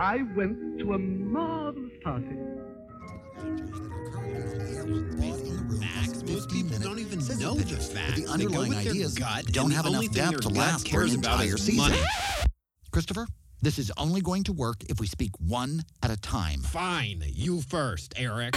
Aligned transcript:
I 0.00 0.22
went 0.34 0.78
to 0.78 0.94
a 0.94 0.98
marvelous 0.98 1.92
party. 2.02 2.24
Facts. 5.78 6.22
Most 6.22 6.48
people 6.48 6.78
don't 6.78 6.98
even 6.98 7.18
know 7.38 7.52
the 7.52 7.58
the 7.58 7.64
pitches, 7.64 7.92
facts. 7.92 8.14
the 8.14 8.20
They 8.22 8.22
go 8.22 8.32
underlying 8.32 8.70
with 8.70 8.82
their 8.84 8.92
ideas 8.92 9.14
gut, 9.14 9.44
don't 9.52 9.70
have 9.72 9.84
the 9.84 9.90
enough 9.90 10.10
depth 10.12 10.40
to 10.40 10.48
last 10.48 10.88
for 10.88 11.02
an 11.02 11.08
cares 11.08 11.14
about 11.14 11.32
entire 11.42 11.54
is 11.56 11.62
season. 11.62 11.76
money. 11.76 12.00
Christopher, 12.92 13.26
this 13.60 13.78
is 13.78 13.92
only 13.98 14.22
going 14.22 14.42
to 14.44 14.54
work 14.54 14.84
if 14.88 15.00
we 15.00 15.06
speak 15.06 15.32
one 15.38 15.82
at 16.02 16.10
a 16.10 16.16
time. 16.16 16.60
Fine, 16.60 17.22
you 17.26 17.60
first, 17.60 18.14
Eric. 18.16 18.56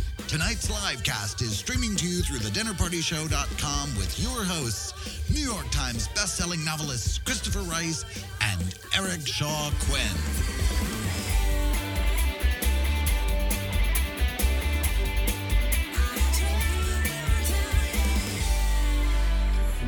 Tonight's 0.31 0.69
live 0.69 1.03
cast 1.03 1.41
is 1.41 1.57
streaming 1.57 1.93
to 1.97 2.07
you 2.07 2.21
through 2.21 2.39
the 2.39 2.47
thedinnerpartyshow.com 2.47 3.97
with 3.97 4.17
your 4.17 4.45
hosts, 4.45 4.93
New 5.29 5.41
York 5.41 5.69
Times 5.71 6.07
bestselling 6.07 6.63
novelists 6.63 7.17
Christopher 7.17 7.59
Rice 7.59 8.05
and 8.39 8.73
Eric 8.95 9.27
Shaw 9.27 9.71
Quinn. 9.81 10.71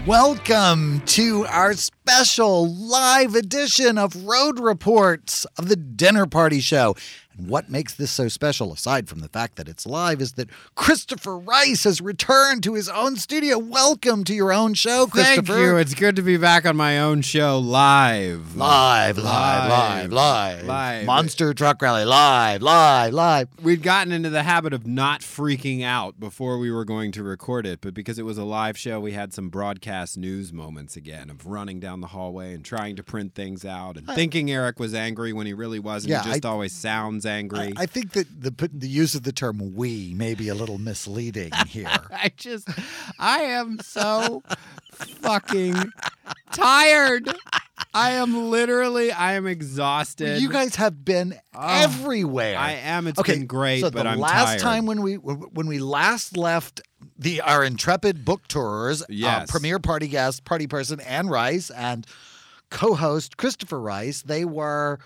Welcome 0.06 1.00
to 1.06 1.46
our 1.46 1.72
special 1.72 2.68
live 2.68 3.36
edition 3.36 3.98
of 3.98 4.26
Road 4.26 4.60
Reports 4.60 5.46
of 5.58 5.70
the 5.70 5.78
Dinner 5.78 6.26
Party 6.26 6.60
Show. 6.60 6.98
And 7.38 7.50
what 7.50 7.70
makes 7.70 7.96
this 7.96 8.12
so 8.12 8.28
special, 8.28 8.72
aside 8.72 9.08
from 9.10 9.20
the 9.20 9.28
fact 9.28 9.56
that 9.56 9.68
it's 9.68 9.86
live, 9.88 10.22
is 10.22 10.34
that 10.34 10.50
Christopher 10.76 11.38
Rice 11.38 11.84
has 11.84 12.00
returned 12.00 12.62
to 12.64 12.76
his 12.76 12.88
own 12.90 13.16
studio. 13.16 13.58
Welcome 13.58 14.24
to 14.26 14.36
your 14.36 14.54
own 14.54 14.76
show, 14.76 15.08
Christopher. 15.08 15.42
Thank 15.42 15.60
you. 15.60 15.78
It's 15.78 15.96
good 15.96 16.16
to 16.18 16.22
be 16.22 16.38
back 16.38 16.66
on 16.66 16.78
my 16.78 17.00
own 17.00 17.22
show 17.22 17.58
live. 17.58 18.56
Live, 18.56 19.18
live, 19.18 19.70
live, 19.70 20.12
live, 20.12 20.66
Live. 20.66 21.06
Monster 21.06 21.54
Truck 21.54 21.82
Rally, 21.82 22.06
live, 22.06 22.62
live, 22.62 23.14
live. 23.14 23.48
We'd 23.64 23.82
gotten 23.82 24.14
into 24.14 24.30
the 24.30 24.44
habit 24.44 24.74
of 24.74 24.86
not 24.86 25.22
freaking 25.22 25.84
out 25.84 26.20
before 26.20 26.60
we 26.60 26.70
were 26.72 26.86
going 26.86 27.12
to 27.14 27.24
record 27.24 27.66
it, 27.66 27.80
but 27.82 27.94
because 27.94 28.20
it 28.20 28.24
was 28.24 28.38
a 28.38 28.44
live 28.44 28.78
show, 28.78 29.00
we 29.00 29.14
had 29.14 29.34
some 29.34 29.50
broadcast 29.50 30.18
news 30.18 30.54
moments 30.54 30.96
again 30.96 31.30
of 31.32 31.48
running 31.48 31.80
down 31.80 32.02
the 32.02 32.08
hallway 32.08 32.54
and 32.54 32.64
trying 32.64 32.96
to 32.96 33.04
print 33.04 33.34
things 33.34 33.66
out 33.66 33.98
and 33.98 34.08
thinking 34.08 34.52
Eric 34.52 34.80
was 34.80 34.94
angry 34.94 35.34
when 35.34 35.48
he 35.48 35.54
really 35.54 35.80
wasn't. 35.80 36.12
Yeah, 36.12 36.24
he 36.24 36.30
just 36.30 36.46
I- 36.46 36.50
always 36.50 36.74
sounds 36.74 37.23
angry. 37.26 37.74
I, 37.78 37.84
I 37.84 37.86
think 37.86 38.12
that 38.14 38.28
the 38.42 38.70
the 38.74 38.88
use 38.88 39.16
of 39.16 39.24
the 39.24 39.32
term 39.32 39.76
"we" 39.76 40.14
may 40.16 40.34
be 40.34 40.50
a 40.50 40.56
little 40.56 40.78
misleading 40.78 41.52
here. 41.68 41.88
I 42.12 42.32
just, 42.36 42.68
I 43.20 43.40
am 43.42 43.80
so 43.82 44.44
fucking 44.94 45.76
tired. 46.52 47.30
I 47.94 48.12
am 48.12 48.50
literally, 48.50 49.12
I 49.12 49.34
am 49.34 49.46
exhausted. 49.46 50.42
You 50.42 50.50
guys 50.50 50.76
have 50.76 51.04
been 51.06 51.36
Oh, 51.56 51.60
everywhere. 51.84 52.58
I 52.58 52.74
am. 52.74 53.08
It's 53.08 53.20
okay, 53.20 53.34
been 53.34 53.46
great, 53.48 53.82
so 53.82 53.92
but 53.92 54.04
the 54.04 54.10
I'm 54.10 54.18
the 54.18 54.22
last 54.24 54.46
tired. 54.52 54.60
time 54.60 54.86
when 54.86 55.02
we 55.02 55.16
when 55.16 55.68
we 55.68 55.80
last 55.80 56.36
left 56.38 56.82
the 57.18 57.42
our 57.42 57.64
intrepid 57.64 58.26
book 58.26 58.48
tours, 58.48 59.04
uh, 59.04 59.46
premier 59.48 59.80
party 59.80 60.08
guest, 60.08 60.46
party 60.46 60.66
person, 60.68 61.00
Anne 61.02 61.28
Rice, 61.28 61.70
and 61.70 62.08
co-host 62.70 63.38
Christopher 63.38 63.80
Rice, 63.80 64.22
they 64.24 64.46
were. 64.46 65.00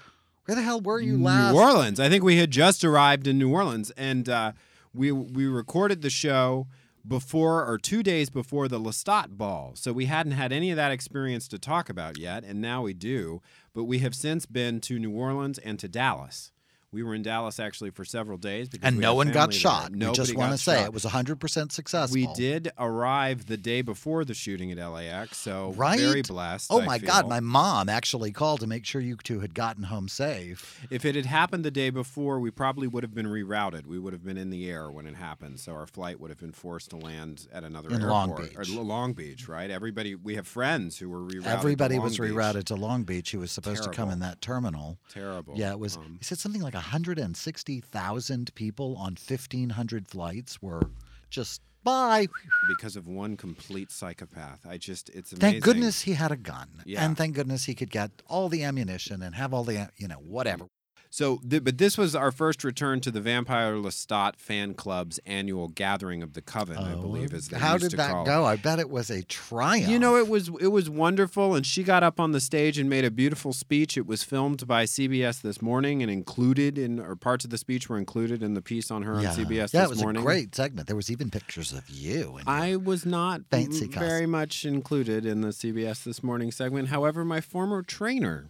Where 0.48 0.56
the 0.56 0.62
hell 0.62 0.80
were 0.80 1.02
you 1.02 1.22
last? 1.22 1.54
New 1.54 1.60
Orleans. 1.60 2.00
I 2.00 2.08
think 2.08 2.24
we 2.24 2.38
had 2.38 2.52
just 2.52 2.86
arrived 2.86 3.28
in 3.28 3.38
New 3.38 3.52
Orleans, 3.52 3.92
and 3.98 4.30
uh, 4.30 4.54
we 4.94 5.12
we 5.12 5.46
recorded 5.46 6.02
the 6.02 6.10
show 6.10 6.68
before 7.06 7.66
or 7.66 7.78
two 7.78 8.02
days 8.02 8.30
before 8.30 8.70
the 8.70 8.80
Lestat 8.80 9.32
ball. 9.32 9.74
So 9.76 9.92
we 9.92 10.06
hadn't 10.06 10.32
had 10.32 10.54
any 10.54 10.72
of 10.72 10.78
that 10.78 10.94
experience 10.94 11.50
to 11.50 11.60
talk 11.60 11.90
about 11.90 12.18
yet, 12.18 12.46
and 12.46 12.62
now 12.62 12.84
we 12.84 12.94
do. 12.94 13.42
But 13.74 13.84
we 13.84 14.00
have 14.00 14.16
since 14.16 14.46
been 14.46 14.80
to 14.82 14.98
New 14.98 15.12
Orleans 15.12 15.58
and 15.58 15.78
to 15.80 15.90
Dallas. 15.90 16.54
We 16.98 17.04
were 17.04 17.14
in 17.14 17.22
Dallas 17.22 17.60
actually 17.60 17.92
for 17.92 18.04
several 18.04 18.40
days 18.40 18.70
because 18.70 18.88
and 18.88 18.98
no 18.98 19.14
one 19.14 19.32
got 19.32 19.54
shot. 19.54 19.92
we 19.92 20.00
Nobody 20.00 20.16
just 20.16 20.36
want 20.36 20.52
to 20.54 20.58
say 20.58 20.78
shot. 20.78 20.86
it 20.86 20.94
was 20.94 21.06
100% 21.06 21.72
successful. 21.72 22.16
We 22.16 22.28
did 22.34 22.72
arrive 22.80 23.46
the 23.46 23.56
day 23.56 23.84
before 23.84 24.26
the 24.26 24.34
shooting 24.34 24.72
at 24.72 24.80
LAX, 24.84 25.38
so 25.38 25.74
Right? 25.78 26.00
very 26.00 26.24
blessed. 26.24 26.72
Oh 26.72 26.82
I 26.82 26.86
my 26.86 26.98
God! 26.98 27.30
My 27.30 27.40
mom 27.40 27.88
actually 27.88 28.32
called 28.32 28.62
to 28.62 28.68
make 28.68 28.84
sure 28.84 29.00
you 29.00 29.16
two 29.24 29.42
had 29.42 29.54
gotten 29.54 29.84
home 29.84 30.08
safe. 30.08 30.84
If 30.90 31.06
it 31.06 31.14
had 31.14 31.28
happened 31.28 31.64
the 31.64 31.70
day 31.70 31.92
before, 31.92 32.40
we 32.40 32.50
probably 32.50 32.88
would 32.88 33.04
have 33.04 33.14
been 33.14 33.28
rerouted. 33.28 33.86
We 33.86 34.00
would 34.00 34.14
have 34.14 34.24
been 34.26 34.38
in 34.40 34.50
the 34.50 34.68
air 34.68 34.90
when 34.90 35.06
it 35.06 35.16
happened, 35.18 35.60
so 35.60 35.74
our 35.74 35.86
flight 35.86 36.20
would 36.20 36.32
have 36.32 36.40
been 36.40 36.52
forced 36.52 36.90
to 36.90 36.96
land 36.98 37.48
at 37.54 37.64
another 37.64 37.90
In 37.90 38.02
airport. 38.02 38.10
Long 38.10 38.32
Or 38.32 38.42
Beach. 38.42 38.76
L- 38.76 38.82
Long 38.84 39.14
Beach, 39.14 39.48
right? 39.48 39.70
Everybody, 39.70 40.16
we 40.16 40.34
have 40.34 40.48
friends 40.48 40.98
who 40.98 41.10
were 41.10 41.20
rerouted. 41.22 41.44
to 41.44 41.50
Everybody 41.50 42.00
was 42.00 42.18
Beach. 42.18 42.32
rerouted 42.32 42.64
to 42.64 42.76
Long 42.76 43.04
Beach. 43.04 43.32
Who 43.34 43.40
was 43.40 43.52
supposed 43.52 43.84
to 43.84 43.90
come 43.92 44.10
in 44.10 44.18
that 44.22 44.42
terminal. 44.42 44.98
Terrible. 45.14 45.54
Yeah, 45.56 45.72
it 45.72 45.80
was. 45.80 45.98
Um, 45.98 46.16
he 46.18 46.24
said 46.26 46.40
something 46.40 46.62
like 46.62 46.74
160,000 46.92 48.54
people 48.56 48.96
on 48.98 49.16
1,500 49.16 50.08
flights 50.08 50.62
were 50.62 50.82
just 51.30 51.62
bye. 51.84 52.28
because 52.68 52.96
of 52.96 53.08
one 53.08 53.36
complete 53.38 53.92
psychopath. 53.92 54.66
I 54.68 54.78
just, 54.78 55.10
it's 55.10 55.32
amazing. 55.32 55.52
Thank 55.52 55.64
goodness 55.64 56.02
he 56.02 56.14
had 56.14 56.32
a 56.32 56.38
gun, 56.38 56.68
Yeah. 56.86 57.04
and 57.06 57.18
thank 57.18 57.36
goodness 57.36 57.66
he 57.66 57.76
could 57.76 57.90
get 57.92 58.12
all 58.28 58.50
the 58.50 58.64
ammunition 58.64 59.22
and 59.22 59.36
have 59.36 59.54
all 59.54 59.64
the 59.64 59.90
you 59.98 60.08
know 60.08 60.16
whatever. 60.16 60.66
So, 61.10 61.40
th- 61.50 61.64
but 61.64 61.78
this 61.78 61.98
was 61.98 62.16
our 62.16 62.32
first 62.32 62.64
return 62.64 63.00
to 63.02 63.12
the 63.12 63.22
Vampire 63.22 63.74
Lestat 63.76 64.36
fan 64.38 64.74
club's 64.74 65.20
annual 65.26 65.68
gathering 65.68 66.22
of 66.24 66.34
the 66.34 66.42
Coven, 66.42 66.78
I 66.78 66.94
oh, 66.94 67.02
believe, 67.02 67.34
Oh, 67.34 67.58
How 67.58 67.74
used 67.74 67.84
did 67.84 67.92
to 67.92 67.98
that 67.98 68.12
call 68.12 68.24
it. 68.24 68.26
go? 68.26 68.46
I 68.46 68.56
bet 68.56 68.80
it 68.80 68.90
was 68.90 69.10
a 69.10 69.24
triumph. 69.24 69.90
You 69.90 70.00
know, 70.00 70.16
it 70.18 70.28
was 70.28 70.50
it 70.60 70.68
was 70.68 70.90
wonderful, 70.90 71.56
and 71.56 71.66
she 71.66 71.84
got 71.84 72.04
up 72.04 72.20
on 72.20 72.32
the 72.32 72.40
stage 72.40 72.78
and 72.78 72.90
made 72.90 73.06
a 73.06 73.12
beautiful 73.12 73.54
speech. 73.54 73.98
It 73.98 74.06
was 74.06 74.24
filmed 74.24 74.68
by 74.68 74.86
CBS 74.86 75.42
this 75.42 75.62
morning, 75.62 76.02
and 76.02 76.12
included 76.12 76.78
in 76.78 77.00
or 77.00 77.16
parts 77.16 77.46
of 77.46 77.52
the 77.52 77.58
speech 77.58 77.90
were 77.90 77.98
included 77.98 78.44
in 78.44 78.54
the 78.54 78.62
piece 78.62 78.92
on 78.92 79.04
her 79.04 79.22
yeah. 79.22 79.32
on 79.32 79.36
CBS 79.36 79.50
yeah, 79.74 79.82
this 79.82 79.84
it 79.84 79.90
was 79.90 80.02
morning. 80.02 80.22
a 80.22 80.26
great 80.26 80.56
segment. 80.56 80.88
There 80.88 80.96
was 80.96 81.12
even 81.12 81.30
pictures 81.30 81.72
of 81.74 81.90
you. 81.90 82.38
And 82.38 82.48
I 82.50 82.76
was 82.76 83.06
not 83.06 83.42
Fancy 83.50 83.86
m- 83.86 83.92
very 83.92 84.26
much 84.26 84.66
included 84.66 85.26
in 85.26 85.42
the 85.42 85.50
CBS 85.50 86.04
this 86.04 86.24
morning 86.24 86.52
segment. 86.52 86.90
However, 86.90 87.24
my 87.26 87.42
former 87.42 87.82
trainer, 87.84 88.50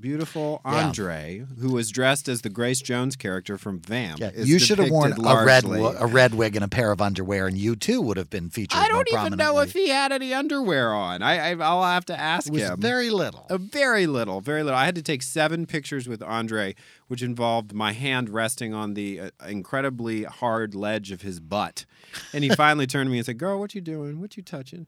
beautiful 0.00 0.60
Yeah. 0.64 0.86
Andre, 0.86 1.44
who 1.60 1.72
was 1.72 1.90
dressed 1.90 2.28
as 2.28 2.42
the 2.42 2.48
Grace 2.48 2.80
Jones 2.80 3.16
character 3.16 3.58
from 3.58 3.80
Vamp, 3.80 4.20
yeah, 4.20 4.30
is 4.30 4.48
you 4.48 4.58
should 4.58 4.78
have 4.78 4.90
worn 4.90 5.12
a 5.12 5.44
red 5.44 5.64
a 5.64 6.06
red 6.06 6.34
wig 6.34 6.56
and 6.56 6.64
a 6.64 6.68
pair 6.68 6.90
of 6.92 7.00
underwear, 7.00 7.46
and 7.46 7.56
you 7.58 7.76
too 7.76 8.00
would 8.00 8.16
have 8.16 8.30
been 8.30 8.50
featured. 8.50 8.78
I 8.80 8.88
don't 8.88 9.08
even 9.12 9.36
know 9.36 9.58
if 9.60 9.72
he 9.72 9.88
had 9.88 10.12
any 10.12 10.32
underwear 10.34 10.92
on. 10.94 11.22
I, 11.22 11.50
I 11.52 11.56
I'll 11.56 11.82
have 11.84 12.04
to 12.06 12.18
ask 12.18 12.48
It 12.48 12.52
was 12.52 12.62
him. 12.62 12.80
very 12.80 13.10
little. 13.10 13.46
A 13.50 13.58
very 13.58 14.06
little, 14.06 14.40
very 14.40 14.62
little. 14.62 14.78
I 14.78 14.84
had 14.84 14.94
to 14.94 15.02
take 15.02 15.22
seven 15.22 15.66
pictures 15.66 16.08
with 16.08 16.22
Andre, 16.22 16.74
which 17.08 17.22
involved 17.22 17.72
my 17.72 17.92
hand 17.92 18.28
resting 18.30 18.74
on 18.74 18.94
the 18.94 19.20
uh, 19.20 19.30
incredibly 19.46 20.24
hard 20.24 20.74
ledge 20.74 21.10
of 21.10 21.22
his 21.22 21.40
butt. 21.40 21.84
And 22.32 22.44
he 22.44 22.50
finally 22.56 22.86
turned 22.86 23.08
to 23.08 23.10
me 23.12 23.18
and 23.18 23.26
said, 23.26 23.38
"Girl, 23.38 23.58
what 23.58 23.74
you 23.74 23.80
doing? 23.80 24.20
What 24.20 24.36
you 24.36 24.42
touching? 24.42 24.86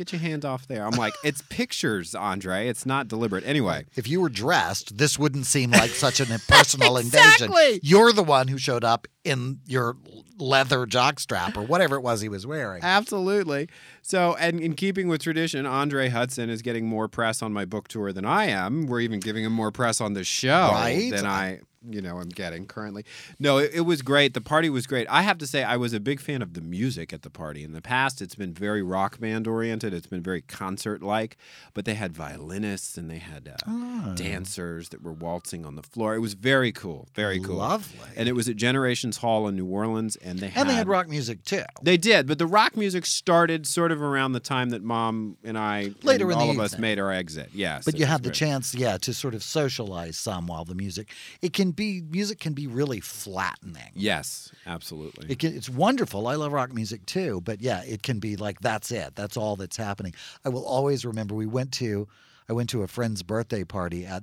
Get 0.00 0.12
your 0.12 0.20
hand 0.22 0.46
off 0.46 0.66
there." 0.66 0.86
I'm 0.86 0.92
like, 0.96 1.12
"It's 1.22 1.42
pictures, 1.50 2.14
Andre. 2.14 2.68
It's 2.68 2.86
not 2.86 3.06
deliberate." 3.06 3.44
Anyway, 3.46 3.84
if 3.96 4.08
you 4.08 4.22
were 4.22 4.30
dressed, 4.30 4.96
this 4.96 5.18
wouldn't 5.18 5.44
seem 5.44 5.72
like 5.72 5.90
such 5.90 6.20
an 6.20 6.32
impersonal 6.32 6.96
Exactly. 6.96 7.46
invasion. 7.46 7.80
You're 7.82 8.12
the 8.14 8.22
one 8.24 8.48
who 8.48 8.56
showed 8.56 8.82
up 8.82 9.06
in 9.24 9.58
your 9.66 9.98
leather 10.38 10.86
jockstrap 10.86 11.54
or 11.54 11.60
whatever 11.60 11.96
it 11.96 12.00
was 12.00 12.22
he 12.22 12.30
was 12.30 12.46
wearing. 12.46 12.82
absolutely. 12.82 13.68
So, 14.00 14.34
and 14.40 14.58
in 14.58 14.72
keeping 14.72 15.06
with 15.08 15.22
tradition, 15.22 15.66
Andre 15.66 16.08
Hudson 16.08 16.48
is 16.48 16.62
getting 16.62 16.86
more 16.88 17.06
press 17.08 17.42
on 17.42 17.52
my 17.52 17.66
book 17.66 17.88
tour 17.88 18.10
than 18.10 18.24
I 18.24 18.46
am. 18.46 18.86
We're 18.86 19.00
even 19.00 19.20
giving 19.20 19.44
him 19.44 19.52
more 19.52 19.70
press 19.70 20.00
on 20.00 20.14
the 20.14 20.24
show 20.24 20.70
Right. 20.72 21.10
than 21.12 21.26
I 21.26 21.60
you 21.88 22.00
know, 22.02 22.18
I'm 22.18 22.28
getting 22.28 22.66
currently. 22.66 23.04
No, 23.38 23.58
it, 23.58 23.70
it 23.74 23.80
was 23.82 24.02
great. 24.02 24.34
The 24.34 24.40
party 24.40 24.68
was 24.68 24.86
great. 24.86 25.06
I 25.08 25.22
have 25.22 25.38
to 25.38 25.46
say, 25.46 25.62
I 25.64 25.76
was 25.76 25.92
a 25.92 26.00
big 26.00 26.20
fan 26.20 26.42
of 26.42 26.54
the 26.54 26.60
music 26.60 27.12
at 27.12 27.22
the 27.22 27.30
party. 27.30 27.64
In 27.64 27.72
the 27.72 27.80
past, 27.80 28.20
it's 28.20 28.34
been 28.34 28.52
very 28.52 28.82
rock 28.82 29.18
band 29.18 29.46
oriented. 29.46 29.94
It's 29.94 30.06
been 30.06 30.22
very 30.22 30.42
concert 30.42 31.02
like, 31.02 31.36
but 31.72 31.84
they 31.86 31.94
had 31.94 32.12
violinists 32.12 32.96
and 32.98 33.10
they 33.10 33.18
had 33.18 33.48
uh, 33.48 33.56
Oh. 33.66 34.14
dancers 34.14 34.90
that 34.90 35.02
were 35.02 35.12
waltzing 35.12 35.64
on 35.64 35.74
the 35.76 35.82
floor. 35.82 36.14
It 36.14 36.18
was 36.20 36.34
very 36.34 36.72
cool, 36.72 37.08
very 37.14 37.40
cool. 37.40 37.56
Lovely. 37.56 38.08
And 38.16 38.28
it 38.28 38.32
was 38.32 38.48
at 38.48 38.56
Generations 38.56 39.18
Hall 39.18 39.48
in 39.48 39.56
New 39.56 39.66
Orleans, 39.66 40.16
and 40.16 40.38
they 40.38 40.48
had 40.48 40.62
And 40.62 40.70
they 40.70 40.74
had 40.74 40.88
rock 40.88 41.08
music 41.08 41.44
too. 41.44 41.62
They 41.82 41.96
did, 41.96 42.26
but 42.26 42.38
the 42.38 42.46
rock 42.46 42.76
music 42.76 43.06
started 43.06 43.66
sort 43.66 43.92
of 43.92 44.02
around 44.02 44.32
the 44.32 44.40
time 44.40 44.70
that 44.70 44.82
Mom 44.82 45.36
and 45.44 45.56
I, 45.58 45.92
Later 46.02 46.24
and 46.24 46.32
in 46.32 46.38
the 46.38 46.44
all 46.44 46.50
of 46.50 46.58
us, 46.60 46.78
made 46.78 46.98
our 46.98 47.10
exit. 47.12 47.50
Yes, 47.54 47.84
But 47.84 47.98
you 47.98 48.06
had 48.06 48.22
the 48.22 48.30
chance, 48.30 48.74
yeah, 48.74 48.98
to 48.98 49.14
sort 49.14 49.34
of 49.34 49.42
socialize 49.42 50.18
some 50.18 50.46
while 50.46 50.64
the 50.64 50.74
music. 50.74 51.08
It 51.40 51.52
can 51.52 51.69
be 51.70 52.02
music 52.08 52.38
can 52.40 52.52
be 52.52 52.66
really 52.66 53.00
flattening. 53.00 53.90
Yes, 53.94 54.52
absolutely. 54.66 55.30
It 55.30 55.38
can, 55.38 55.54
it's 55.54 55.68
wonderful. 55.68 56.26
I 56.26 56.34
love 56.34 56.52
rock 56.52 56.72
music 56.72 57.06
too, 57.06 57.40
but 57.42 57.60
yeah, 57.60 57.82
it 57.84 58.02
can 58.02 58.18
be 58.18 58.36
like 58.36 58.60
that's 58.60 58.90
it. 58.90 59.14
That's 59.16 59.36
all 59.36 59.56
that's 59.56 59.76
happening. 59.76 60.14
I 60.44 60.48
will 60.48 60.64
always 60.64 61.04
remember 61.04 61.34
we 61.34 61.46
went 61.46 61.72
to 61.72 62.08
I 62.48 62.52
went 62.52 62.70
to 62.70 62.82
a 62.82 62.88
friend's 62.88 63.22
birthday 63.22 63.64
party 63.64 64.06
at 64.06 64.22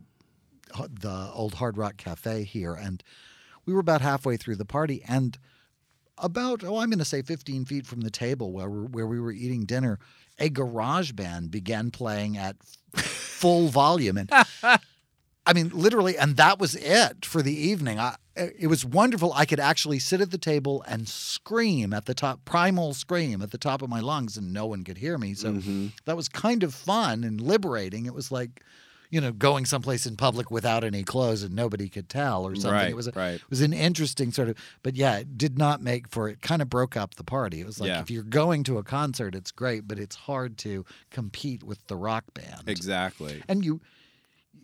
the 0.73 1.31
old 1.33 1.55
Hard 1.55 1.77
Rock 1.77 1.97
Cafe 1.97 2.44
here 2.44 2.73
and 2.73 3.03
we 3.65 3.73
were 3.73 3.79
about 3.79 4.01
halfway 4.01 4.38
through 4.38 4.55
the 4.55 4.65
party 4.65 5.03
and 5.07 5.38
about 6.17 6.63
oh 6.63 6.77
I'm 6.77 6.89
going 6.89 7.00
to 7.00 7.05
say 7.05 7.21
15 7.21 7.65
feet 7.65 7.85
from 7.85 8.01
the 8.01 8.09
table 8.09 8.51
where 8.51 8.69
we 8.69 8.88
where 8.88 9.07
we 9.07 9.19
were 9.19 9.31
eating 9.31 9.65
dinner, 9.65 10.00
a 10.39 10.50
garage 10.50 11.11
band 11.11 11.51
began 11.51 11.91
playing 11.91 12.38
at 12.38 12.55
full 12.95 13.67
volume 13.67 14.17
and 14.17 14.31
I 15.47 15.53
mean, 15.53 15.71
literally, 15.73 16.17
and 16.17 16.35
that 16.38 16.59
was 16.59 16.75
it 16.75 17.25
for 17.25 17.41
the 17.41 17.55
evening. 17.55 17.97
I, 17.99 18.17
it 18.35 18.67
was 18.67 18.85
wonderful. 18.85 19.31
I 19.33 19.45
could 19.45 19.59
actually 19.59 19.97
sit 19.99 20.21
at 20.21 20.29
the 20.29 20.38
table 20.38 20.83
and 20.88 21.07
scream 21.07 21.94
at 21.94 22.05
the 22.05 22.13
top, 22.13 22.44
primal 22.45 22.94
scream 22.94 23.41
at 23.41 23.51
the 23.51 23.57
top 23.57 23.81
of 23.81 23.89
my 23.89 23.99
lungs, 24.01 24.38
and 24.38 24.53
no 24.53 24.65
one 24.67 24.83
could 24.83 24.97
hear 24.97 25.17
me. 25.17 25.33
So 25.33 25.53
Mm-hmm. 25.53 25.88
that 26.05 26.15
was 26.17 26.27
kind 26.29 26.61
of 26.63 26.73
fun 26.75 27.23
and 27.23 27.39
liberating. 27.41 28.05
It 28.05 28.13
was 28.13 28.31
like, 28.31 28.61
you 29.09 29.21
know, 29.21 29.31
going 29.31 29.63
someplace 29.65 30.05
in 30.05 30.17
public 30.17 30.51
without 30.51 30.83
any 30.83 31.01
clothes 31.03 31.41
and 31.41 31.55
nobody 31.55 31.88
could 31.88 32.09
tell 32.09 32.43
or 32.45 32.53
something. 32.55 32.71
Right, 32.71 32.89
it 32.89 32.95
was 32.95 33.07
a, 33.07 33.11
right. 33.11 33.35
it 33.35 33.50
was 33.50 33.61
an 33.61 33.71
interesting 33.71 34.33
sort 34.33 34.50
of, 34.50 34.57
but 34.83 34.95
yeah, 34.97 35.15
it 35.19 35.38
did 35.38 35.57
not 35.57 35.81
make 35.81 36.09
for 36.09 36.27
it. 36.27 36.41
Kind 36.41 36.61
of 36.61 36.69
broke 36.69 36.97
up 36.97 37.15
the 37.15 37.23
party. 37.23 37.61
It 37.61 37.65
was 37.65 37.79
like 37.79 37.88
Yeah. 37.88 38.01
if 38.01 38.11
you're 38.11 38.23
going 38.23 38.65
to 38.65 38.77
a 38.77 38.83
concert, 38.83 39.33
it's 39.33 39.51
great, 39.51 39.88
but 39.88 39.97
it's 39.97 40.17
hard 40.17 40.57
to 40.59 40.83
compete 41.09 41.63
with 41.63 41.79
the 41.88 41.95
rock 41.95 42.25
band 42.33 42.63
Exactly. 42.67 43.41
and 43.47 43.63
you 43.63 43.79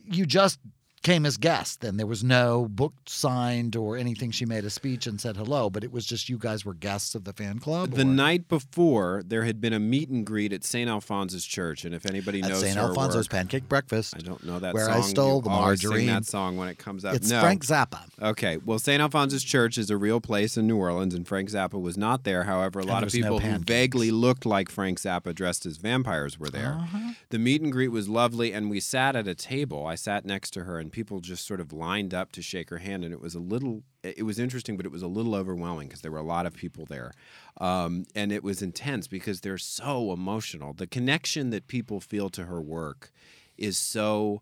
you 0.06 0.26
just 0.26 0.60
came 1.04 1.26
as 1.26 1.38
guests 1.38 1.76
then 1.78 1.98
there 1.98 2.08
was 2.08 2.24
no 2.24 2.66
book 2.70 2.94
signed 3.06 3.76
or 3.76 3.98
anything 3.98 4.32
she 4.32 4.46
made 4.46 4.64
a 4.64 4.70
speech 4.70 5.06
and 5.06 5.20
said 5.20 5.36
hello 5.36 5.70
but 5.70 5.84
it 5.84 5.92
was 5.92 6.06
just 6.06 6.30
you 6.30 6.38
guys 6.38 6.64
were 6.66 6.74
guests 6.74 7.14
of 7.14 7.26
the 7.26 7.34
fan 7.34 7.60
club 7.60 7.92
The 7.92 8.02
or- 8.02 8.06
night 8.06 8.48
before, 8.48 9.22
there 9.26 9.44
had 9.44 9.60
been 9.60 9.74
a 9.74 9.80
meet 9.80 10.10
and 10.10 10.26
greet 10.26 10.54
at 10.54 10.64
St. 10.64 10.90
Alphonsus 10.90 11.46
Church, 11.46 11.84
and 11.86 11.94
if 11.94 12.06
anybody 12.06 12.42
at 12.42 12.50
knows 12.50 12.62
St. 12.62 12.78
Alfonzo's 12.78 13.26
work, 13.26 13.30
Pancake 13.32 13.68
Breakfast 13.68 14.16
I 14.16 14.20
don't 14.20 14.44
know 14.46 14.60
that 14.60 14.74
Where 14.74 14.86
song. 14.86 14.94
I 14.98 15.02
Stole 15.02 15.36
You 15.38 15.42
the 15.44 15.50
Margarine. 15.50 16.08
that 16.08 16.26
song 16.26 16.56
when 16.58 16.70
it 16.70 16.78
comes 16.78 17.04
up. 17.04 17.16
it's 17.16 17.30
no. 17.30 17.42
Frank 17.42 17.66
Zappa 17.66 18.04
Okay, 18.22 18.58
well, 18.66 18.80
St. 18.80 19.02
Alphonsus 19.02 19.44
Church 19.44 19.78
is 19.78 19.90
a 19.90 19.98
real 19.98 20.22
place 20.22 20.56
in 20.58 20.68
New 20.68 20.78
Orleans, 20.78 21.14
and 21.14 21.28
Frank 21.28 21.50
Zappa 21.50 21.82
was 21.82 21.98
not 21.98 22.24
there. 22.24 22.44
However, 22.44 22.80
a 22.80 22.84
lot 22.86 23.04
of 23.04 23.12
there's 23.12 23.22
no 23.22 23.38
people 23.40 23.52
who 23.52 23.60
vaguely 23.60 24.12
looked 24.12 24.46
like 24.46 24.70
Frank 24.70 25.00
Zappa 25.02 25.36
dressed 25.36 25.66
as 25.66 25.76
vampires 25.78 26.40
were 26.40 26.50
there. 26.50 26.78
Uh-huh. 26.80 27.14
The 27.30 27.40
meet 27.40 27.62
and 27.62 27.72
greet 27.72 27.90
was 27.90 28.08
lovely, 28.08 28.54
and 28.54 28.70
we 28.70 28.80
sat 28.80 29.16
at 29.18 29.28
a 29.28 29.36
table. 29.36 29.86
I 29.86 29.96
sat 29.96 30.24
next 30.26 30.52
to 30.52 30.64
her, 30.64 30.80
and 30.80 30.92
people 30.94 31.20
just 31.20 31.46
sort 31.46 31.60
of 31.60 31.74
lined 31.74 32.14
up 32.14 32.32
to 32.32 32.42
shake 32.42 32.70
her 32.70 32.78
hand, 32.78 33.04
and 33.04 33.14
it 33.14 33.20
was 33.20 33.36
a 33.36 33.40
little. 33.40 33.84
It 34.02 34.24
was 34.26 34.40
interesting, 34.40 34.78
but 34.78 34.86
it 34.86 34.92
was 34.92 35.02
a 35.02 35.08
little 35.08 35.36
overwhelming 35.36 35.90
because 35.90 36.02
there 36.02 36.12
were 36.12 36.18
a 36.18 36.24
lot 36.24 36.46
of 36.46 36.54
people 36.54 36.86
there, 36.86 37.12
um, 37.60 38.06
and 38.16 38.32
it 38.32 38.44
was 38.44 38.62
intense 38.62 39.08
because 39.08 39.42
they're 39.42 39.58
so 39.58 40.14
emotional. 40.14 40.74
The 40.74 40.88
connection 40.88 41.50
that 41.50 41.68
people 41.68 42.00
feel 42.00 42.30
to 42.30 42.46
her 42.46 42.62
work 42.62 43.12
is 43.58 43.78
so 43.78 44.42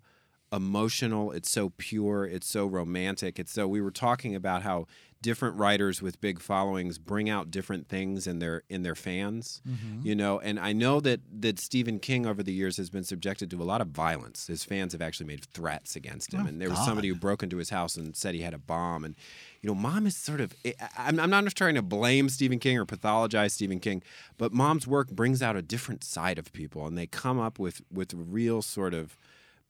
emotional 0.53 1.31
it's 1.31 1.50
so 1.50 1.71
pure 1.77 2.25
it's 2.25 2.45
so 2.48 2.65
romantic 2.65 3.39
it's 3.39 3.54
so 3.54 3.65
we 3.69 3.80
were 3.80 3.89
talking 3.89 4.36
about 4.36 4.63
how 4.63 4.86
different 5.21 5.56
writers 5.57 6.01
with 6.01 6.19
big 6.19 6.39
followings 6.39 6.97
bring 6.97 7.29
out 7.29 7.51
different 7.51 7.88
things 7.88 8.25
in 8.25 8.39
their 8.39 8.63
in 8.69 8.81
their 8.83 8.95
fans 8.95 9.62
Mm-hmm. 9.68 10.06
you 10.07 10.15
know? 10.15 10.39
And 10.39 10.59
i 10.59 10.73
know 10.73 11.00
that 11.01 11.19
that 11.41 11.59
stephen 11.59 12.00
king 12.00 12.25
over 12.25 12.41
the 12.41 12.51
years 12.53 12.77
has 12.77 12.89
been 12.89 13.03
subjected 13.03 13.50
to 13.51 13.62
a 13.62 13.65
lot 13.65 13.81
of 13.81 13.88
violence. 13.89 14.47
His 14.47 14.63
fans 14.63 14.94
have 14.94 15.01
actually 15.01 15.27
made 15.27 15.45
threats 15.45 15.95
against 15.95 16.33
him. 16.33 16.41
Oh, 16.44 16.47
and 16.47 16.59
there 16.62 16.69
was 16.69 16.83
somebody 16.83 17.07
who 17.09 17.15
broke 17.15 17.44
into 17.44 17.57
his 17.57 17.69
house 17.69 17.95
and 17.97 18.15
said 18.15 18.33
he 18.35 18.41
had 18.41 18.53
a 18.53 18.57
bomb. 18.57 19.03
And 19.06 19.15
you 19.62 19.68
know 19.69 19.75
mom 19.75 20.07
is 20.07 20.15
sort 20.15 20.41
of 20.41 20.53
I- 20.65 20.73
i'm, 20.97 21.19
I'm 21.19 21.29
not 21.29 21.45
trying 21.56 21.75
to 21.75 21.81
blame 21.81 22.27
stephen 22.29 22.59
king 22.59 22.77
or 22.77 22.85
pathologize 22.85 23.51
stephen 23.51 23.79
king 23.79 24.01
but 24.38 24.51
mom's 24.53 24.88
work 24.88 25.09
brings 25.12 25.41
out 25.44 25.56
a 25.56 25.62
different 25.62 26.03
side 26.03 26.39
of 26.39 26.51
people. 26.53 26.88
And 26.88 26.97
they 26.97 27.06
come 27.07 27.39
up 27.39 27.59
with 27.59 27.81
with 27.91 28.13
real 28.15 28.62
sort 28.62 28.94
of 28.94 29.18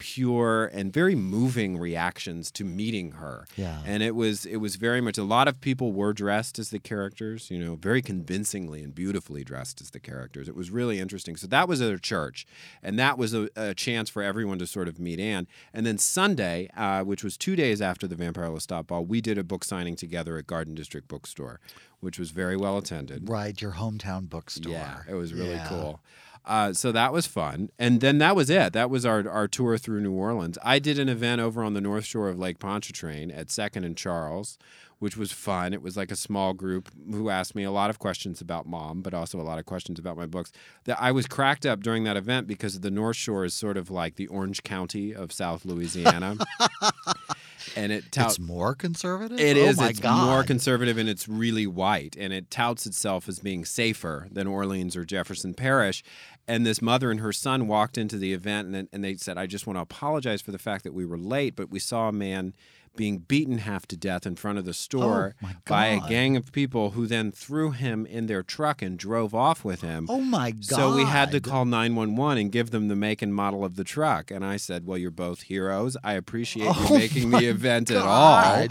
pure 0.01 0.65
and 0.65 0.91
very 0.91 1.13
moving 1.15 1.77
reactions 1.77 2.49
to 2.51 2.65
meeting 2.65 3.11
her. 3.11 3.45
Yeah. 3.55 3.81
And 3.85 4.01
it 4.01 4.15
was 4.15 4.45
it 4.45 4.57
was 4.57 4.75
very 4.75 4.99
much 4.99 5.17
a 5.19 5.23
lot 5.23 5.47
of 5.47 5.61
people 5.61 5.93
were 5.93 6.11
dressed 6.11 6.57
as 6.59 6.71
the 6.71 6.79
characters, 6.79 7.51
you 7.51 7.59
know, 7.63 7.75
very 7.75 8.01
convincingly 8.01 8.83
and 8.83 8.93
beautifully 8.95 9.43
dressed 9.43 9.79
as 9.79 9.91
the 9.91 9.99
characters. 9.99 10.49
It 10.49 10.55
was 10.55 10.71
really 10.71 10.99
interesting. 10.99 11.35
So 11.37 11.45
that 11.47 11.67
was 11.67 11.81
at 11.81 11.93
a 11.93 11.99
church, 11.99 12.47
and 12.81 12.97
that 12.97 13.17
was 13.17 13.33
a, 13.35 13.47
a 13.55 13.73
chance 13.75 14.09
for 14.09 14.23
everyone 14.23 14.57
to 14.59 14.65
sort 14.67 14.87
of 14.87 14.99
meet 14.99 15.19
Anne. 15.19 15.47
And 15.73 15.85
then 15.85 15.97
Sunday, 15.99 16.69
uh, 16.75 17.03
which 17.03 17.23
was 17.23 17.37
two 17.37 17.55
days 17.55 17.79
after 17.81 18.07
the 18.07 18.15
Vampire 18.15 18.49
Lestat 18.49 18.87
Ball, 18.87 19.05
we 19.05 19.21
did 19.21 19.37
a 19.37 19.43
book 19.43 19.63
signing 19.63 19.95
together 19.95 20.37
at 20.37 20.47
Garden 20.47 20.73
District 20.73 21.07
Bookstore, 21.07 21.59
which 21.99 22.17
was 22.17 22.31
very 22.31 22.57
well 22.57 22.77
attended. 22.79 23.29
right 23.29 23.61
your 23.61 23.73
hometown 23.73 24.27
bookstore 24.27 24.71
Yeah, 24.73 25.01
it 25.07 25.13
was 25.13 25.33
really 25.33 25.51
Yeah. 25.51 25.67
cool. 25.69 26.01
Uh, 26.43 26.73
so 26.73 26.91
that 26.91 27.13
was 27.13 27.27
fun, 27.27 27.69
and 27.77 28.01
then 28.01 28.17
that 28.17 28.35
was 28.35 28.49
it. 28.49 28.73
That 28.73 28.89
was 28.89 29.05
our 29.05 29.29
our 29.29 29.47
tour 29.47 29.77
through 29.77 30.01
New 30.01 30.13
Orleans. 30.13 30.57
I 30.63 30.79
did 30.79 30.97
an 30.97 31.07
event 31.07 31.39
over 31.39 31.63
on 31.63 31.75
the 31.75 31.81
north 31.81 32.05
shore 32.05 32.29
of 32.29 32.39
Lake 32.39 32.57
Pontchartrain 32.57 33.29
at 33.29 33.51
Second 33.51 33.83
and 33.83 33.95
Charles, 33.95 34.57
which 34.97 35.15
was 35.15 35.31
fun. 35.31 35.71
It 35.71 35.83
was 35.83 35.95
like 35.95 36.11
a 36.11 36.15
small 36.15 36.53
group 36.53 36.89
who 37.11 37.29
asked 37.29 37.53
me 37.53 37.63
a 37.63 37.71
lot 37.71 37.91
of 37.91 37.99
questions 37.99 38.41
about 38.41 38.67
mom, 38.67 39.01
but 39.01 39.13
also 39.13 39.39
a 39.39 39.43
lot 39.43 39.59
of 39.59 39.65
questions 39.65 39.99
about 39.99 40.17
my 40.17 40.25
books. 40.25 40.51
That 40.85 40.99
I 40.99 41.11
was 41.11 41.27
cracked 41.27 41.65
up 41.65 41.81
during 41.81 42.03
that 42.05 42.17
event 42.17 42.47
because 42.47 42.79
the 42.79 42.91
North 42.91 43.17
Shore 43.17 43.45
is 43.45 43.53
sort 43.53 43.77
of 43.77 43.91
like 43.91 44.15
the 44.15 44.27
Orange 44.27 44.63
County 44.63 45.13
of 45.13 45.31
South 45.31 45.63
Louisiana, 45.63 46.37
and 47.75 47.91
it 47.91 48.11
touts 48.11 48.37
it's 48.37 48.39
more 48.39 48.75
conservative 48.75 49.39
it 49.39 49.57
oh 49.57 49.67
is. 49.67 49.77
my 49.77 49.89
it's 49.89 49.99
God. 49.99 50.25
more 50.25 50.43
conservative 50.43 50.97
and 50.97 51.09
it's 51.09 51.27
really 51.27 51.67
white, 51.67 52.15
and 52.17 52.33
it 52.33 52.49
touts 52.49 52.85
itself 52.85 53.27
as 53.27 53.39
being 53.39 53.65
safer 53.65 54.27
than 54.31 54.47
Orleans 54.47 54.95
or 54.95 55.05
Jefferson 55.05 55.53
Parish. 55.53 56.03
And 56.47 56.65
this 56.65 56.81
mother 56.81 57.11
and 57.11 57.19
her 57.19 57.31
son 57.31 57.67
walked 57.67 57.97
into 57.97 58.17
the 58.17 58.33
event, 58.33 58.73
and, 58.73 58.87
and 58.91 59.03
they 59.03 59.15
said, 59.15 59.37
"I 59.37 59.45
just 59.45 59.67
want 59.67 59.77
to 59.77 59.81
apologize 59.81 60.41
for 60.41 60.51
the 60.51 60.59
fact 60.59 60.83
that 60.83 60.93
we 60.93 61.05
were 61.05 61.17
late, 61.17 61.55
but 61.55 61.69
we 61.69 61.79
saw 61.79 62.09
a 62.09 62.11
man." 62.11 62.53
Being 62.97 63.19
beaten 63.19 63.59
half 63.59 63.87
to 63.87 63.95
death 63.97 64.25
in 64.27 64.35
front 64.35 64.57
of 64.57 64.65
the 64.65 64.73
store 64.73 65.33
Oh, 65.43 65.49
by 65.65 65.87
a 65.87 66.01
gang 66.09 66.35
of 66.35 66.51
people 66.51 66.91
who 66.91 67.07
then 67.07 67.31
threw 67.31 67.71
him 67.71 68.05
in 68.05 68.25
their 68.27 68.43
truck 68.43 68.81
and 68.81 68.99
drove 68.99 69.33
off 69.33 69.63
with 69.63 69.79
him. 69.81 70.07
oh 70.09 70.19
my 70.19 70.51
god 70.51 70.63
So 70.65 70.95
we 70.95 71.05
had 71.05 71.31
to 71.31 71.39
call 71.39 71.63
911 71.63 72.37
and 72.37 72.51
give 72.51 72.71
them 72.71 72.89
the 72.89 72.95
make 72.97 73.21
and 73.21 73.33
model 73.33 73.63
of 73.63 73.75
the 73.77 73.85
truck. 73.85 74.29
And 74.29 74.43
I 74.45 74.57
said, 74.57 74.85
Well, 74.85 74.97
you're 74.97 75.09
both 75.09 75.43
heroes. 75.43 75.95
I 76.03 76.13
appreciate 76.13 76.67
Oh 76.69 76.87
you 76.89 76.97
making 76.99 77.29
the 77.31 77.45
event 77.45 77.89
at 77.91 77.97
all. 78.01 78.67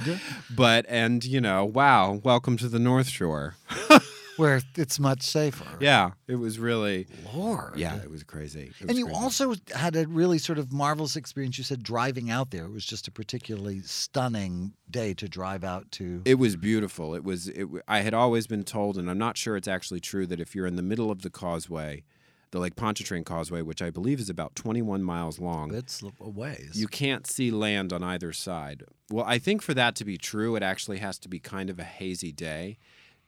But, 0.55 0.85
and, 0.89 1.25
you 1.25 1.41
know, 1.41 1.65
wow, 1.65 2.21
welcome 2.23 2.59
to 2.59 2.69
the 2.69 2.79
North 2.79 3.09
Shore. 3.09 3.55
where 4.37 4.61
it's 4.77 4.99
much 4.99 5.23
safer 5.23 5.65
Yeah, 5.81 6.13
it 6.27 6.37
was 6.37 6.59
really, 6.59 7.07
lord 7.35 7.77
yeah, 7.77 7.97
it 7.97 8.11
was 8.11 8.23
crazy. 8.25 8.63
It 8.63 8.81
was 8.81 8.89
And 8.91 8.99
you 8.99 9.07
crazy. 9.07 9.21
also 9.21 9.55
had 9.75 9.97
a 9.97 10.07
really 10.07 10.39
sort 10.39 10.59
of 10.59 10.73
marvelous 10.73 11.17
experience. 11.17 11.59
You 11.59 11.65
said 11.65 11.83
driving 11.83 12.31
out 12.31 12.51
there. 12.51 12.65
It 12.65 12.73
was 12.73 12.85
just 12.85 13.09
a 13.09 13.11
particularly 13.11 13.81
stunning 13.81 14.73
day 14.91 15.15
to 15.15 15.29
drive 15.29 15.65
out 15.65 15.91
to. 15.93 16.23
It 16.25 16.39
was 16.39 16.57
beautiful. 16.57 17.15
It 17.15 17.25
was. 17.25 17.49
It, 17.49 17.67
I 17.87 18.01
had 18.01 18.15
always 18.15 18.47
been 18.47 18.65
told, 18.65 18.97
and 18.97 19.11
I'm 19.11 19.19
not 19.19 19.37
sure 19.37 19.57
it's 19.57 19.69
actually 19.69 20.01
true, 20.01 20.27
that 20.27 20.41
if 20.41 20.55
you're 20.55 20.67
in 20.67 20.77
the 20.77 20.83
middle 20.83 21.11
of 21.11 21.23
the 21.23 21.31
causeway, 21.31 22.03
the 22.51 22.59
Lake 22.59 22.77
Pontchartrain 22.77 23.25
Causeway, 23.25 23.63
which 23.63 23.81
I 23.83 23.91
believe 23.91 24.19
is 24.19 24.29
about 24.29 24.55
21 24.57 25.03
miles 25.03 25.39
long, 25.39 25.73
it's 25.75 26.03
a 26.03 26.29
ways. 26.29 26.73
You 26.75 26.89
can't 26.89 27.27
see 27.27 27.51
land 27.51 27.93
on 27.93 28.03
either 28.03 28.33
side. 28.33 28.85
Well, 29.11 29.25
I 29.27 29.39
think 29.39 29.63
for 29.63 29.75
that 29.75 29.95
to 29.97 30.05
be 30.05 30.17
true, 30.19 30.57
it 30.57 30.63
actually 30.63 30.99
has 30.99 31.19
to 31.21 31.29
be 31.29 31.39
kind 31.39 31.71
of 31.71 31.79
a 31.79 31.85
hazy 31.85 32.33
day. 32.33 32.79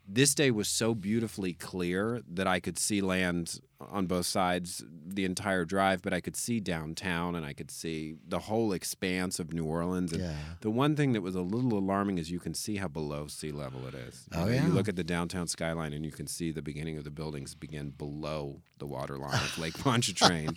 This 0.06 0.34
day 0.34 0.50
was 0.50 0.68
so 0.68 0.94
beautifully 0.94 1.52
clear 1.54 2.20
that 2.28 2.46
I 2.46 2.60
could 2.60 2.78
see 2.78 3.00
land 3.00 3.60
on 3.80 4.06
both 4.06 4.26
sides 4.26 4.84
the 5.06 5.24
entire 5.24 5.64
drive, 5.64 6.02
but 6.02 6.12
I 6.12 6.20
could 6.20 6.36
see 6.36 6.60
downtown 6.60 7.34
and 7.34 7.44
I 7.46 7.52
could 7.52 7.70
see 7.70 8.16
the 8.26 8.40
whole 8.40 8.72
expanse 8.72 9.38
of 9.38 9.52
New 9.52 9.64
Orleans. 9.64 10.12
And 10.12 10.22
Yeah. 10.22 10.36
the 10.60 10.70
one 10.70 10.96
thing 10.96 11.12
that 11.12 11.20
was 11.22 11.34
a 11.34 11.40
little 11.40 11.78
alarming 11.78 12.18
is 12.18 12.30
you 12.30 12.40
can 12.40 12.52
see 12.54 12.76
how 12.76 12.88
below 12.88 13.26
sea 13.26 13.52
level 13.52 13.86
it 13.86 13.94
is. 13.94 14.26
Oh, 14.32 14.38
you 14.38 14.42
Oh, 14.42 14.46
know, 14.48 14.52
yeah. 14.54 14.66
You 14.66 14.72
look 14.72 14.88
at 14.88 14.96
the 14.96 15.04
downtown 15.04 15.46
skyline 15.48 15.92
and 15.92 16.04
you 16.04 16.12
can 16.12 16.26
see 16.26 16.50
the 16.52 16.62
beginning 16.62 16.96
of 16.98 17.04
the 17.04 17.10
buildings 17.10 17.54
begin 17.54 17.90
below 17.90 18.60
the 18.78 18.86
water 18.86 19.16
line 19.18 19.34
of 19.34 19.56
Lake 19.58 19.74
Pontchartrain. 19.78 20.56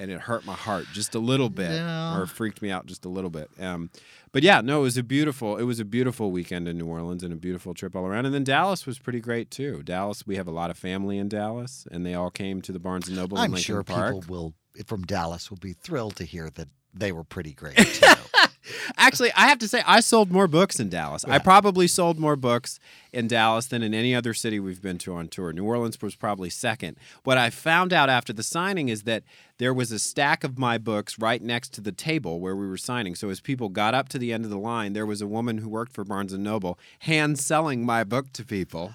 And 0.00 0.10
it 0.10 0.20
hurt 0.20 0.44
my 0.44 0.54
heart 0.54 0.86
just 0.92 1.14
a 1.14 1.18
little 1.18 1.48
bit, 1.50 1.70
Yeah. 1.70 2.18
or 2.18 2.26
freaked 2.26 2.60
me 2.62 2.70
out 2.70 2.86
just 2.86 3.04
a 3.04 3.08
little 3.08 3.30
bit. 3.30 3.50
Um, 3.60 3.90
but 4.32 4.42
yeah, 4.42 4.60
no, 4.60 4.80
it 4.80 4.82
was 4.82 4.96
a 4.96 5.02
beautiful, 5.02 5.56
it 5.56 5.62
was 5.64 5.78
a 5.80 5.84
beautiful 5.84 6.30
weekend 6.32 6.66
in 6.68 6.76
New 6.78 6.86
Orleans 6.86 7.22
and 7.22 7.32
a 7.32 7.36
beautiful 7.36 7.72
trip 7.74 7.94
all 7.94 8.04
around. 8.06 8.26
And 8.26 8.34
then 8.34 8.44
Dallas 8.44 8.86
was 8.86 8.98
pretty 8.98 9.20
great 9.20 9.50
too. 9.50 9.82
Dallas, 9.82 10.26
we 10.26 10.36
have 10.36 10.48
a 10.48 10.52
lot 10.52 10.70
of 10.70 10.76
family 10.78 11.18
in 11.18 11.28
Dallas, 11.28 11.86
and 11.90 12.04
they 12.04 12.14
all 12.14 12.30
came 12.30 12.60
to 12.62 12.72
the 12.72 12.80
Barnes 12.80 13.06
and 13.08 13.16
Noble 13.16 13.36
in 13.38 13.44
I'm 13.44 13.56
sure 13.56 13.82
Park. 13.82 14.14
people 14.20 14.34
will 14.34 14.54
from 14.86 15.02
Dallas 15.02 15.50
will 15.50 15.58
be 15.58 15.72
thrilled 15.72 16.16
to 16.16 16.24
hear 16.24 16.50
that 16.50 16.68
they 16.92 17.12
were 17.12 17.22
pretty 17.24 17.52
great 17.52 17.76
too. 17.76 18.06
Actually, 18.96 19.32
I 19.32 19.46
have 19.48 19.58
to 19.58 19.68
say, 19.68 19.82
I 19.86 20.00
sold 20.00 20.30
more 20.30 20.48
books 20.48 20.80
in 20.80 20.88
Dallas. 20.88 21.24
I 21.24 21.38
probably 21.38 21.86
sold 21.86 22.18
more 22.18 22.36
books 22.36 22.78
in 23.12 23.28
Dallas 23.28 23.66
than 23.66 23.82
in 23.82 23.94
any 23.94 24.14
other 24.14 24.34
city 24.34 24.58
we've 24.58 24.82
been 24.82 24.98
to 24.98 25.14
on 25.14 25.28
tour. 25.28 25.52
New 25.52 25.64
Orleans 25.64 26.00
was 26.00 26.14
probably 26.14 26.50
second. 26.50 26.96
What 27.22 27.38
I 27.38 27.50
found 27.50 27.92
out 27.92 28.08
after 28.08 28.32
the 28.32 28.42
signing 28.42 28.88
is 28.88 29.02
that 29.02 29.22
there 29.58 29.74
was 29.74 29.92
a 29.92 29.98
stack 29.98 30.44
of 30.44 30.58
my 30.58 30.78
books 30.78 31.18
right 31.18 31.42
next 31.42 31.72
to 31.74 31.80
the 31.80 31.92
table 31.92 32.40
where 32.40 32.56
we 32.56 32.66
were 32.66 32.76
signing. 32.76 33.14
So 33.14 33.30
as 33.30 33.40
people 33.40 33.68
got 33.68 33.94
up 33.94 34.08
to 34.10 34.18
the 34.18 34.32
end 34.32 34.44
of 34.44 34.50
the 34.50 34.58
line, 34.58 34.92
there 34.92 35.06
was 35.06 35.20
a 35.20 35.26
woman 35.26 35.58
who 35.58 35.68
worked 35.68 35.92
for 35.92 36.04
Barnes 36.04 36.32
and 36.32 36.42
Noble 36.42 36.78
hand 37.00 37.38
selling 37.38 37.84
my 37.84 38.04
book 38.04 38.32
to 38.32 38.44
people. 38.44 38.94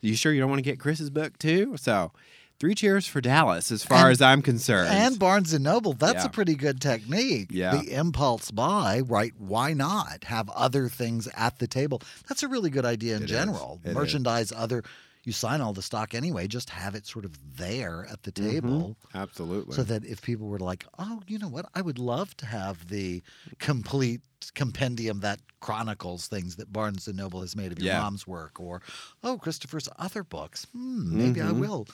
you 0.00 0.14
sure 0.14 0.32
you 0.32 0.40
don't 0.40 0.50
want 0.50 0.58
to 0.58 0.70
get 0.70 0.80
Chris's 0.80 1.10
book 1.10 1.38
too? 1.38 1.76
So, 1.76 2.12
three 2.60 2.74
cheers 2.74 3.06
for 3.06 3.20
Dallas, 3.22 3.72
as 3.72 3.82
far 3.82 4.04
And- 4.04 4.12
as 4.12 4.20
I'm 4.20 4.42
concerned. 4.42 4.90
and 4.92 5.18
Barnes 5.18 5.52
and 5.54 5.64
Noble, 5.64 5.94
that's 5.94 6.22
Yeah. 6.22 6.26
a 6.26 6.28
pretty 6.28 6.54
good 6.54 6.80
technique. 6.80 7.48
Yeah. 7.50 7.76
The 7.78 7.90
impulse 7.94 8.50
buy, 8.50 9.00
right? 9.00 9.32
Why 9.38 9.72
not 9.72 10.24
have 10.24 10.48
other 10.50 10.88
things 10.88 11.26
at 11.34 11.58
the 11.58 11.66
table? 11.66 12.02
That's 12.28 12.42
a 12.42 12.48
really 12.48 12.68
good 12.70 12.84
idea 12.84 13.16
in 13.16 13.22
It 13.24 13.26
general. 13.26 13.80
Is. 13.82 13.94
Merchandise 13.94 14.52
other 14.54 14.84
you 15.22 15.32
sign 15.32 15.60
all 15.60 15.74
the 15.74 15.82
stock 15.82 16.14
anyway, 16.14 16.48
just 16.48 16.70
have 16.70 16.94
it 16.94 17.06
sort 17.06 17.26
of 17.26 17.32
there 17.58 18.06
at 18.10 18.22
the 18.22 18.32
table. 18.32 18.96
Absolutely. 19.14 19.74
So 19.76 19.82
that 19.82 20.02
if 20.06 20.22
people 20.22 20.46
were 20.48 20.58
like, 20.58 20.86
oh, 20.98 21.20
you 21.26 21.38
know 21.38 21.46
what, 21.46 21.66
I 21.74 21.82
would 21.82 21.98
love 21.98 22.34
to 22.38 22.46
have 22.46 22.88
the 22.88 23.22
complete 23.58 24.22
compendium 24.54 25.20
that 25.20 25.40
chronicles 25.60 26.26
things 26.26 26.56
that 26.56 26.72
Barnes 26.72 27.06
and 27.06 27.18
Noble 27.18 27.42
has 27.42 27.54
made 27.54 27.70
of 27.70 27.78
your 27.80 27.92
Yeah. 27.92 28.00
mom's 28.00 28.26
work, 28.26 28.58
or 28.58 28.80
oh, 29.22 29.36
Christopher's 29.36 29.90
other 29.98 30.24
books. 30.24 30.66
Hmm, 30.72 31.18
maybe 31.18 31.42
I 31.42 31.48
Mhm. 31.48 31.60
will 31.60 31.86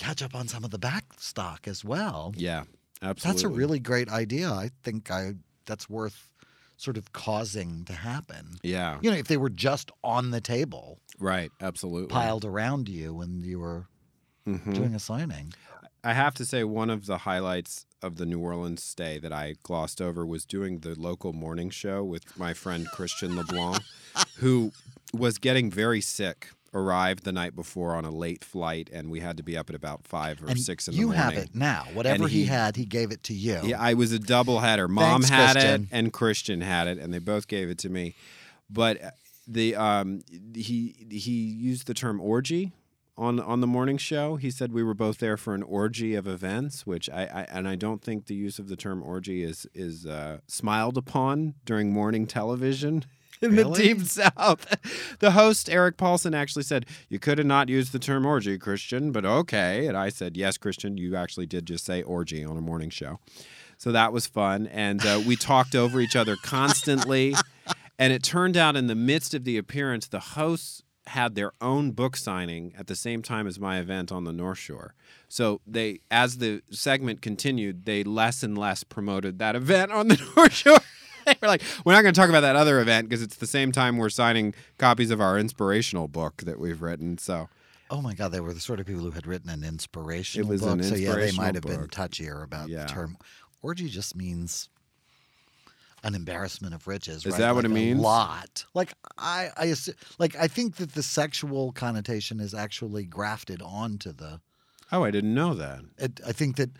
catch 0.00 0.22
up 0.22 0.34
on 0.34 0.48
some 0.48 0.64
of 0.64 0.70
the 0.70 0.78
back 0.78 1.04
stock 1.18 1.68
as 1.68 1.84
well. 1.84 2.32
yeah, 2.36 2.64
absolutely. 3.02 3.42
That's 3.42 3.44
a 3.44 3.48
really 3.48 3.78
great 3.78 4.08
idea. 4.08 4.50
I 4.50 4.70
think 4.82 5.10
I 5.10 5.34
that's 5.66 5.88
worth 5.88 6.26
sort 6.76 6.96
of 6.96 7.12
causing 7.12 7.84
to 7.84 7.92
happen. 7.92 8.56
yeah. 8.62 8.98
You 9.02 9.10
know, 9.10 9.16
if 9.18 9.28
they 9.28 9.36
were 9.36 9.50
just 9.50 9.90
on 10.02 10.30
the 10.30 10.40
table, 10.40 10.98
Right, 11.18 11.50
absolutely. 11.60 12.08
piled 12.08 12.44
around 12.46 12.88
you 12.88 13.12
when 13.14 13.42
you 13.44 13.58
were 13.60 13.86
Mhm. 14.46 14.74
doing 14.74 14.94
a 14.94 14.98
signing. 14.98 15.52
I 16.02 16.14
have 16.14 16.34
to 16.36 16.46
say, 16.46 16.64
one 16.64 16.88
of 16.88 17.04
the 17.04 17.18
highlights 17.18 17.84
of 18.00 18.16
the 18.16 18.24
New 18.24 18.38
Orleans 18.40 18.82
stay 18.82 19.18
that 19.18 19.30
I 19.34 19.56
glossed 19.62 20.00
over 20.00 20.24
was 20.24 20.46
doing 20.46 20.78
the 20.80 20.94
local 20.98 21.34
morning 21.34 21.68
show 21.68 22.02
with 22.02 22.38
my 22.38 22.54
friend 22.54 22.86
Christian 22.94 23.36
LeBlanc, 23.36 23.82
who 24.36 24.72
was 25.12 25.36
getting 25.36 25.70
very 25.70 26.00
sick. 26.00 26.48
Arrived 26.72 27.24
the 27.24 27.32
night 27.32 27.56
before 27.56 27.96
on 27.96 28.04
a 28.04 28.10
late 28.12 28.44
flight, 28.44 28.88
and 28.92 29.10
we 29.10 29.18
had 29.18 29.36
to 29.38 29.42
be 29.42 29.56
up 29.56 29.68
at 29.70 29.74
about 29.74 30.06
five 30.06 30.40
or 30.40 30.46
and 30.46 30.60
six 30.60 30.86
in 30.86 30.94
the 30.94 31.02
morning. 31.02 31.18
you 31.18 31.24
have 31.24 31.34
it 31.36 31.52
now. 31.52 31.84
Whatever 31.94 32.28
he, 32.28 32.42
he- 32.42 32.46
had, 32.46 32.76
he 32.76 32.84
gave 32.84 33.10
it 33.10 33.24
to 33.24 33.34
you. 33.34 33.58
Yeah, 33.64 33.80
I 33.80 33.94
was 33.94 34.12
a 34.12 34.20
double 34.20 34.60
header. 34.60 34.86
Mom 34.86 35.22
Thanks, 35.22 35.28
had 35.30 35.52
Christian. 35.54 35.82
it 35.82 35.88
and 35.90 36.12
Christian 36.12 36.60
had 36.60 36.86
it, 36.86 36.98
and 36.98 37.12
they 37.12 37.18
both 37.18 37.48
gave 37.48 37.70
it 37.70 37.78
to 37.78 37.88
me. 37.88 38.14
But 38.70 39.02
uh, 39.02 39.10
the 39.48 39.74
um, 39.74 40.22
he 40.54 40.94
he 41.10 41.32
used 41.32 41.88
the 41.88 41.94
term 41.94 42.20
orgy 42.20 42.70
on 43.18 43.40
on 43.40 43.60
the 43.60 43.66
morning 43.66 43.98
show. 43.98 44.36
He 44.36 44.52
said 44.52 44.70
we 44.72 44.84
were 44.84 44.94
both 44.94 45.18
there 45.18 45.36
for 45.36 45.54
an 45.56 45.64
orgy 45.64 46.14
of 46.14 46.28
events, 46.28 46.86
which 46.86 47.10
I, 47.10 47.22
I 47.24 47.42
and 47.50 47.66
I 47.66 47.74
don't 47.74 48.00
think 48.00 48.26
the 48.26 48.36
use 48.36 48.60
of 48.60 48.68
the 48.68 48.76
term 48.76 49.02
orgy 49.02 49.42
is 49.42 49.66
is 49.74 50.06
uh, 50.06 50.38
smiled 50.46 50.96
upon 50.96 51.54
during 51.64 51.92
morning 51.92 52.28
television. 52.28 53.04
In 53.42 53.56
the 53.56 53.70
deep 53.70 54.02
south, 54.02 55.16
the 55.18 55.30
host 55.30 55.70
Eric 55.70 55.96
Paulsen 55.96 56.34
actually 56.34 56.62
said 56.62 56.84
you 57.08 57.18
could 57.18 57.38
have 57.38 57.46
not 57.46 57.68
used 57.68 57.92
the 57.92 57.98
term 57.98 58.26
orgy, 58.26 58.58
Christian, 58.58 59.12
but 59.12 59.24
okay. 59.24 59.86
And 59.86 59.96
I 59.96 60.10
said 60.10 60.36
yes, 60.36 60.58
Christian. 60.58 60.98
You 60.98 61.16
actually 61.16 61.46
did 61.46 61.66
just 61.66 61.84
say 61.84 62.02
orgy 62.02 62.44
on 62.44 62.56
a 62.56 62.60
morning 62.60 62.90
show. 62.90 63.18
So 63.78 63.92
that 63.92 64.12
was 64.12 64.26
fun. 64.26 64.66
And 64.66 65.04
uh, 65.06 65.22
we 65.26 65.36
talked 65.36 65.74
over 65.74 66.00
each 66.00 66.16
other 66.16 66.36
constantly. 66.42 67.34
And 67.98 68.12
it 68.12 68.22
turned 68.22 68.56
out 68.56 68.76
in 68.76 68.86
the 68.86 68.94
midst 68.94 69.34
of 69.34 69.44
the 69.44 69.56
appearance, 69.56 70.06
the 70.06 70.20
hosts 70.20 70.82
had 71.06 71.34
their 71.34 71.52
own 71.60 71.90
book 71.90 72.16
signing 72.16 72.72
at 72.78 72.86
the 72.86 72.94
same 72.94 73.22
time 73.22 73.46
as 73.46 73.58
my 73.58 73.78
event 73.78 74.12
on 74.12 74.24
the 74.24 74.32
North 74.32 74.58
Shore. 74.58 74.94
So 75.28 75.60
they, 75.66 76.00
as 76.10 76.38
the 76.38 76.62
segment 76.70 77.20
continued, 77.20 77.84
they 77.84 78.04
less 78.04 78.42
and 78.42 78.56
less 78.56 78.84
promoted 78.84 79.38
that 79.38 79.56
event 79.56 79.92
on 79.92 80.08
the 80.08 80.20
North 80.36 80.52
Shore. 80.52 80.78
were 81.42 81.48
like, 81.48 81.62
we're 81.84 81.92
not 81.92 82.02
going 82.02 82.14
to 82.14 82.20
talk 82.20 82.28
about 82.28 82.40
that 82.40 82.56
other 82.56 82.80
event 82.80 83.08
because 83.08 83.22
it's 83.22 83.36
the 83.36 83.46
same 83.46 83.72
time 83.72 83.96
we're 83.96 84.08
signing 84.10 84.54
copies 84.78 85.10
of 85.10 85.20
our 85.20 85.38
inspirational 85.38 86.08
book 86.08 86.38
that 86.44 86.58
we've 86.58 86.80
written. 86.82 87.18
So 87.18 87.48
Oh 87.92 88.00
my 88.00 88.14
God, 88.14 88.28
they 88.30 88.40
were 88.40 88.52
the 88.52 88.60
sort 88.60 88.78
of 88.78 88.86
people 88.86 89.02
who 89.02 89.10
had 89.10 89.26
written 89.26 89.50
an 89.50 89.64
inspirational 89.64 90.48
was 90.48 90.60
book. 90.60 90.70
an 90.74 90.82
so 90.84 90.94
yeah, 90.94 91.14
they 91.14 91.32
might 91.32 91.54
have 91.56 91.64
been 91.64 91.88
touchier 91.88 92.42
about 92.44 92.68
Yeah. 92.68 92.84
the 92.84 92.92
term. 92.92 93.16
Orgy 93.62 93.88
just 93.88 94.14
means 94.14 94.68
an 96.02 96.14
embarrassment 96.14 96.72
of 96.74 96.86
riches. 96.86 97.26
Is 97.26 97.32
right? 97.32 97.38
that 97.40 97.54
what 97.54 97.64
Like 97.64 97.70
it 97.70 97.70
a 97.72 97.74
means? 97.74 98.00
lot. 98.00 98.64
Like 98.74 98.94
I, 99.18 99.50
I, 99.56 99.74
like 100.18 100.34
I 100.36 100.46
think 100.46 100.76
that 100.76 100.94
the 100.94 101.02
sexual 101.02 101.72
connotation 101.72 102.40
is 102.40 102.54
actually 102.54 103.04
grafted 103.04 103.60
onto 103.60 104.12
the. 104.12 104.40
oh, 104.92 105.04
I 105.04 105.10
didn't 105.10 105.34
know 105.34 105.52
that. 105.54 105.80
It, 105.98 106.20
I 106.26 106.32
think 106.32 106.56
that. 106.56 106.70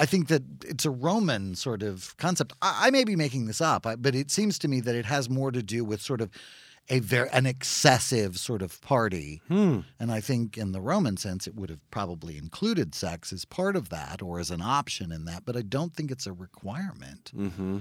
I 0.00 0.06
think 0.06 0.28
that 0.28 0.42
it's 0.64 0.86
a 0.86 0.90
Roman 0.90 1.54
sort 1.54 1.82
of 1.82 2.16
concept. 2.16 2.54
I, 2.62 2.86
I 2.86 2.90
may 2.90 3.04
be 3.04 3.16
making 3.16 3.46
this 3.46 3.60
up, 3.60 3.82
but 3.98 4.14
it 4.14 4.30
seems 4.30 4.58
to 4.60 4.68
me 4.68 4.80
that 4.80 4.94
it 4.94 5.04
has 5.04 5.28
more 5.28 5.52
to 5.52 5.62
do 5.62 5.84
with 5.84 6.00
sort 6.00 6.20
of 6.20 6.30
a 6.88 6.98
very 6.98 7.28
an 7.30 7.46
excessive 7.46 8.36
sort 8.38 8.62
of 8.62 8.80
party 8.80 9.40
Hmm. 9.46 9.80
and 10.00 10.10
I 10.10 10.20
think 10.20 10.58
in 10.58 10.72
the 10.72 10.80
Roman 10.80 11.16
sense, 11.16 11.46
it 11.46 11.54
would 11.54 11.70
have 11.70 11.88
probably 11.90 12.36
included 12.36 12.94
sex 12.94 13.32
as 13.32 13.44
part 13.44 13.76
of 13.76 13.90
that 13.90 14.22
or 14.22 14.40
as 14.40 14.50
an 14.50 14.62
option 14.62 15.12
in 15.12 15.24
that, 15.26 15.44
but 15.44 15.56
I 15.56 15.62
don't 15.62 15.94
think 15.94 16.10
it's 16.10 16.26
a 16.26 16.32
requirement. 16.32 17.30
Mm-hmm. 17.36 17.78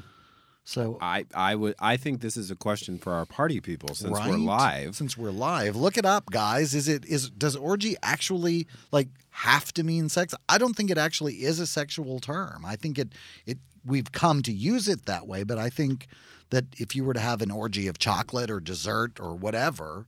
So, 0.70 1.00
I 1.02 1.26
I 1.34 1.56
would 1.56 1.74
I 1.80 1.98
think 1.98 2.22
this 2.22 2.38
is 2.38 2.52
a 2.52 2.56
question 2.56 3.00
for 3.00 3.12
our 3.14 3.26
party 3.26 3.60
people 3.60 3.96
since 3.96 4.12
right? 4.12 4.30
we're 4.30 4.38
live. 4.38 4.96
Since 4.96 5.18
we're 5.18 5.32
live, 5.32 5.76
look 5.76 5.98
it 5.98 6.06
up, 6.06 6.28
guys. 6.30 6.76
Is 6.76 6.88
it 6.88 7.06
is 7.06 7.32
does 7.32 7.56
orgy 7.56 7.96
actually 8.04 8.68
like 8.92 9.08
have 9.32 9.74
to 9.74 9.84
mean 9.84 10.10
sex? 10.10 10.36
I 10.48 10.60
don't 10.60 10.76
think 10.76 10.92
it 10.92 10.98
actually 11.00 11.38
is 11.38 11.60
a 11.60 11.66
sexual 11.66 12.20
term. 12.20 12.66
I 12.68 12.76
think 12.76 13.00
it 13.00 13.14
it 13.48 13.58
we've 13.84 14.12
come 14.12 14.44
to 14.44 14.52
use 14.52 14.88
it 14.88 15.08
that 15.08 15.26
way, 15.26 15.42
but 15.42 15.58
I 15.58 15.72
think 15.72 16.06
that 16.52 16.66
if 16.78 16.96
you 16.96 17.04
were 17.04 17.16
to 17.16 17.20
have 17.20 17.42
an 17.42 17.50
orgy 17.50 17.88
of 17.88 17.98
chocolate 17.98 18.52
or 18.52 18.60
dessert 18.60 19.20
or 19.20 19.34
whatever, 19.34 20.06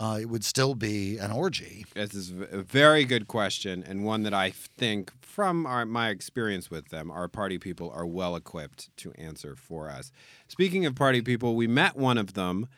uh, 0.00 0.18
it 0.20 0.28
would 0.28 0.44
still 0.44 0.74
be 0.74 1.18
an 1.18 1.30
orgy. 1.30 1.84
This 1.94 2.14
is 2.14 2.30
a 2.30 2.62
very 2.62 3.04
good 3.04 3.28
question 3.28 3.84
and 3.86 4.04
one 4.04 4.22
that 4.24 4.34
I 4.34 4.50
think, 4.50 5.12
from 5.20 5.66
our, 5.66 5.84
my 5.86 6.10
experience 6.10 6.70
with 6.70 6.88
them, 6.88 7.10
our 7.10 7.28
party 7.28 7.58
people 7.58 7.90
are 7.94 8.06
well 8.06 8.36
equipped 8.36 8.94
to 8.98 9.12
answer 9.12 9.54
for 9.56 9.88
us. 9.88 10.10
Speaking 10.48 10.84
of 10.86 10.94
party 10.94 11.22
people, 11.22 11.54
we 11.54 11.66
met 11.66 11.96
one 11.96 12.18
of 12.18 12.34
them. 12.34 12.68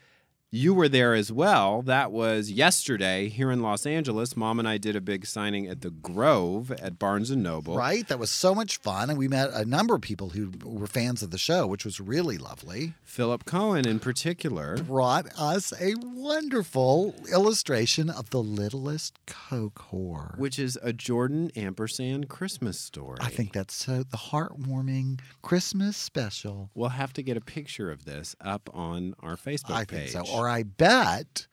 You 0.49 0.73
were 0.73 0.87
there 0.87 1.13
as 1.13 1.29
well. 1.29 1.81
That 1.81 2.09
was 2.09 2.49
yesterday 2.49 3.27
here 3.27 3.51
in 3.51 3.61
Los 3.61 3.85
Angeles. 3.85 4.37
Mom 4.37 4.59
and 4.59 4.67
I 4.67 4.77
did 4.77 4.95
a 4.95 5.01
big 5.01 5.25
signing 5.25 5.67
at 5.67 5.81
the 5.81 5.89
Grove 5.89 6.71
at 6.71 6.97
Barnes 6.97 7.29
and 7.29 7.43
Noble. 7.43 7.75
Right? 7.75 8.07
That 8.07 8.17
was 8.17 8.29
so 8.31 8.55
much 8.55 8.77
fun. 8.77 9.09
And 9.09 9.19
we 9.19 9.27
met 9.27 9.49
a 9.51 9.65
number 9.65 9.93
of 9.93 9.99
people 10.01 10.29
who 10.29 10.53
were 10.63 10.87
fans 10.87 11.21
of 11.21 11.31
the 11.31 11.37
show, 11.37 11.67
which 11.67 11.83
was 11.83 11.99
really 11.99 12.37
lovely. 12.37 12.93
Philip 13.03 13.43
Cohen, 13.43 13.85
in 13.85 13.99
particular. 13.99 14.77
Brought 14.77 15.25
us 15.37 15.73
a 15.81 15.95
wonderful 16.01 17.13
illustration 17.29 18.09
of 18.09 18.29
the 18.29 18.41
littlest 18.41 19.19
Coke 19.25 19.87
whore. 19.91 20.37
Which 20.37 20.59
is 20.59 20.79
a 20.81 20.93
Jordan 20.93 21.51
ampersand 21.57 22.29
Christmas 22.29 22.79
story. 22.79 23.17
I 23.19 23.29
think 23.31 23.51
that's 23.51 23.73
so 23.75 24.03
the 24.03 24.15
heartwarming 24.15 25.19
Christmas 25.41 25.97
special. 25.97 26.69
we'll 26.73 26.87
have 26.89 27.11
to 27.13 27.21
get 27.21 27.35
a 27.35 27.41
picture 27.41 27.91
of 27.91 28.05
this 28.05 28.33
up 28.39 28.69
on 28.73 29.13
our 29.19 29.35
Facebook 29.35 29.71
I 29.71 29.83
page. 29.83 30.11
think 30.13 30.25
so. 30.25 30.36
Or 30.37 30.47
I 30.49 30.63
bet 30.63 31.47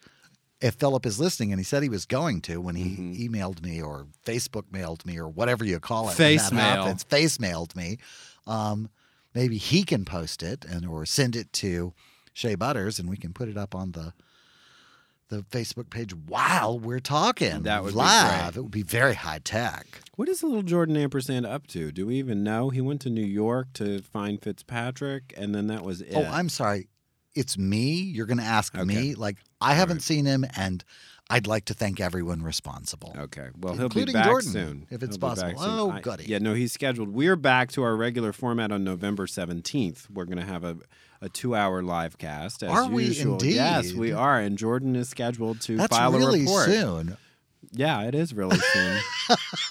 if 0.61 0.75
Philip 0.75 1.05
is 1.07 1.19
listening, 1.21 1.53
and 1.53 1.61
he 1.61 1.65
said 1.65 1.83
he 1.83 1.89
was 1.89 2.07
going 2.07 2.41
to 2.43 2.61
when 2.61 2.75
he 2.77 2.97
Mhm. 2.97 3.29
emailed 3.29 3.63
me 3.63 3.83
or 3.83 4.07
Facebook 4.25 4.65
mailed 4.73 5.05
me 5.05 5.19
or 5.19 5.29
whatever 5.29 5.65
you 5.65 5.79
call 5.81 6.05
it, 6.05 6.07
when 6.09 6.17
Face 6.17 6.43
that 6.45 6.55
mail. 6.55 6.85
happens, 6.85 7.03
face 7.03 7.39
mailed 7.39 7.75
me. 7.77 7.99
Um, 8.47 8.89
maybe 9.35 9.59
he 9.59 9.83
can 9.85 10.05
post 10.05 10.43
it 10.43 10.65
and 10.65 10.87
or 10.87 11.05
send 11.07 11.37
it 11.37 11.53
to 11.55 11.93
Shea 12.33 12.55
Butters, 12.55 12.99
and 12.99 13.09
we 13.09 13.17
can 13.17 13.33
put 13.33 13.49
it 13.49 13.57
up 13.57 13.75
on 13.75 13.93
the 13.93 14.13
the 15.31 15.43
Facebook 15.51 15.89
page 15.89 16.15
while 16.15 16.79
we're 16.79 17.01
talking 17.01 17.63
That 17.63 17.83
would 17.83 17.93
be 17.93 17.97
live. 17.99 18.53
great. 18.53 18.57
It 18.59 18.63
would 18.63 18.71
be 18.71 18.83
very 18.83 19.15
high 19.15 19.39
tech. 19.43 19.87
What 20.17 20.29
is 20.29 20.43
little 20.43 20.63
Jordan 20.63 20.97
ampersand 20.99 21.47
up 21.47 21.67
to? 21.69 21.91
Do 21.91 22.07
we 22.07 22.17
even 22.17 22.45
know? 22.45 22.69
He 22.69 22.83
went 22.83 23.01
to 23.01 23.11
New 23.11 23.25
York 23.25 23.73
to 23.75 24.01
find 24.03 24.41
Fitzpatrick, 24.41 25.33
and 25.37 25.55
then 25.55 25.67
that 25.69 25.83
was 25.83 26.03
it. 26.03 26.13
Oh, 26.15 26.25
I'm 26.25 26.51
sorry. 26.51 26.89
It's 27.35 27.59
me, 27.59 27.93
you're 27.95 28.27
going 28.27 28.39
to 28.39 28.45
ask 28.45 28.75
Okay. 28.75 28.85
me. 28.85 29.15
Like 29.15 29.39
I 29.61 29.75
haven't 29.75 29.97
right. 29.97 30.03
seen 30.03 30.25
him, 30.27 30.45
and 30.57 30.85
I'd 31.31 31.47
like 31.47 31.65
to 31.67 31.75
thank 31.75 32.01
everyone 32.01 32.43
responsible. 32.43 33.15
Okay. 33.19 33.49
Well, 33.59 33.75
he'll 33.75 33.85
Including 33.85 34.13
be 34.13 34.13
back 34.13 34.27
Jordan, 34.27 34.51
soon. 34.51 34.87
if 34.91 35.03
it's 35.03 35.17
He'll 35.17 35.21
possible. 35.29 35.55
Oh, 35.59 35.91
I- 35.91 36.01
goody. 36.01 36.25
Yeah, 36.27 36.39
no, 36.39 36.55
he's 36.55 36.73
scheduled. 36.73 37.09
We're 37.15 37.37
back 37.37 37.73
to 37.73 37.83
our 37.83 37.97
regular 37.97 38.33
format 38.33 38.71
on 38.73 38.85
November 38.85 39.27
17th. 39.27 40.11
We're 40.11 40.27
going 40.27 40.39
to 40.39 40.45
have 40.45 40.65
a, 40.65 40.77
a 41.23 41.29
two 41.31 41.55
hour 41.55 41.83
live 41.83 42.19
cast. 42.19 42.63
As 42.63 42.71
Are 42.71 42.89
we 42.91 43.05
usual. 43.07 43.43
Yes, 43.43 43.93
we 43.95 44.13
are. 44.13 44.39
And 44.39 44.59
Jordan 44.59 44.95
is 44.97 45.09
scheduled 45.09 45.61
to 45.63 45.77
That's 45.79 45.97
file 45.97 46.13
really 46.13 46.41
a 46.41 46.45
report. 46.45 46.67
soon. 46.67 47.17
Yeah, 47.73 48.03
it 48.03 48.15
is 48.15 48.33
really 48.35 48.59
soon. 48.59 48.99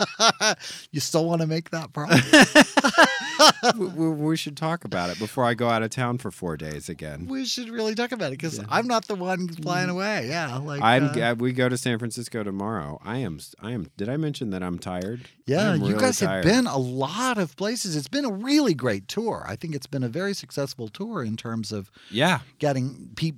you 0.92 1.00
still 1.00 1.26
want 1.26 1.42
to 1.42 1.48
make 1.48 1.70
that 1.70 1.94
promise? 1.94 2.20
we, 3.78 4.10
we, 4.10 4.38
should 4.38 4.58
talk 4.58 4.86
about 4.86 5.10
it 5.10 5.20
before 5.20 5.46
I 5.46 5.54
go 5.54 5.70
out 5.70 5.84
of 5.84 5.90
town 5.90 6.18
for 6.18 6.32
four 6.32 6.58
days 6.58 6.90
again. 6.90 7.28
we 7.28 7.46
should 7.46 7.70
really 7.70 7.96
talk 7.96 8.12
about 8.12 8.28
it 8.28 8.38
because 8.38 8.60
I'm 8.70 8.88
not 8.88 9.08
the 9.08 9.16
one 9.16 9.48
flying 9.48 9.90
away. 9.90 10.28
Yeah, 10.28 10.58
like 10.58 10.82
I'm. 10.82 11.06
uh, 11.06 11.32
uh, 11.32 11.36
we 11.38 11.54
go 11.54 11.70
to 11.70 11.78
San 11.78 12.00
Francisco 12.00 12.44
tomorrow. 12.44 13.00
I 13.04 13.18
am. 13.20 13.40
I 13.62 13.72
am. 13.72 13.90
Did 13.98 14.10
I 14.10 14.18
mention 14.18 14.50
that 14.52 14.64
I'm 14.64 14.80
tired? 14.80 15.22
Yeah, 15.46 15.74
you 15.74 15.88
really 15.88 16.00
guys 16.00 16.20
tired. 16.20 16.46
have 16.46 16.54
been 16.54 16.68
a 16.68 16.78
lot 16.78 17.38
of 17.38 17.56
places. 17.56 17.96
It's 17.96 18.08
been 18.08 18.26
a 18.26 18.32
really 18.32 18.74
great 18.74 19.08
tour. 19.08 19.46
I 19.48 19.56
think 19.56 19.76
it's 19.76 19.88
been 19.88 20.04
a 20.04 20.10
very 20.10 20.34
successful 20.34 20.88
tour 20.88 21.24
in 21.24 21.38
terms 21.38 21.72
of 21.72 21.92
Yeah, 22.10 22.40
getting 22.60 23.10
peop 23.16 23.36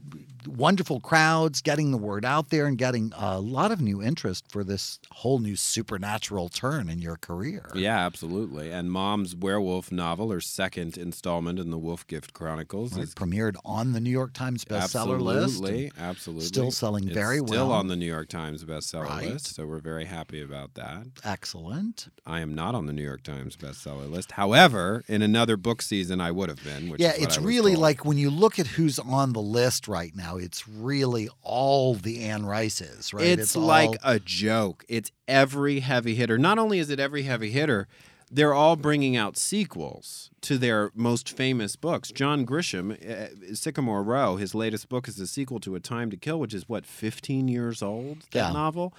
wonderful 0.48 1.00
crowds, 1.00 1.62
getting 1.62 1.92
the 1.92 1.98
word 1.98 2.26
out 2.26 2.50
there, 2.50 2.66
and 2.68 2.78
getting 2.78 3.12
a 3.18 3.40
lot 3.40 3.72
of 3.72 3.82
new 3.82 4.02
interest 4.02 4.46
for 4.52 4.64
this 4.64 5.00
whole 5.12 5.40
new 5.40 5.56
supernatural 5.56 6.50
turn 6.50 6.90
in 6.90 7.00
your 7.02 7.16
career. 7.18 7.70
yeah, 7.76 8.06
absolutely. 8.06 8.72
And 8.72 8.92
Mom's 8.92 9.36
werewolf 9.36 9.92
novel, 9.92 10.32
her 10.32 10.42
second 10.42 10.98
installment 10.98 11.60
in 11.60 11.70
the 11.70 11.78
Wolf 11.78 12.06
Gift 12.08 12.34
Chronicles, 12.34 12.96
It 12.98 13.02
is 13.02 13.16
premiered 13.16 13.56
on 13.66 13.94
the 13.94 14.00
New 14.00 14.10
York 14.10 14.34
Times 14.34 14.66
bestseller 14.66 15.20
list. 15.22 15.44
absolutely, 15.56 15.92
absolutely 16.00 16.46
still 16.46 16.72
selling 16.72 17.06
It's 17.06 17.14
very 17.14 17.38
Still 17.38 17.46
well. 17.46 17.54
Still 17.68 17.72
on 17.72 17.88
the 17.88 17.96
New 17.96 18.06
York 18.06 18.30
Times 18.30 18.64
bestseller 18.66 19.06
Right. 19.08 19.30
list, 19.30 19.56
so 19.56 19.66
we're 19.66 19.80
very 19.80 20.06
happy 20.06 20.42
about 20.42 20.74
that. 20.76 21.08
Excellent. 21.24 22.08
I 22.26 22.40
am 22.40 22.56
not 22.56 22.76
on 22.76 22.86
the 22.86 22.94
New 22.94 23.04
York 23.04 23.24
Times 23.24 23.56
bestseller 23.56 24.10
list. 24.10 24.32
However, 24.34 25.04
in 25.08 25.22
another 25.22 25.58
book 25.58 25.82
season, 25.82 26.20
I 26.20 26.32
would 26.32 26.50
have 26.50 26.64
been. 26.64 26.90
Which 26.90 27.00
yeah, 27.02 27.14
it's 27.16 27.38
really 27.38 27.72
told. 27.74 27.82
like 27.82 28.06
when 28.06 28.18
you 28.18 28.30
look 28.30 28.58
at 28.60 28.68
who's 28.68 28.98
on 29.00 29.34
the 29.34 29.42
list 29.42 29.88
right 29.88 30.16
now, 30.16 30.35
it's 30.38 30.68
really 30.68 31.30
all 31.44 31.96
the 31.96 32.24
Anne 32.24 32.46
Rices, 32.46 33.14
right? 33.14 33.26
It's, 33.26 33.56
all- 33.56 33.64
like 33.64 33.98
a 34.04 34.20
joke. 34.20 34.86
It's 34.88 35.12
every 35.28 35.80
heavy 35.82 36.16
hitter. 36.16 36.38
Not 36.38 36.58
only 36.60 36.80
is 36.80 36.90
it 36.90 37.00
every 37.00 37.24
heavy 37.24 37.52
hitter, 37.52 37.88
they're 38.32 38.54
all 38.54 38.76
bringing 38.76 39.16
out 39.16 39.38
sequels 39.38 40.32
to 40.42 40.58
their 40.58 40.92
most 40.96 41.30
famous 41.30 41.76
books. 41.76 42.12
John 42.12 42.46
Grisham, 42.46 42.92
uh, 42.92 43.54
Sycamore 43.56 44.04
Row, 44.04 44.36
his 44.38 44.56
latest 44.56 44.90
book 44.90 45.08
is 45.08 45.20
a 45.20 45.28
sequel 45.28 45.60
to 45.62 45.76
A 45.76 45.80
Time 45.80 46.10
to 46.12 46.18
Kill, 46.18 46.40
which 46.40 46.54
is 46.54 46.68
what 46.68 46.86
15 46.86 47.48
years 47.48 47.82
old. 47.84 48.24
That 48.32 48.48
Yeah. 48.48 48.52
novel. 48.52 48.94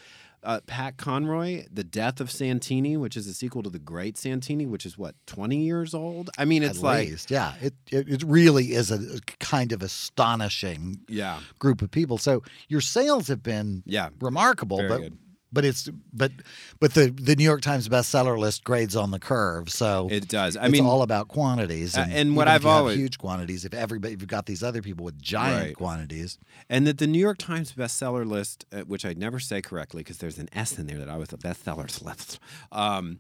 Uh, 0.47 0.61
Pat 0.67 0.97
Conroy, 0.97 1.65
The 1.73 1.83
Death 1.83 2.21
of 2.21 2.31
Santini, 2.31 2.97
which 2.97 3.17
is 3.17 3.27
a 3.27 3.35
sequel 3.35 3.65
to 3.65 3.71
The 3.71 3.81
Great 3.81 4.17
Santini, 4.17 4.65
which 4.65 4.87
is 4.87 4.97
what 4.97 5.17
20 5.27 5.57
years 5.57 5.93
old. 5.93 6.31
I 6.39 6.45
mean, 6.45 6.63
it's 6.63 6.79
at 6.79 6.85
like 6.85 7.09
least, 7.09 7.33
yeah, 7.33 7.55
it, 7.61 7.75
it 7.91 8.09
it 8.09 8.23
really 8.23 8.67
is 8.73 8.93
a, 8.93 9.21
kind 9.41 9.73
of 9.73 9.83
astonishing 9.83 11.01
yeah, 11.09 11.41
group 11.59 11.83
of 11.83 11.91
people. 11.91 12.17
So 12.17 12.45
your 12.69 12.81
sales 12.81 13.27
have 13.27 13.43
been 13.43 13.83
yeah. 13.87 14.11
remarkable, 14.21 14.79
Very 14.79 14.89
but 14.89 15.01
good. 15.01 15.19
But 15.57 15.65
it's 15.65 15.89
but 16.13 16.31
but 16.79 16.95
the 16.95 17.11
the 17.11 17.35
New 17.35 17.43
York 17.43 17.61
Times 17.63 17.89
bestseller 17.89 18.39
list 18.39 18.63
grades 18.63 18.95
on 18.95 19.11
the 19.11 19.19
curve. 19.19 19.69
So 19.71 20.07
It 20.11 20.29
does. 20.29 20.57
I 20.57 20.67
it's 20.67 20.73
mean, 20.73 20.85
all 20.87 21.03
about 21.03 21.27
quantities, 21.27 21.97
Uh, 21.97 22.03
and, 22.03 22.13
and 22.13 22.37
what 22.37 22.47
I've 22.47 22.65
always- 22.65 22.97
huge 22.97 23.19
quantities. 23.19 23.65
If 23.65 23.75
everybody, 23.75 24.15
if 24.15 24.21
you've 24.21 24.29
got 24.29 24.47
these 24.47 24.63
other 24.63 24.83
people 24.83 25.05
with 25.05 25.21
giant 25.21 25.65
Right. 25.65 25.77
quantities, 25.77 26.39
And 26.71 26.87
that 26.87 26.99
the 26.99 27.07
New 27.09 27.19
York 27.19 27.39
Times 27.39 27.73
bestseller 27.73 28.25
list, 28.25 28.65
uh, 28.73 28.83
which 28.83 29.05
I 29.05 29.13
never 29.15 29.41
say 29.41 29.61
correctly 29.61 30.03
because 30.05 30.19
there's 30.19 30.39
an 30.39 30.49
S 30.53 30.79
in 30.79 30.87
there 30.87 30.99
that 30.99 31.09
I 31.09 31.17
was 31.17 31.29
the 31.31 31.39
bestsellers 31.39 32.03
list. 32.05 32.39
Um, 32.71 33.19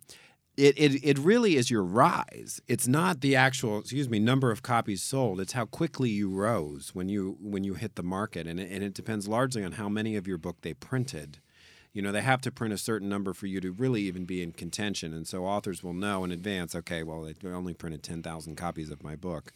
it, 0.56 0.74
it 0.78 1.04
it 1.04 1.18
really 1.18 1.56
is 1.56 1.70
your 1.70 1.82
rise. 1.84 2.62
It's 2.66 2.88
not 2.88 3.20
the 3.20 3.36
actual 3.36 3.78
excuse 3.78 4.08
me 4.08 4.18
number 4.18 4.50
of 4.50 4.62
copies 4.62 5.02
sold. 5.02 5.38
It's 5.38 5.52
how 5.52 5.66
quickly 5.66 6.08
you 6.08 6.30
rose 6.30 6.94
when 6.94 7.10
you 7.10 7.36
when 7.40 7.62
you 7.62 7.74
hit 7.74 7.96
the 7.96 8.02
market, 8.02 8.46
and 8.46 8.58
it, 8.58 8.70
and 8.70 8.82
it 8.82 8.94
depends 8.94 9.28
largely 9.28 9.62
on 9.62 9.72
how 9.72 9.90
many 9.90 10.16
of 10.16 10.26
your 10.26 10.38
book 10.38 10.56
they 10.62 10.72
printed. 10.72 11.40
You 11.96 12.02
know, 12.02 12.12
they 12.12 12.20
have 12.20 12.42
to 12.42 12.50
print 12.50 12.74
a 12.74 12.76
certain 12.76 13.08
number 13.08 13.32
for 13.32 13.46
you 13.46 13.58
to 13.58 13.72
really 13.72 14.02
even 14.02 14.26
be 14.26 14.42
in 14.42 14.52
contention, 14.52 15.14
and 15.14 15.26
so 15.26 15.46
authors 15.46 15.82
will 15.82 15.94
know 15.94 16.24
in 16.24 16.30
advance. 16.30 16.74
Okay, 16.74 17.02
well, 17.02 17.22
they 17.22 17.48
only 17.48 17.72
printed 17.72 18.02
ten 18.02 18.22
thousand 18.22 18.56
copies 18.56 18.90
of 18.90 19.02
my 19.02 19.16
book. 19.16 19.54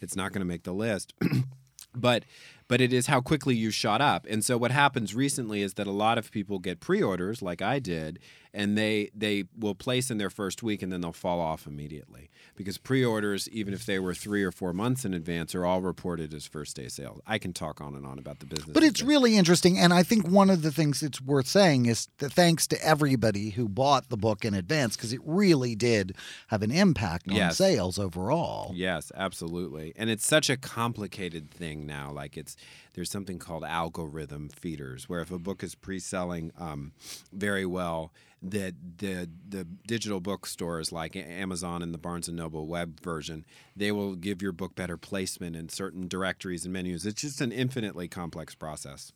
It's 0.00 0.16
not 0.16 0.32
going 0.32 0.40
to 0.40 0.46
make 0.46 0.62
the 0.62 0.72
list. 0.72 1.12
but 1.94 2.24
but 2.66 2.80
it 2.80 2.94
is 2.94 3.08
how 3.08 3.20
quickly 3.20 3.54
you 3.54 3.70
shot 3.70 4.00
up 4.00 4.26
and 4.30 4.42
so 4.42 4.56
what 4.56 4.70
happens 4.70 5.14
recently 5.14 5.60
is 5.60 5.74
that 5.74 5.86
a 5.86 5.92
lot 5.92 6.16
of 6.16 6.30
people 6.30 6.58
get 6.58 6.80
pre-orders 6.80 7.42
like 7.42 7.60
i 7.60 7.78
did 7.78 8.18
and 8.54 8.76
they 8.76 9.10
they 9.14 9.44
will 9.58 9.74
place 9.74 10.10
in 10.10 10.18
their 10.18 10.30
first 10.30 10.62
week 10.62 10.82
and 10.82 10.92
then 10.92 11.00
they'll 11.00 11.12
fall 11.12 11.40
off 11.40 11.66
immediately 11.66 12.30
because 12.56 12.78
pre-orders 12.78 13.48
even 13.50 13.72
if 13.72 13.86
they 13.86 13.98
were 13.98 14.14
three 14.14 14.42
or 14.42 14.52
four 14.52 14.72
months 14.72 15.04
in 15.04 15.14
advance 15.14 15.54
are 15.54 15.64
all 15.64 15.80
reported 15.80 16.34
as 16.34 16.46
first 16.46 16.76
day 16.76 16.88
sales 16.88 17.20
i 17.26 17.38
can 17.38 17.52
talk 17.52 17.80
on 17.80 17.94
and 17.94 18.04
on 18.06 18.18
about 18.18 18.38
the 18.40 18.46
business 18.46 18.72
but 18.72 18.82
it's 18.82 19.02
really 19.02 19.36
interesting. 19.36 19.78
And 19.78 19.92
I 19.92 20.02
think 20.02 20.28
one 20.28 20.50
of 20.50 20.62
the 20.62 20.70
things 20.70 21.02
it's 21.02 21.20
worth 21.20 21.46
saying 21.46 21.86
is 21.86 22.08
that 22.18 22.32
thanks 22.32 22.66
to 22.68 22.84
everybody 22.84 23.50
who 23.50 23.68
bought 23.68 24.08
the 24.08 24.16
book 24.16 24.44
in 24.44 24.54
advance, 24.54 24.96
because 24.96 25.12
it 25.12 25.20
really 25.24 25.74
did 25.74 26.14
have 26.48 26.62
an 26.62 26.70
impact 26.70 27.28
on 27.28 27.36
Yes. 27.36 27.56
sales 27.58 27.98
overall. 27.98 28.72
Yes, 28.74 29.10
absolutely. 29.14 29.92
And 29.96 30.10
it's 30.10 30.26
such 30.26 30.48
a 30.50 30.56
complicated 30.56 31.50
thing 31.50 31.86
now. 31.86 32.10
Like 32.12 32.36
it's 32.36 32.56
there's 32.94 33.10
something 33.10 33.38
called 33.38 33.64
algorithm 33.64 34.48
feeders, 34.48 35.08
where 35.08 35.20
if 35.20 35.30
a 35.30 35.38
book 35.38 35.62
is 35.62 35.74
pre-selling 35.74 36.52
um, 36.58 36.92
very 37.32 37.66
well, 37.66 38.12
that 38.42 38.74
the 38.98 39.30
the 39.48 39.64
digital 39.86 40.20
bookstores 40.20 40.90
like 40.90 41.14
Amazon 41.14 41.82
and 41.82 41.94
the 41.94 41.98
Barnes 41.98 42.28
and 42.28 42.36
Noble 42.36 42.66
web 42.66 43.00
version, 43.00 43.44
they 43.76 43.92
will 43.92 44.16
give 44.16 44.42
your 44.42 44.52
book 44.52 44.74
better 44.74 44.96
placement 44.96 45.54
in 45.54 45.68
certain 45.68 46.08
directories 46.08 46.64
and 46.64 46.72
menus. 46.72 47.06
It's 47.06 47.22
just 47.22 47.40
an 47.40 47.52
infinitely 47.52 48.08
complex 48.08 48.54
process. 48.54 49.12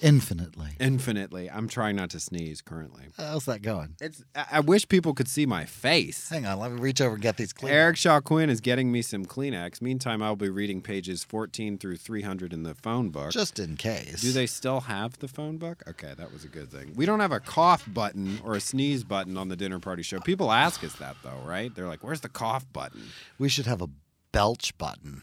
Infinitely. 0.00 0.70
Infinitely. 0.80 1.50
I'm 1.50 1.68
trying 1.68 1.96
not 1.96 2.10
to 2.10 2.20
sneeze 2.20 2.60
currently. 2.60 3.04
How's 3.16 3.44
that 3.46 3.62
going? 3.62 3.96
It's. 4.00 4.22
I 4.34 4.44
I 4.52 4.60
wish 4.60 4.86
people 4.88 5.14
could 5.14 5.28
see 5.28 5.46
my 5.46 5.64
face. 5.64 6.28
Hang 6.30 6.46
on, 6.46 6.58
let 6.58 6.72
me 6.72 6.80
reach 6.80 7.00
over 7.00 7.14
and 7.14 7.22
get 7.22 7.36
these 7.36 7.52
clean. 7.52 7.72
Eric 7.72 7.96
Shaw 7.96 8.20
Quinn 8.20 8.50
is 8.50 8.60
getting 8.60 8.90
me 8.92 9.02
some 9.02 9.24
Kleenex. 9.26 9.80
Meantime, 9.82 10.22
I'll 10.22 10.36
be 10.36 10.48
reading 10.48 10.80
pages 10.80 11.24
14 11.24 11.78
through 11.78 11.96
300 11.96 12.52
in 12.52 12.62
the 12.62 12.74
phone 12.74 13.10
book. 13.10 13.30
just 13.32 13.58
in 13.58 13.76
case. 13.76 14.20
Do 14.20 14.32
they 14.32 14.46
still 14.46 14.80
have 14.80 15.18
the 15.18 15.28
phone 15.28 15.56
book? 15.58 15.82
Okay, 15.88 16.12
that 16.16 16.32
was 16.32 16.44
a 16.44 16.48
good 16.48 16.70
thing. 16.70 16.92
We 16.94 17.06
don't 17.06 17.20
have 17.20 17.32
a 17.32 17.40
cough 17.40 17.84
button 17.92 18.40
or 18.44 18.54
a 18.54 18.60
sneeze 18.60 19.04
button 19.04 19.36
on 19.36 19.48
the 19.48 19.56
dinner 19.56 19.78
party 19.80 20.02
show. 20.02 20.20
People 20.20 20.52
ask 20.52 20.82
us 20.84 20.94
that 20.96 21.16
though, 21.22 21.40
right? 21.44 21.74
They're 21.74 21.88
like, 21.88 22.02
"Where's 22.04 22.20
the 22.20 22.28
cough 22.28 22.64
button?" 22.72 23.02
We 23.38 23.48
should 23.48 23.66
have 23.66 23.82
a 23.82 23.88
belch 24.32 24.76
button. 24.78 25.22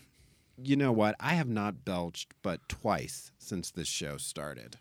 You 0.63 0.75
know 0.75 0.91
what? 0.91 1.15
I 1.19 1.33
have 1.33 1.47
not 1.47 1.83
belched 1.85 2.33
but 2.43 2.67
twice 2.69 3.31
since 3.39 3.71
this 3.71 3.87
show 3.87 4.17
started. 4.17 4.77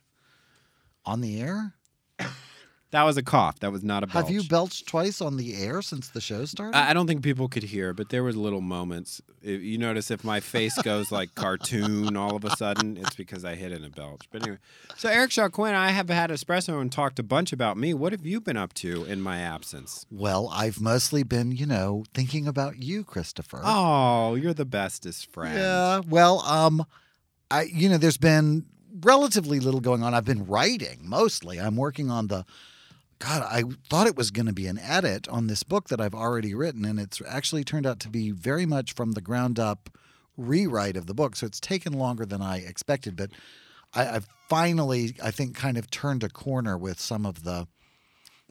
On 1.04 1.20
the 1.20 1.40
air? 1.40 1.74
That 2.92 3.04
was 3.04 3.16
a 3.16 3.22
cough. 3.22 3.60
That 3.60 3.70
was 3.70 3.84
not 3.84 4.02
a 4.02 4.08
belch. 4.08 4.26
Have 4.26 4.30
you 4.34 4.42
belched 4.42 4.86
twice 4.88 5.20
on 5.20 5.36
the 5.36 5.54
air 5.54 5.80
since 5.80 6.08
the 6.08 6.20
show 6.20 6.44
started? 6.44 6.76
I 6.76 6.90
I 6.90 6.92
don't 6.92 7.06
think 7.06 7.22
people 7.22 7.48
could 7.48 7.62
hear, 7.62 7.92
but 7.94 8.08
there 8.08 8.24
was 8.24 8.36
little 8.36 8.60
moments. 8.60 9.22
If 9.42 9.62
you 9.62 9.78
notice 9.78 10.10
if 10.10 10.24
my 10.24 10.40
face 10.40 10.76
goes 10.82 11.12
like 11.12 11.34
cartoon 11.36 12.16
all 12.16 12.34
of 12.34 12.44
a 12.44 12.50
sudden, 12.56 12.96
it's 12.96 13.14
because 13.14 13.44
I 13.44 13.54
hit 13.54 13.70
in 13.70 13.84
a 13.84 13.90
belch. 13.90 14.22
But 14.32 14.42
anyway, 14.42 14.58
so 14.96 15.08
Eric 15.08 15.30
Shaw 15.30 15.48
Quinn, 15.48 15.74
I 15.74 15.90
have 15.90 16.10
had 16.10 16.30
espresso 16.30 16.80
and 16.80 16.90
talked 16.90 17.20
a 17.20 17.22
bunch 17.22 17.52
about 17.52 17.76
me. 17.76 17.94
What 17.94 18.10
have 18.10 18.26
you 18.26 18.40
been 18.40 18.56
up 18.56 18.74
to 18.74 19.04
in 19.04 19.20
my 19.20 19.38
absence? 19.38 20.04
well, 20.10 20.48
I've 20.52 20.80
mostly 20.80 21.22
been, 21.22 21.52
you 21.52 21.66
know, 21.66 22.04
thinking 22.12 22.48
about 22.48 22.82
you, 22.82 23.04
Christopher. 23.04 23.60
Oh, 23.64 24.34
you're 24.34 24.52
the 24.54 24.64
bestest 24.64 25.30
friend. 25.32 25.56
Yeah. 25.56 26.00
Well, 26.08 26.40
um, 26.40 26.84
I 27.52 27.62
you 27.62 27.88
know, 27.88 27.98
there's 27.98 28.16
been 28.18 28.66
relatively 29.00 29.60
little 29.60 29.80
going 29.80 30.02
on. 30.02 30.12
I've 30.12 30.24
been 30.24 30.44
writing 30.46 31.00
mostly. 31.04 31.60
I'm 31.60 31.76
working 31.76 32.10
on 32.10 32.26
the. 32.26 32.44
God, 33.20 33.42
I 33.42 33.64
thought 33.88 34.06
it 34.06 34.16
was 34.16 34.30
going 34.30 34.46
to 34.46 34.52
be 34.52 34.66
an 34.66 34.78
edit 34.78 35.28
on 35.28 35.46
this 35.46 35.62
book 35.62 35.88
that 35.90 36.00
I've 36.00 36.14
already 36.14 36.54
written, 36.54 36.86
and 36.86 36.98
it's 36.98 37.20
actually 37.28 37.64
turned 37.64 37.86
out 37.86 38.00
to 38.00 38.08
be 38.08 38.30
very 38.30 38.64
much 38.64 38.94
from 38.94 39.12
the 39.12 39.20
ground 39.20 39.58
up 39.58 39.90
rewrite 40.38 40.96
of 40.96 41.06
the 41.06 41.12
book. 41.12 41.36
So 41.36 41.46
it's 41.46 41.60
taken 41.60 41.92
longer 41.92 42.24
than 42.24 42.40
I 42.40 42.58
expected, 42.58 43.16
but 43.16 43.30
I, 43.94 44.08
I've 44.08 44.28
finally, 44.48 45.14
I 45.22 45.30
think, 45.30 45.54
kind 45.54 45.76
of 45.76 45.90
turned 45.90 46.24
a 46.24 46.30
corner 46.30 46.78
with 46.78 46.98
some 46.98 47.26
of 47.26 47.44
the 47.44 47.68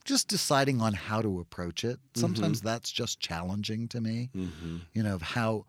just 0.05 0.27
deciding 0.27 0.81
on 0.81 0.93
how 0.93 1.21
to 1.21 1.39
approach 1.39 1.83
it. 1.83 1.99
Sometimes 2.15 2.61
that's 2.61 2.91
just 2.91 3.19
challenging 3.19 3.87
to 3.89 4.01
me 4.01 4.29
hmm 4.33 4.77
you 4.93 5.03
know, 5.03 5.15
of 5.15 5.21
how 5.21 5.65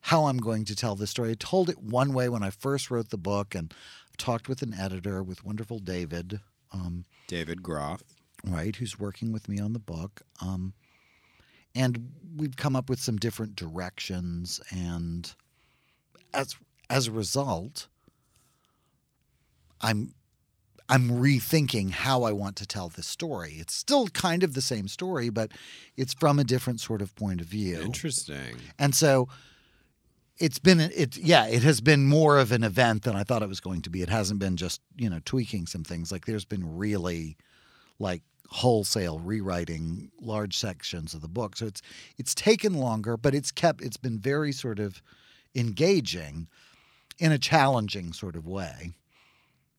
how 0.00 0.26
I'm 0.26 0.36
going 0.36 0.66
to 0.66 0.76
tell 0.76 0.96
this 0.96 1.10
story. 1.10 1.30
I 1.30 1.34
told 1.38 1.70
it 1.70 1.78
one 1.78 2.12
way 2.12 2.28
when 2.28 2.42
I 2.42 2.50
first 2.50 2.90
wrote 2.90 3.08
the 3.08 3.16
book, 3.16 3.54
and 3.54 3.72
I've 4.10 4.16
talked 4.18 4.48
with 4.50 4.60
an 4.60 4.74
editor, 4.74 5.22
with 5.22 5.44
wonderful 5.44 5.78
David, 5.78 6.40
um, 6.72 7.06
David 7.26 7.62
Groff. 7.62 8.02
Right, 8.46 8.74
who's 8.74 8.98
working 8.98 9.32
with 9.32 9.48
me 9.48 9.58
on 9.58 9.72
the 9.72 9.78
book, 9.78 10.22
um, 10.40 10.74
and 11.74 12.12
we've 12.36 12.56
come 12.56 12.76
up 12.76 12.88
with 12.88 13.00
some 13.00 13.16
different 13.16 13.56
directions. 13.56 14.60
And 14.70 15.32
as 16.32 16.56
as 16.90 17.08
a 17.08 17.12
result, 17.12 17.88
I'm 19.80 20.14
I'm 20.88 21.08
rethinking 21.10 21.90
how 21.90 22.24
I 22.24 22.32
want 22.32 22.56
to 22.56 22.66
tell 22.66 22.88
this 22.88 23.06
story. 23.06 23.54
It's 23.58 23.74
still 23.74 24.08
kind 24.08 24.42
of 24.42 24.54
the 24.54 24.60
same 24.60 24.88
story, 24.88 25.30
but 25.30 25.52
it's 25.96 26.12
from 26.14 26.38
a 26.38 26.44
different 26.44 26.80
sort 26.80 27.00
of 27.00 27.14
point 27.16 27.40
of 27.40 27.46
view. 27.46 27.80
Interesting. 27.80 28.56
And 28.78 28.94
so 28.94 29.28
it's 30.38 30.58
been 30.58 30.80
it 30.80 31.16
yeah, 31.16 31.46
it 31.46 31.62
has 31.62 31.80
been 31.80 32.06
more 32.06 32.38
of 32.38 32.52
an 32.52 32.64
event 32.64 33.04
than 33.04 33.16
I 33.16 33.22
thought 33.22 33.42
it 33.42 33.48
was 33.48 33.60
going 33.60 33.82
to 33.82 33.90
be. 33.90 34.02
It 34.02 34.10
hasn't 34.10 34.40
been 34.40 34.56
just, 34.56 34.80
you 34.96 35.08
know, 35.08 35.20
tweaking 35.24 35.66
some 35.66 35.84
things. 35.84 36.12
Like 36.12 36.26
there's 36.26 36.44
been 36.44 36.76
really 36.76 37.36
like 37.98 38.22
wholesale 38.48 39.18
rewriting 39.18 40.10
large 40.20 40.56
sections 40.56 41.14
of 41.14 41.20
the 41.20 41.28
book. 41.28 41.56
So 41.56 41.66
it's 41.66 41.82
it's 42.18 42.34
taken 42.34 42.74
longer, 42.74 43.16
but 43.16 43.34
it's 43.34 43.50
kept 43.50 43.82
it's 43.82 43.96
been 43.96 44.18
very 44.18 44.52
sort 44.52 44.78
of 44.78 45.02
engaging 45.54 46.48
in 47.18 47.32
a 47.32 47.38
challenging 47.38 48.12
sort 48.12 48.36
of 48.36 48.46
way. 48.46 48.92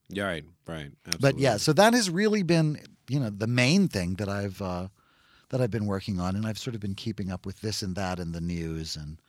Yeah, 0.09 0.25
right, 0.25 0.43
right. 0.67 0.91
But 1.19 1.39
yeah, 1.39 1.57
so 1.57 1.73
that 1.73 1.93
has 1.93 2.09
really 2.09 2.43
been, 2.43 2.79
you 3.09 3.19
know, 3.19 3.29
the 3.29 3.47
main 3.47 3.87
thing 3.87 4.15
that 4.15 4.29
I've 4.29 4.61
uh, 4.61 4.87
that 5.49 5.61
I've 5.61 5.71
been 5.71 5.87
working 5.87 6.19
on, 6.19 6.35
and 6.35 6.45
I've 6.45 6.59
sort 6.59 6.75
of 6.75 6.81
been 6.81 6.95
keeping 6.95 7.31
up 7.31 7.45
with 7.45 7.61
this 7.61 7.81
and 7.81 7.95
that 7.95 8.19
in 8.19 8.31
the 8.31 8.41
news, 8.41 8.95
and 8.95 9.19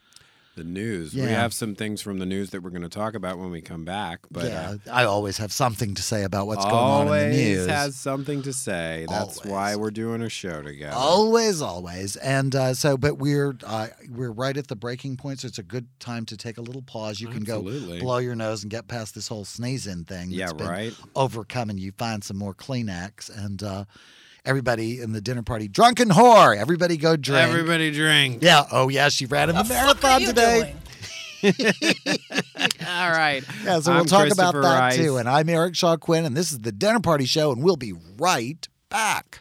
the 0.57 0.64
news. 0.64 1.14
We 1.14 1.23
have 1.23 1.55
some 1.55 1.75
things 1.75 2.03
from 2.03 2.19
the 2.19 2.27
news 2.27 2.51
that 2.51 2.62
we're 2.62 2.71
going 2.71 2.83
to 2.83 2.88
talk 2.88 3.14
about 3.14 3.38
when 3.38 3.51
we 3.51 3.61
come 3.61 3.85
back. 3.85 4.21
But 4.31 4.45
yeah, 4.47 4.71
uh, 4.71 4.90
I 4.90 5.05
always 5.05 5.37
have 5.38 5.53
something 5.53 5.95
to 5.95 6.03
say 6.03 6.25
about 6.25 6.47
what's 6.47 6.64
going 6.64 6.75
on 6.75 7.07
in 7.07 7.12
the 7.12 7.37
news. 7.37 7.59
always 7.59 7.71
has 7.71 7.97
something 7.97 8.42
to 8.42 8.53
say. 8.53 9.07
That's 9.09 9.45
why 9.45 9.77
we're 9.77 9.90
doing 9.90 10.23
a 10.23 10.29
show 10.29 10.62
together. 10.62 10.97
Always, 10.97 11.62
always, 11.62 12.16
and 12.16 12.55
uh, 12.57 12.75
so, 12.75 12.97
but 12.97 13.19
we're 13.19 13.57
uh, 13.64 13.88
we're 14.11 14.33
right 14.33 14.57
at 14.57 14.69
the 14.69 14.77
breaking 14.77 15.16
point, 15.16 15.40
so 15.40 15.49
it's 15.49 15.59
a 15.59 15.62
good 15.62 15.87
time 16.01 16.25
to 16.27 16.37
take 16.37 16.59
a 16.59 16.62
little 16.62 16.83
pause. 16.83 17.21
You 17.21 17.29
can 17.29 17.42
Absolutely. 17.42 17.99
go 17.99 18.05
blow 18.05 18.19
your 18.19 18.35
nose 18.35 18.62
and 18.62 18.71
get 18.71 18.88
past 18.88 19.14
this 19.14 19.29
whole 19.29 19.45
sneezing 19.45 20.05
thing. 20.05 20.31
Yeah, 20.31 20.51
right. 20.59 20.95
Overcome, 21.14 21.71
and 21.71 21.79
you 21.79 21.92
find 21.92 22.25
some 22.25 22.38
more 22.38 22.55
Kleenex, 22.55 23.31
and 23.45 23.62
uh, 23.62 23.85
everybody 24.47 25.01
in 25.01 25.13
the 25.13 25.21
dinner 25.21 25.43
party, 25.43 25.69
drunken 25.69 26.09
whore. 26.09 26.57
Everybody 26.57 26.97
go 26.97 27.17
drink. 27.17 27.49
Everybody 27.49 27.91
drink. 27.91 28.43
Yeah. 28.43 28.65
Oh 28.71 28.89
yeah, 28.89 29.09
she 29.09 29.27
ran 29.27 29.51
a 29.51 29.65
marathon 29.65 30.23
today. 30.23 30.75
All 31.45 33.11
right. 33.11 33.45
Yeah, 33.63 33.81
so 33.81 33.95
we'll 33.95 34.05
talk 34.05 34.33
about 34.33 34.55
that 34.55 34.79
Rice. 34.79 34.97
too. 34.97 35.19
And 35.19 35.29
I'm 35.29 35.49
Eric 35.49 35.75
Shaw 35.75 35.97
Quinn, 35.97 36.25
and 36.25 36.37
this 36.37 36.51
is 36.51 36.61
the 36.61 36.73
Dinner 36.73 37.01
Party 37.01 37.27
Show, 37.27 37.53
and 37.53 37.63
we'll 37.63 37.77
be 37.77 37.93
right 38.19 38.67
back. 38.89 39.41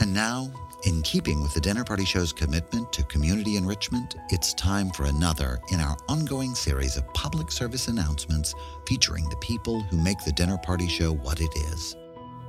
And 0.00 0.12
now, 0.12 0.52
in 0.84 1.02
keeping 1.02 1.42
with 1.42 1.54
the 1.54 1.60
Dinner 1.60 1.84
Party 1.84 2.04
Show's 2.04 2.32
commitment 2.32 2.92
to 2.92 3.02
community 3.04 3.56
enrichment, 3.56 4.16
it's 4.30 4.52
time 4.54 4.90
for 4.90 5.06
another 5.06 5.60
in 5.72 5.80
our 5.80 5.96
ongoing 6.08 6.54
series 6.54 6.96
of 6.96 7.12
public 7.14 7.50
service 7.50 7.88
announcements 7.88 8.54
featuring 8.86 9.28
the 9.28 9.36
people 9.36 9.80
who 9.82 9.96
make 9.96 10.22
the 10.24 10.32
Dinner 10.32 10.58
Party 10.58 10.88
Show 10.88 11.14
what 11.14 11.40
it 11.40 11.54
is. 11.72 11.96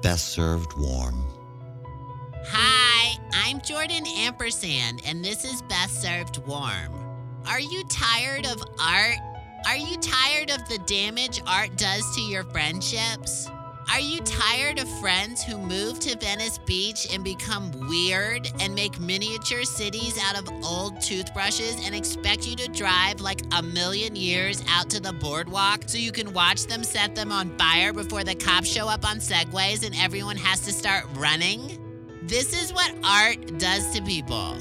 Best 0.07 0.29
served 0.29 0.71
warm. 0.77 1.21
Hi, 2.45 3.19
I'm 3.33 3.59
Jordan 3.59 4.05
Ampersand, 4.07 5.01
and 5.05 5.21
this 5.21 5.43
is 5.43 5.61
Best 5.63 6.01
Served 6.01 6.37
Warm. 6.47 6.93
Are 7.45 7.59
you 7.59 7.83
tired 7.89 8.45
of 8.45 8.63
art? 8.79 9.17
Are 9.65 9.75
you 9.75 9.97
tired 9.97 10.49
of 10.49 10.65
the 10.69 10.77
damage 10.85 11.41
art 11.45 11.75
does 11.75 12.15
to 12.15 12.21
your 12.21 12.45
friendships? 12.45 13.49
Are 13.89 14.01
you 14.01 14.19
tired 14.19 14.79
of 14.79 14.89
friends 14.99 15.41
who 15.41 15.57
move 15.57 15.99
to 16.01 16.17
Venice 16.17 16.57
Beach 16.57 17.07
and 17.11 17.23
become 17.23 17.71
weird 17.87 18.51
and 18.59 18.75
make 18.75 18.99
miniature 18.99 19.63
cities 19.63 20.19
out 20.21 20.37
of 20.37 20.49
old 20.63 20.99
toothbrushes 20.99 21.85
and 21.85 21.95
expect 21.95 22.45
you 22.45 22.55
to 22.57 22.67
drive 22.67 23.21
like 23.21 23.41
a 23.53 23.63
million 23.63 24.15
years 24.15 24.61
out 24.69 24.89
to 24.89 24.99
the 24.99 25.13
boardwalk 25.13 25.83
so 25.87 25.97
you 25.97 26.11
can 26.11 26.33
watch 26.33 26.65
them 26.65 26.83
set 26.83 27.15
them 27.15 27.31
on 27.31 27.57
fire 27.57 27.93
before 27.93 28.25
the 28.25 28.35
cops 28.35 28.67
show 28.67 28.89
up 28.89 29.09
on 29.09 29.17
segways 29.17 29.85
and 29.85 29.95
everyone 29.95 30.37
has 30.37 30.59
to 30.61 30.73
start 30.73 31.05
running? 31.15 31.79
This 32.23 32.61
is 32.61 32.73
what 32.73 32.93
art 33.05 33.57
does 33.57 33.95
to 33.95 34.03
people. 34.03 34.57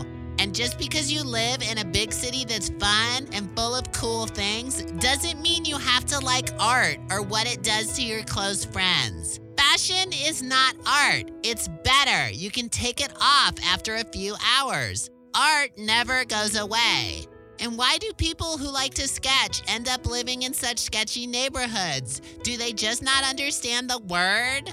And 0.46 0.54
just 0.54 0.78
because 0.78 1.10
you 1.10 1.24
live 1.24 1.60
in 1.60 1.78
a 1.78 1.84
big 1.84 2.12
city 2.12 2.44
that's 2.44 2.68
fun 2.78 3.26
and 3.32 3.50
full 3.56 3.74
of 3.74 3.90
cool 3.90 4.26
things 4.26 4.80
doesn't 5.00 5.42
mean 5.42 5.64
you 5.64 5.76
have 5.76 6.04
to 6.04 6.20
like 6.20 6.50
art 6.60 6.98
or 7.10 7.20
what 7.20 7.52
it 7.52 7.64
does 7.64 7.94
to 7.94 8.02
your 8.02 8.22
close 8.22 8.64
friends. 8.64 9.40
Fashion 9.56 10.12
is 10.12 10.44
not 10.44 10.76
art, 10.86 11.32
it's 11.42 11.66
better. 11.82 12.30
You 12.30 12.52
can 12.52 12.68
take 12.68 13.00
it 13.00 13.12
off 13.20 13.54
after 13.64 13.96
a 13.96 14.04
few 14.04 14.36
hours. 14.56 15.10
Art 15.34 15.72
never 15.76 16.24
goes 16.24 16.54
away. 16.54 17.26
And 17.58 17.76
why 17.76 17.98
do 17.98 18.12
people 18.12 18.56
who 18.56 18.70
like 18.70 18.94
to 18.94 19.08
sketch 19.08 19.62
end 19.66 19.88
up 19.88 20.06
living 20.06 20.42
in 20.42 20.54
such 20.54 20.78
sketchy 20.78 21.26
neighborhoods? 21.26 22.22
Do 22.44 22.56
they 22.56 22.72
just 22.72 23.02
not 23.02 23.24
understand 23.24 23.90
the 23.90 23.98
word? 23.98 24.72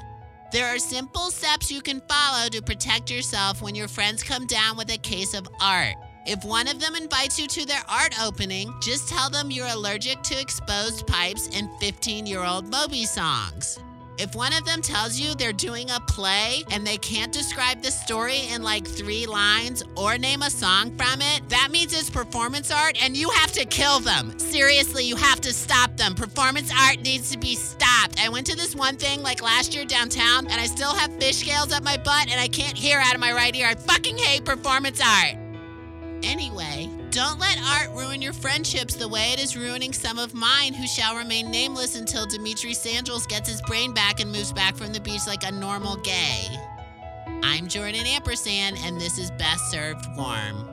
There 0.53 0.67
are 0.67 0.77
simple 0.77 1.31
steps 1.31 1.71
you 1.71 1.81
can 1.81 1.99
follow 2.07 2.47
to 2.49 2.61
protect 2.61 3.09
yourself 3.09 3.63
when 3.63 3.73
your 3.73 3.87
friends 3.87 4.21
come 4.21 4.45
down 4.45 4.77
with 4.77 4.91
a 4.91 4.99
case 4.99 5.33
of 5.33 5.47
art. 5.59 5.95
If 6.27 6.45
one 6.45 6.67
of 6.67 6.79
them 6.79 6.95
invites 6.95 7.39
you 7.39 7.47
to 7.47 7.65
their 7.65 7.81
art 7.89 8.13
opening, 8.21 8.71
just 8.79 9.09
tell 9.09 9.31
them 9.31 9.49
you're 9.49 9.65
allergic 9.65 10.21
to 10.21 10.39
exposed 10.39 11.07
pipes 11.07 11.49
and 11.55 11.71
15 11.79 12.27
year 12.27 12.43
old 12.43 12.69
Moby 12.69 13.03
songs. 13.05 13.79
If 14.17 14.35
one 14.35 14.53
of 14.53 14.63
them 14.65 14.81
tells 14.81 15.19
you 15.19 15.33
they're 15.33 15.51
doing 15.51 15.89
a 15.89 15.99
play 16.01 16.63
and 16.71 16.85
they 16.85 16.97
can't 16.97 17.33
describe 17.33 17.81
the 17.81 17.91
story 17.91 18.41
in 18.51 18.61
like 18.61 18.85
three 18.85 19.25
lines 19.25 19.83
or 19.95 20.17
name 20.17 20.43
a 20.43 20.49
song 20.49 20.95
from 20.95 21.21
it, 21.21 21.49
that 21.49 21.69
means 21.71 21.93
it's 21.93 22.09
performance 22.09 22.71
art 22.71 22.95
and 23.03 23.17
you 23.17 23.29
have 23.31 23.51
to 23.53 23.65
kill 23.65 23.99
them. 23.99 24.37
Seriously, 24.37 25.03
you 25.03 25.15
have 25.15 25.41
to 25.41 25.51
stop 25.51 25.97
them. 25.97 26.13
Performance 26.13 26.71
art 26.79 27.01
needs 27.01 27.31
to 27.31 27.39
be 27.39 27.55
stopped. 27.55 28.23
I 28.23 28.29
went 28.29 28.45
to 28.47 28.55
this 28.55 28.75
one 28.75 28.97
thing 28.97 29.23
like 29.23 29.41
last 29.41 29.73
year 29.73 29.85
downtown 29.85 30.45
and 30.45 30.61
I 30.61 30.65
still 30.65 30.93
have 30.93 31.11
fish 31.19 31.37
scales 31.37 31.73
up 31.73 31.83
my 31.83 31.97
butt 31.97 32.29
and 32.29 32.39
I 32.39 32.47
can't 32.47 32.77
hear 32.77 32.99
out 32.99 33.15
of 33.15 33.19
my 33.19 33.33
right 33.33 33.55
ear. 33.55 33.67
I 33.67 33.75
fucking 33.75 34.17
hate 34.17 34.45
performance 34.45 35.01
art. 35.01 35.35
Anyway, 36.23 36.89
don't 37.13 37.37
let 37.39 37.59
art 37.59 37.91
ruin 37.91 38.23
your 38.23 38.33
friendships 38.33 38.95
the 38.95 39.07
way 39.07 39.33
it 39.33 39.39
is 39.39 39.55
ruining 39.55 39.93
some 39.93 40.17
of 40.17 40.33
mine, 40.33 40.73
who 40.73 40.87
shall 40.87 41.15
remain 41.15 41.51
nameless 41.51 41.95
until 41.95 42.25
Dimitri 42.25 42.73
Sandals 42.73 43.27
gets 43.27 43.47
his 43.47 43.61
brain 43.61 43.93
back 43.93 44.19
and 44.19 44.31
moves 44.31 44.51
back 44.51 44.75
from 44.75 44.91
the 44.91 44.99
beach 44.99 45.27
like 45.27 45.43
a 45.43 45.51
normal 45.51 45.95
gay. 45.97 46.47
I'm 47.43 47.67
Jordan 47.67 48.07
Ampersand, 48.07 48.77
and 48.79 48.99
this 48.99 49.19
is 49.19 49.29
Best 49.29 49.69
Served 49.69 50.07
Warm. 50.17 50.69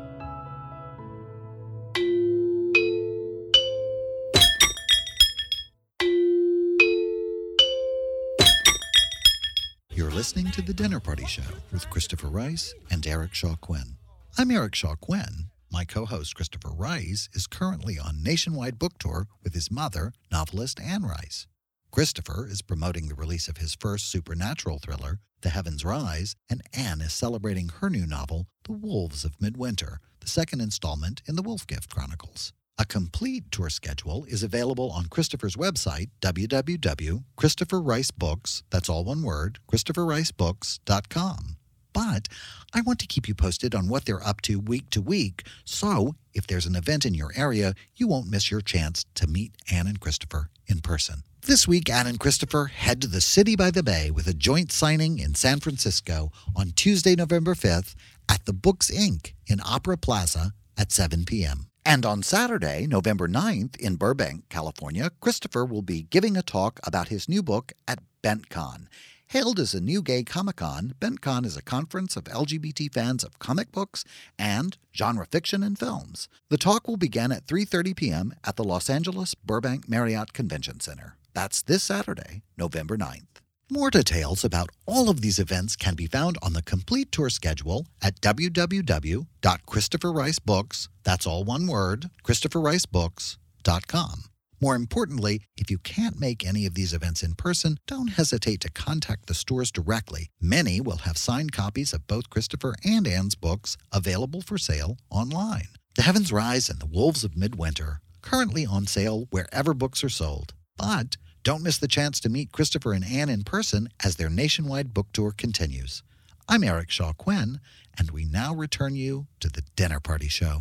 You're 9.90 10.10
listening 10.10 10.50
to 10.52 10.62
The 10.62 10.72
Dinner 10.72 11.00
Party 11.00 11.26
Show 11.26 11.42
with 11.70 11.90
Christopher 11.90 12.28
Rice 12.28 12.72
and 12.90 13.06
Eric 13.06 13.34
Shaw 13.34 13.56
Quinn. 13.56 13.98
I'm 14.38 14.50
Eric 14.50 14.74
Shaw 14.74 14.94
Quinn. 14.94 15.49
My 15.72 15.84
co 15.84 16.04
host, 16.04 16.34
Christopher 16.34 16.70
Rice, 16.70 17.28
is 17.32 17.46
currently 17.46 17.96
on 17.98 18.24
nationwide 18.24 18.78
book 18.78 18.98
tour 18.98 19.26
with 19.42 19.54
his 19.54 19.70
mother, 19.70 20.12
novelist 20.30 20.78
Anne 20.80 21.04
Rice. 21.04 21.46
Christopher 21.92 22.46
is 22.48 22.62
promoting 22.62 23.06
the 23.08 23.14
release 23.14 23.46
of 23.46 23.58
his 23.58 23.76
first 23.78 24.10
supernatural 24.10 24.80
thriller, 24.80 25.20
The 25.42 25.50
Heavens 25.50 25.84
Rise, 25.84 26.34
and 26.48 26.62
Anne 26.72 27.00
is 27.00 27.12
celebrating 27.12 27.68
her 27.80 27.88
new 27.88 28.04
novel, 28.06 28.48
The 28.64 28.72
Wolves 28.72 29.24
of 29.24 29.40
Midwinter, 29.40 30.00
the 30.18 30.28
second 30.28 30.60
installment 30.60 31.22
in 31.26 31.36
the 31.36 31.42
Wolfgift 31.42 31.88
Chronicles. 31.88 32.52
A 32.76 32.84
complete 32.84 33.52
tour 33.52 33.70
schedule 33.70 34.24
is 34.24 34.42
available 34.42 34.90
on 34.90 35.06
Christopher's 35.06 35.56
website, 35.56 36.10
www.christopherricebooks, 36.20 38.62
that's 38.70 38.88
all 38.88 39.04
one 39.04 39.22
word, 39.22 39.60
christopherricebooks.com. 39.70 41.59
But 41.92 42.28
I 42.72 42.80
want 42.80 42.98
to 43.00 43.06
keep 43.06 43.28
you 43.28 43.34
posted 43.34 43.74
on 43.74 43.88
what 43.88 44.04
they're 44.04 44.26
up 44.26 44.40
to 44.42 44.58
week 44.58 44.90
to 44.90 45.02
week, 45.02 45.44
so 45.64 46.14
if 46.32 46.46
there's 46.46 46.66
an 46.66 46.76
event 46.76 47.04
in 47.04 47.14
your 47.14 47.32
area, 47.36 47.74
you 47.96 48.06
won't 48.06 48.30
miss 48.30 48.50
your 48.50 48.60
chance 48.60 49.04
to 49.14 49.26
meet 49.26 49.52
Anne 49.70 49.86
and 49.86 50.00
Christopher 50.00 50.50
in 50.66 50.80
person. 50.80 51.22
This 51.42 51.66
week, 51.66 51.90
Anne 51.90 52.06
and 52.06 52.20
Christopher 52.20 52.66
head 52.66 53.00
to 53.02 53.08
the 53.08 53.20
City 53.20 53.56
by 53.56 53.70
the 53.70 53.82
Bay 53.82 54.10
with 54.10 54.26
a 54.26 54.34
joint 54.34 54.70
signing 54.70 55.18
in 55.18 55.34
San 55.34 55.58
Francisco 55.58 56.30
on 56.54 56.72
Tuesday, 56.72 57.16
November 57.16 57.54
5th 57.54 57.94
at 58.28 58.44
the 58.44 58.52
Books 58.52 58.90
Inc. 58.90 59.32
in 59.46 59.60
Opera 59.64 59.96
Plaza 59.96 60.52
at 60.76 60.92
7 60.92 61.24
p.m. 61.24 61.66
And 61.84 62.04
on 62.04 62.22
Saturday, 62.22 62.86
November 62.86 63.26
9th, 63.26 63.76
in 63.80 63.96
Burbank, 63.96 64.48
California, 64.50 65.10
Christopher 65.20 65.64
will 65.64 65.82
be 65.82 66.02
giving 66.02 66.36
a 66.36 66.42
talk 66.42 66.78
about 66.84 67.08
his 67.08 67.28
new 67.28 67.42
book 67.42 67.72
at 67.88 68.00
BentCon. 68.22 68.86
Hailed 69.30 69.58
as 69.60 69.74
a 69.74 69.80
new 69.80 70.02
gay 70.02 70.24
Comic 70.24 70.56
Con, 70.56 70.94
BentCon 70.98 71.46
is 71.46 71.56
a 71.56 71.62
conference 71.62 72.16
of 72.16 72.24
LGBT 72.24 72.92
fans 72.92 73.22
of 73.22 73.38
comic 73.38 73.70
books 73.70 74.04
and 74.36 74.76
genre 74.92 75.24
fiction 75.24 75.62
and 75.62 75.78
films. 75.78 76.28
The 76.48 76.56
talk 76.56 76.88
will 76.88 76.96
begin 76.96 77.30
at 77.30 77.46
3:30 77.46 77.94
p.m. 77.94 78.34
at 78.42 78.56
the 78.56 78.64
Los 78.64 78.90
Angeles 78.90 79.36
Burbank 79.36 79.88
Marriott 79.88 80.32
Convention 80.32 80.80
Center. 80.80 81.16
That's 81.32 81.62
this 81.62 81.84
Saturday, 81.84 82.42
November 82.58 82.98
9th. 82.98 83.38
More 83.70 83.90
details 83.90 84.44
about 84.44 84.70
all 84.84 85.08
of 85.08 85.20
these 85.20 85.38
events 85.38 85.76
can 85.76 85.94
be 85.94 86.08
found 86.08 86.36
on 86.42 86.52
the 86.52 86.62
complete 86.62 87.12
tour 87.12 87.30
schedule 87.30 87.86
at 88.02 88.20
www.christopherricebooks, 88.20 90.88
that's 91.04 91.26
all 91.28 91.44
one 91.44 91.68
word, 91.68 92.10
christopherricebooks.com. 92.24 94.29
More 94.62 94.74
importantly, 94.74 95.40
if 95.56 95.70
you 95.70 95.78
can't 95.78 96.20
make 96.20 96.46
any 96.46 96.66
of 96.66 96.74
these 96.74 96.92
events 96.92 97.22
in 97.22 97.34
person, 97.34 97.78
don't 97.86 98.08
hesitate 98.08 98.60
to 98.60 98.70
contact 98.70 99.26
the 99.26 99.32
stores 99.32 99.72
directly. 99.72 100.28
Many 100.38 100.82
will 100.82 100.98
have 100.98 101.16
signed 101.16 101.52
copies 101.52 101.94
of 101.94 102.06
both 102.06 102.28
Christopher 102.28 102.74
and 102.84 103.08
Anne's 103.08 103.34
books 103.34 103.78
available 103.90 104.42
for 104.42 104.58
sale 104.58 104.98
online. 105.08 105.68
The 105.94 106.02
Heavens 106.02 106.30
Rise 106.30 106.68
and 106.68 106.78
The 106.78 106.86
Wolves 106.86 107.24
of 107.24 107.38
Midwinter, 107.38 108.02
currently 108.20 108.66
on 108.66 108.86
sale 108.86 109.26
wherever 109.30 109.72
books 109.72 110.04
are 110.04 110.10
sold. 110.10 110.52
But 110.76 111.16
don't 111.42 111.62
miss 111.62 111.78
the 111.78 111.88
chance 111.88 112.20
to 112.20 112.28
meet 112.28 112.52
Christopher 112.52 112.92
and 112.92 113.04
Anne 113.04 113.30
in 113.30 113.44
person 113.44 113.88
as 114.04 114.16
their 114.16 114.28
nationwide 114.28 114.92
book 114.92 115.06
tour 115.14 115.32
continues. 115.34 116.02
I'm 116.48 116.64
Eric 116.64 116.90
Shaw 116.90 117.14
Quinn, 117.14 117.60
and 117.96 118.10
we 118.10 118.26
now 118.26 118.54
return 118.54 118.94
you 118.94 119.26
to 119.40 119.48
the 119.48 119.62
Dinner 119.74 120.00
Party 120.00 120.28
Show. 120.28 120.60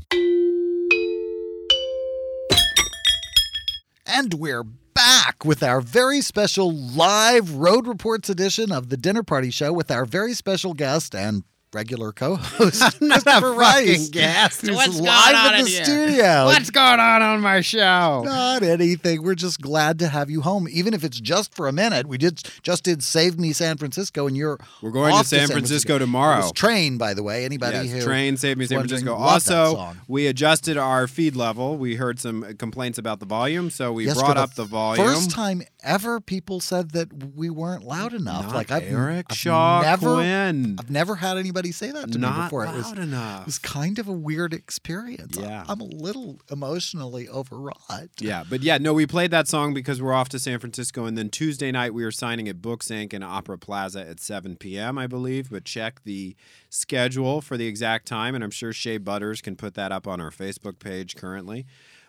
And 4.11 4.33
we're 4.33 4.63
back 4.63 5.45
with 5.45 5.61
our 5.61 5.81
very 5.81 6.21
special 6.21 6.73
live 6.73 7.53
Road 7.53 7.85
Reports 7.85 8.27
edition 8.27 8.71
of 8.71 8.89
the 8.89 8.97
Dinner 8.97 9.21
Party 9.21 9.51
Show 9.51 9.71
with 9.71 9.91
our 9.91 10.03
very 10.03 10.33
special 10.33 10.73
guest 10.73 11.13
and 11.13 11.43
regular 11.73 12.11
co-host 12.11 12.81
Christopher 12.99 13.53
Rice, 13.53 14.09
guest. 14.09 14.61
who's 14.61 14.75
What's 14.75 14.93
going 14.93 15.03
live 15.05 15.35
on 15.35 15.55
in 15.59 15.65
the 15.65 15.69
here? 15.69 15.85
studio. 15.85 16.45
What's 16.45 16.69
going 16.71 16.99
on 16.99 17.21
on 17.21 17.41
my 17.41 17.61
show? 17.61 18.23
Not 18.25 18.63
anything. 18.63 19.21
We're 19.21 19.35
just 19.35 19.61
glad 19.61 19.99
to 19.99 20.07
have 20.07 20.29
you 20.29 20.41
home, 20.41 20.67
even 20.71 20.93
if 20.93 21.03
it's 21.03 21.19
just 21.19 21.53
for 21.53 21.67
a 21.67 21.71
minute. 21.71 22.07
We 22.07 22.17
did 22.17 22.41
just 22.63 22.83
did 22.83 23.03
Save 23.03 23.37
Me 23.39 23.53
San 23.53 23.77
Francisco, 23.77 24.25
and 24.27 24.35
you're 24.35 24.57
We're 24.81 24.91
going 24.91 25.11
to 25.13 25.19
off 25.19 25.27
San 25.27 25.47
Francisco 25.47 25.99
tomorrow. 25.99 26.37
It 26.39 26.41
was 26.43 26.51
train, 26.53 26.97
by 26.97 27.13
the 27.13 27.23
way. 27.23 27.45
Anybody 27.45 27.77
Yes, 27.87 27.91
who 27.91 28.01
train 28.01 28.37
Save 28.37 28.57
Me 28.57 28.65
San 28.65 28.79
Francisco. 28.79 29.13
Also, 29.13 29.93
we 30.07 30.27
adjusted 30.27 30.77
our 30.77 31.07
feed 31.07 31.35
level. 31.35 31.77
We 31.77 31.95
heard 31.95 32.19
some 32.19 32.55
complaints 32.57 32.97
about 32.97 33.19
the 33.19 33.25
volume, 33.25 33.69
so 33.69 33.93
we 33.93 34.05
Yes, 34.05 34.17
brought 34.17 34.37
up 34.37 34.55
the 34.55 34.63
volume. 34.65 35.05
First 35.05 35.31
time 35.31 35.61
ever, 35.83 36.19
people 36.19 36.59
said 36.59 36.91
that 36.91 37.35
we 37.35 37.49
weren't 37.49 37.83
loud 37.83 38.13
enough. 38.13 38.45
Not 38.47 38.55
like 38.55 38.71
I've, 38.71 38.83
Eric 38.83 39.27
I've 39.29 39.37
Shaw 39.37 39.81
never, 39.81 40.15
Quinn. 40.15 40.77
I've 40.79 40.89
never 40.89 41.15
had 41.15 41.37
anybody 41.37 41.58
say 41.71 41.91
that 41.91 42.11
to 42.11 42.17
me 42.17 42.21
Not 42.21 42.45
before. 42.45 42.65
loud 42.65 42.75
it 42.75 42.77
was, 42.77 42.91
enough. 42.93 43.41
It 43.41 43.45
was 43.45 43.59
kind 43.59 43.99
of 43.99 44.07
a 44.07 44.13
weird 44.13 44.53
experience. 44.53 45.37
Yeah. 45.37 45.65
I'm 45.67 45.81
a 45.81 45.85
little 45.85 46.39
emotionally 46.49 47.27
overwrought. 47.29 48.09
Yeah, 48.19 48.43
but 48.49 48.61
yeah, 48.61 48.77
no, 48.77 48.93
we 48.93 49.05
played 49.05 49.31
that 49.31 49.47
song 49.47 49.73
because 49.73 50.01
we're 50.01 50.13
off 50.13 50.29
to 50.29 50.39
San 50.39 50.59
Francisco, 50.59 51.05
and 51.05 51.17
then 51.17 51.29
Tuesday 51.29 51.71
night 51.71 51.93
we 51.93 52.03
were 52.03 52.11
signing 52.11 52.47
at 52.47 52.61
Books 52.61 52.87
Inc. 52.87 53.13
and 53.13 53.23
Opera 53.23 53.57
Plaza 53.57 54.07
at 54.07 54.19
7 54.19 54.55
p.m., 54.55 54.97
I 54.97 55.07
believe. 55.07 55.49
But 55.51 55.65
check 55.65 56.01
the 56.03 56.35
schedule 56.69 57.41
for 57.41 57.57
the 57.57 57.67
exact 57.67 58.07
time, 58.07 58.35
and 58.35 58.43
I'm 58.43 58.51
sure 58.51 58.73
Shea 58.73 58.97
Butters 58.97 59.41
can 59.41 59.55
put 59.55 59.73
that 59.75 59.91
up 59.91 60.07
on 60.07 60.21
our 60.21 60.31
Facebook 60.31 60.79
page 60.79 61.15
currently. 61.15 61.65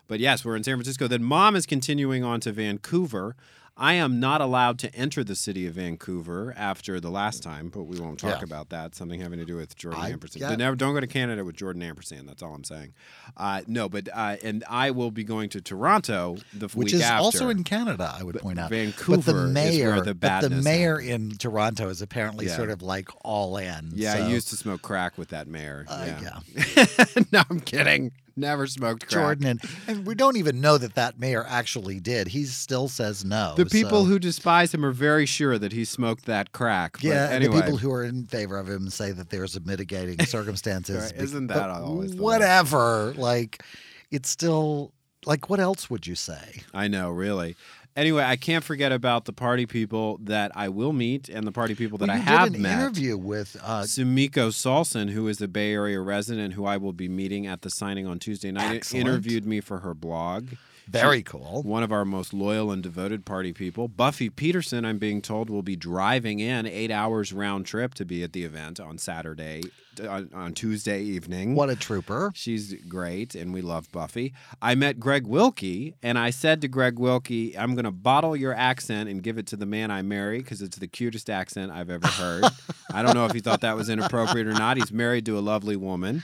But 0.06 0.18
yes, 0.18 0.44
we're 0.44 0.56
in 0.56 0.64
San 0.64 0.74
Francisco. 0.74 1.06
Then 1.06 1.22
Mom 1.22 1.54
is 1.54 1.66
continuing 1.66 2.24
on 2.24 2.40
to 2.40 2.50
Vancouver. 2.52 3.36
I 3.82 3.94
am 3.94 4.20
not 4.20 4.42
allowed 4.42 4.78
to 4.80 4.94
enter 4.94 5.24
the 5.24 5.34
city 5.34 5.66
of 5.66 5.74
Vancouver 5.76 6.52
after 6.54 7.00
the 7.00 7.10
last 7.10 7.42
time, 7.42 7.70
but 7.70 7.84
we 7.84 7.98
won't 7.98 8.18
talk 8.18 8.40
Yeah. 8.40 8.44
about 8.44 8.68
that. 8.68 8.94
Something 8.94 9.20
having 9.20 9.38
to 9.38 9.46
do 9.46 9.56
with 9.56 9.74
Jordan 9.74 10.00
I- 10.02 10.10
Ampersand. 10.10 10.42
yeah. 10.42 10.54
Never, 10.54 10.76
don't 10.76 10.92
go 10.92 11.00
to 11.00 11.06
Canada 11.06 11.46
with 11.46 11.56
Jordan 11.56 11.82
Ampersand. 11.82 12.28
That's 12.28 12.42
all 12.42 12.52
I'm 12.54 12.62
saying. 12.62 12.92
Uh, 13.38 13.62
no, 13.66 13.88
but 13.88 14.10
uh, 14.12 14.36
and 14.44 14.64
I 14.68 14.90
will 14.90 15.10
be 15.10 15.24
going 15.24 15.48
to 15.50 15.62
Toronto 15.62 16.36
the 16.52 16.68
Which 16.68 16.92
is 16.92 17.00
after. 17.00 17.22
also 17.24 17.48
in 17.48 17.64
Canada, 17.64 18.14
I 18.18 18.22
would 18.22 18.36
point 18.40 18.58
out. 18.58 18.68
Vancouver 18.68 19.16
but 19.16 19.24
the 19.24 19.46
mayor, 19.48 20.00
the 20.02 20.14
but 20.14 20.40
the 20.42 20.50
mayor 20.50 21.00
in 21.00 21.30
Toronto 21.38 21.88
is 21.88 22.02
apparently 22.02 22.46
Yeah. 22.46 22.56
sort 22.56 22.68
of 22.68 22.82
like 22.82 23.08
all 23.24 23.56
in. 23.56 23.92
Yeah, 23.94 24.14
so, 24.16 24.24
I 24.24 24.28
used 24.28 24.48
to 24.48 24.56
smoke 24.58 24.82
crack 24.82 25.16
with 25.16 25.28
that 25.30 25.48
mayor. 25.48 25.86
Uh, 25.88 26.06
yeah. 26.22 26.84
no, 27.32 27.42
I'm 27.48 27.60
kidding. 27.60 28.12
Never 28.36 28.66
smoked 28.66 29.08
crack. 29.08 29.10
Jordan, 29.10 29.46
and, 29.46 29.60
and 29.86 30.06
we 30.06 30.14
don't 30.14 30.36
even 30.36 30.60
know 30.60 30.78
that 30.78 30.94
that 30.94 31.18
mayor 31.18 31.44
actually 31.48 32.00
did. 32.00 32.28
He 32.28 32.44
still 32.44 32.88
says 32.88 33.24
no. 33.24 33.54
The 33.56 33.66
people 33.66 34.02
so- 34.02 34.04
who 34.04 34.18
despise 34.18 34.72
him 34.72 34.84
are 34.84 34.92
very 34.92 35.26
sure 35.26 35.58
that 35.58 35.72
he 35.72 35.84
smoked 35.84 36.26
that 36.26 36.52
crack. 36.52 36.94
But 36.94 37.04
Yeah, 37.04 37.24
and 37.26 37.34
anyway, 37.34 37.56
the 37.56 37.62
people 37.62 37.76
who 37.78 37.92
are 37.92 38.04
in 38.04 38.26
favor 38.26 38.58
of 38.58 38.68
him 38.68 38.88
say 38.90 39.12
that 39.12 39.30
there's 39.30 39.56
a 39.56 39.60
mitigating 39.60 40.20
circumstances. 40.26 41.12
Right, 41.12 41.22
isn't 41.22 41.48
that 41.48 41.70
always 41.70 42.12
the 42.12 42.16
way? 42.16 42.22
whatever? 42.22 43.14
Like, 43.16 43.62
it's 44.10 44.28
still 44.30 44.92
like 45.26 45.50
what 45.50 45.60
else 45.60 45.90
would 45.90 46.06
you 46.06 46.14
say? 46.14 46.62
I 46.72 46.88
know, 46.88 47.10
really. 47.10 47.56
Anyway, 48.00 48.22
I 48.24 48.36
can't 48.36 48.64
forget 48.64 48.92
about 48.92 49.26
the 49.26 49.32
party 49.34 49.66
people 49.66 50.18
that 50.24 50.52
I 50.54 50.70
will 50.70 50.94
meet 50.94 51.28
and 51.28 51.46
the 51.46 51.52
party 51.52 51.74
people 51.74 51.98
that 51.98 52.08
Well, 52.08 52.16
I 52.16 52.20
have 52.20 52.48
did 52.48 52.56
an 52.56 52.62
met. 52.62 52.80
interview 52.80 53.18
with 53.18 53.58
uh, 53.62 53.82
Sumiko 53.82 54.50
Salson, 54.54 55.08
who 55.08 55.28
is 55.28 55.42
a 55.42 55.48
Bay 55.48 55.74
Area 55.74 56.00
resident 56.00 56.54
who 56.54 56.64
I 56.64 56.78
will 56.78 56.94
be 56.94 57.10
meeting 57.10 57.46
at 57.46 57.60
the 57.60 57.68
signing 57.68 58.06
on 58.06 58.18
Tuesday 58.18 58.50
night, 58.52 58.74
Excellent. 58.76 59.06
interviewed 59.06 59.44
me 59.44 59.60
for 59.60 59.80
her 59.80 59.92
blog. 59.92 60.48
Very 60.88 61.22
cool. 61.22 61.62
One 61.62 61.82
of 61.82 61.92
our 61.92 62.04
most 62.04 62.32
loyal 62.32 62.70
and 62.70 62.82
devoted 62.82 63.24
party 63.24 63.52
people. 63.52 63.88
Buffy 63.88 64.30
Peterson, 64.30 64.84
I'm 64.84 64.98
being 64.98 65.22
told, 65.22 65.50
will 65.50 65.62
be 65.62 65.76
driving 65.76 66.40
in 66.40 66.66
eight 66.66 66.90
hours 66.90 67.32
round 67.32 67.66
trip 67.66 67.94
to 67.94 68.04
be 68.04 68.22
at 68.22 68.32
the 68.32 68.44
event 68.44 68.80
on 68.80 68.98
Saturday, 68.98 69.62
on, 70.08 70.30
on 70.34 70.54
Tuesday 70.54 71.02
evening. 71.02 71.54
What 71.54 71.70
a 71.70 71.76
trooper! 71.76 72.32
She's 72.34 72.74
great, 72.88 73.34
and 73.34 73.52
we 73.52 73.62
love 73.62 73.90
Buffy. 73.92 74.32
I 74.60 74.74
met 74.74 74.98
Greg 74.98 75.26
Wilkie, 75.26 75.94
and 76.02 76.18
I 76.18 76.30
said 76.30 76.60
to 76.62 76.68
Greg 76.68 76.98
Wilkie, 76.98 77.56
I'm 77.56 77.74
going 77.74 77.84
to 77.84 77.90
bottle 77.90 78.36
your 78.36 78.54
accent 78.54 79.08
and 79.08 79.22
give 79.22 79.38
it 79.38 79.46
to 79.48 79.56
the 79.56 79.66
man 79.66 79.90
I 79.90 80.02
marry 80.02 80.38
because 80.38 80.62
it's 80.62 80.78
the 80.78 80.88
cutest 80.88 81.30
accent 81.30 81.72
I've 81.72 81.90
ever 81.90 82.06
heard. 82.06 82.44
I 82.92 83.02
don't 83.02 83.14
know 83.14 83.26
if 83.26 83.32
he 83.32 83.40
thought 83.40 83.60
that 83.60 83.76
was 83.76 83.88
inappropriate 83.88 84.46
or 84.46 84.52
not. 84.52 84.76
He's 84.76 84.92
married 84.92 85.26
to 85.26 85.38
a 85.38 85.40
lovely 85.40 85.76
woman 85.76 86.22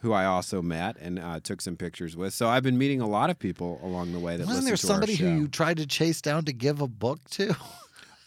who 0.00 0.12
I 0.12 0.24
also 0.24 0.62
met 0.62 0.96
and 1.00 1.18
uh, 1.18 1.40
took 1.40 1.60
some 1.60 1.76
pictures 1.76 2.16
with. 2.16 2.32
So 2.32 2.48
I've 2.48 2.62
been 2.62 2.78
meeting 2.78 3.00
a 3.00 3.08
lot 3.08 3.30
of 3.30 3.38
people 3.38 3.80
along 3.82 4.12
the 4.12 4.20
way 4.20 4.36
that 4.36 4.46
Wasn't 4.46 4.66
there 4.66 4.76
somebody 4.76 5.14
who 5.14 5.28
you 5.28 5.48
tried 5.48 5.78
to 5.78 5.86
chase 5.86 6.20
down 6.20 6.44
to 6.44 6.52
give 6.52 6.80
a 6.80 6.88
book 6.88 7.18
to? 7.30 7.56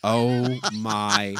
Oh 0.03 0.57
my 0.73 1.35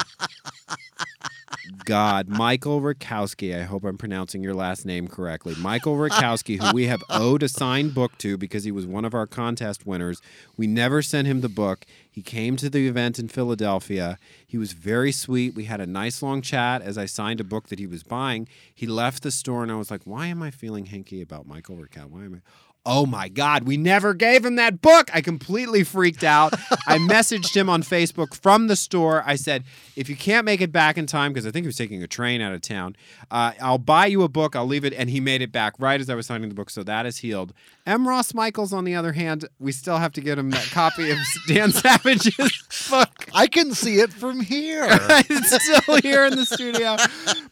God. 1.86 2.28
Michael 2.28 2.82
Rakowski. 2.82 3.58
I 3.58 3.64
hope 3.64 3.84
I'm 3.84 3.98
pronouncing 3.98 4.44
your 4.44 4.54
last 4.54 4.86
name 4.86 5.08
correctly. 5.08 5.56
Michael 5.58 5.96
Rakowski, 5.96 6.62
who 6.62 6.74
we 6.74 6.88
have 6.88 7.04
owed 7.10 7.44
a 7.44 7.50
signed 7.50 7.94
book 7.94 8.18
to 8.20 8.38
because 8.38 8.64
he 8.64 8.72
was 8.72 8.86
one 8.86 9.06
of 9.06 9.14
our 9.14 9.28
contest 9.28 9.86
winners. 9.86 10.22
We 10.58 10.68
never 10.68 11.02
sent 11.02 11.28
him 11.28 11.42
the 11.42 11.50
book. 11.50 11.86
He 12.10 12.22
came 12.22 12.56
to 12.58 12.70
the 12.70 12.88
event 12.88 13.20
in 13.20 13.28
Philadelphia. 13.28 14.18
He 14.46 14.58
was 14.58 14.74
very 14.74 15.12
sweet. 15.12 15.56
We 15.56 15.66
had 15.66 15.80
a 15.80 15.86
nice 15.86 16.22
long 16.22 16.42
chat 16.42 16.82
as 16.82 16.98
I 16.98 17.06
signed 17.06 17.40
a 17.40 17.46
book 17.46 17.70
that 17.70 17.80
he 17.80 17.88
was 17.88 18.04
buying. 18.04 18.48
He 18.74 18.88
left 18.88 19.24
the 19.24 19.32
store 19.32 19.64
and 19.64 19.72
I 19.72 19.76
was 19.76 19.92
like, 19.92 20.02
why 20.04 20.28
am 20.28 20.42
I 20.42 20.52
feeling 20.52 20.88
hinky 20.88 21.22
about 21.22 21.48
Michael 21.48 21.78
Rakowski? 21.78 22.10
Why 22.10 22.26
am 22.26 22.36
I? 22.36 22.52
Oh 22.84 23.06
my 23.06 23.30
God, 23.30 23.66
we 23.66 23.78
never 23.78 24.16
gave 24.16 24.44
him 24.44 24.56
that 24.56 24.82
book. 24.82 25.12
I 25.14 25.22
completely 25.22 25.84
freaked 25.84 26.24
out. 26.24 26.54
I 26.88 26.98
messaged 27.10 27.56
him 27.56 27.70
on 27.70 27.84
Facebook 27.84 28.34
from 28.34 28.66
the 28.68 28.76
store. 28.76 29.22
I 29.24 29.36
said, 29.36 29.66
if 29.96 30.10
you 30.10 30.16
can't 30.16 30.46
make 30.46 30.62
it 30.62 30.72
back 30.72 30.98
in 30.98 31.06
time, 31.06 31.32
because 31.32 31.46
I 31.46 31.52
think 31.52 31.64
he 31.64 31.68
was 31.68 31.78
taking 31.78 32.02
a 32.02 32.08
train 32.08 32.42
out 32.42 32.54
of 32.54 32.62
town, 32.62 32.96
uh, 33.30 33.52
I'll 33.62 33.78
buy 33.78 34.08
you 34.08 34.24
a 34.24 34.30
book. 34.30 34.56
I'll 34.56 34.66
leave 34.66 34.84
it. 34.84 34.94
And 34.94 35.12
he 35.12 35.20
made 35.20 35.44
it 35.44 35.52
back 35.52 35.74
right 35.78 36.02
as 36.02 36.10
I 36.10 36.16
was 36.16 36.26
signing 36.26 36.50
the 36.50 36.56
book. 36.56 36.72
So 36.72 36.82
that 36.82 37.06
is 37.06 37.18
healed. 37.18 37.54
M. 37.86 38.08
Ross 38.08 38.34
Michaels, 38.34 38.74
on 38.74 38.84
the 38.84 38.96
other 38.96 39.14
hand, 39.14 39.46
we 39.60 39.72
still 39.72 39.98
have 39.98 40.14
to 40.14 40.22
get 40.22 40.40
him 40.40 40.50
that 40.50 40.66
copy 40.72 41.12
of 41.12 41.18
Dan 41.48 41.72
Savage's 41.72 42.88
book. 42.90 43.28
I 43.34 43.46
can 43.46 43.76
see 43.76 44.00
it 44.00 44.12
from 44.12 44.40
here. 44.40 44.88
it's 44.90 45.64
still 45.64 45.98
here 45.98 46.26
in 46.26 46.36
the 46.36 46.46
studio. 46.46 46.98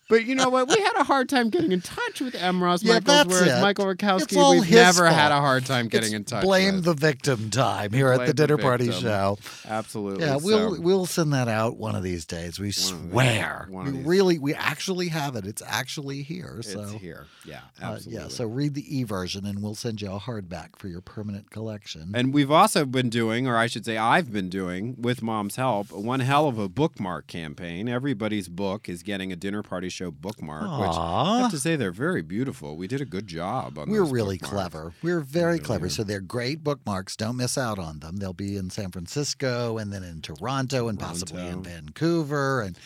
But 0.10 0.26
you 0.26 0.34
know 0.34 0.50
what? 0.50 0.70
We 0.70 0.82
had 0.82 0.94
a 0.98 1.04
hard 1.04 1.30
time 1.30 1.50
getting 1.52 1.72
in 1.72 1.82
touch 1.82 2.20
with 2.20 2.34
M. 2.34 2.64
Ross 2.64 2.82
Yeah, 2.82 2.96
Michaels, 2.96 3.06
that's 3.06 3.30
whereas 3.30 3.60
it. 3.60 3.62
Michael 3.62 3.86
Rakowski, 3.86 4.62
we've 4.62 4.72
never 4.72 5.06
had 5.20 5.32
a 5.32 5.40
hard 5.40 5.66
time 5.66 5.88
getting 5.88 6.08
It's 6.10 6.16
in 6.16 6.24
touch 6.26 6.44
Blame 6.44 6.76
with. 6.76 6.86
the 6.86 6.94
victim 6.94 7.50
time 7.50 7.92
here 7.92 8.12
at 8.12 8.18
Blame 8.18 8.28
the 8.28 8.34
the 8.34 8.48
dinner 8.48 8.58
party 8.58 8.92
show. 8.92 9.38
Absolutely. 9.68 10.26
Yeah, 10.26 10.38
we'll 10.42 10.76
So- 10.76 10.82
we'll 10.82 11.06
send 11.06 11.34
that 11.34 11.48
out 11.48 11.78
one 11.78 11.96
of 11.96 12.04
these 12.04 12.26
days. 12.26 12.60
We 12.60 12.66
One 12.68 12.68
these- 12.68 13.12
swear. 13.12 13.68
of 13.74 13.86
we 13.86 13.92
these. 13.92 14.06
really 14.06 14.40
we 14.40 14.54
actually 14.54 15.10
have 15.10 15.36
it. 15.36 15.46
It's 15.46 15.62
actually 15.66 16.24
here. 16.24 16.60
So 16.62 16.82
it's 16.82 16.92
here. 16.94 17.26
Yeah, 17.46 17.60
uh, 17.82 17.86
absolutely. 17.94 18.22
yeah, 18.24 18.28
so 18.30 18.46
read 18.46 18.74
the 18.74 18.98
e 18.98 19.04
version 19.04 19.46
and 19.46 19.62
we'll 19.62 19.76
send 19.76 20.02
you 20.02 20.12
a 20.12 20.20
hardback 20.20 20.78
for 20.78 20.88
your 20.88 21.02
permanent 21.02 21.50
collection. 21.50 22.12
And 22.14 22.34
we've 22.34 22.52
also 22.52 22.86
been 22.86 23.10
doing, 23.10 23.48
or 23.48 23.58
I 23.58 23.68
should 23.68 23.86
say, 23.86 23.98
I've 23.98 24.32
been 24.32 24.50
doing, 24.50 24.96
with 25.00 25.22
Mom's 25.22 25.56
help, 25.56 25.92
one 25.92 26.20
hell 26.20 26.48
of 26.48 26.58
a 26.58 26.70
bookmark 26.70 27.28
campaign. 27.28 27.88
Everybody's 27.90 28.48
book 28.48 28.88
is 28.88 29.04
getting 29.04 29.32
a 29.32 29.36
dinner 29.36 29.64
party 29.64 29.90
show 29.90 30.12
bookmark, 30.12 30.62
which 30.80 30.98
I 30.98 31.40
have 31.42 31.52
to 31.52 31.60
say 31.60 31.76
they're 31.76 31.92
very 31.92 32.22
beautiful. 32.22 32.78
We 32.78 32.88
did 32.88 33.02
a 33.02 33.06
good 33.06 33.28
job 33.28 33.78
on. 33.78 33.90
We're 33.90 34.04
really 34.04 34.38
bookmarks. 34.38 34.70
clever. 34.72 34.94
We're 35.02 35.09
very 35.20 35.54
really 35.54 35.60
clever. 35.66 35.86
are. 35.88 35.90
So 35.90 36.04
they're 36.04 36.22
great 36.22 36.64
bookmarks. 36.64 37.16
Don't 37.16 37.38
miss 37.38 37.58
out 37.58 37.80
on 37.80 38.00
them. 38.00 38.18
They'll 38.18 38.34
be 38.34 38.56
in 38.56 38.70
San 38.70 38.92
Francisco 38.92 39.78
and 39.78 39.92
then 39.92 40.04
in 40.04 40.22
Toronto 40.22 40.88
and 40.88 41.00
possibly 41.00 41.46
in 41.48 41.64
Vancouver. 41.64 42.62
And 42.62 42.78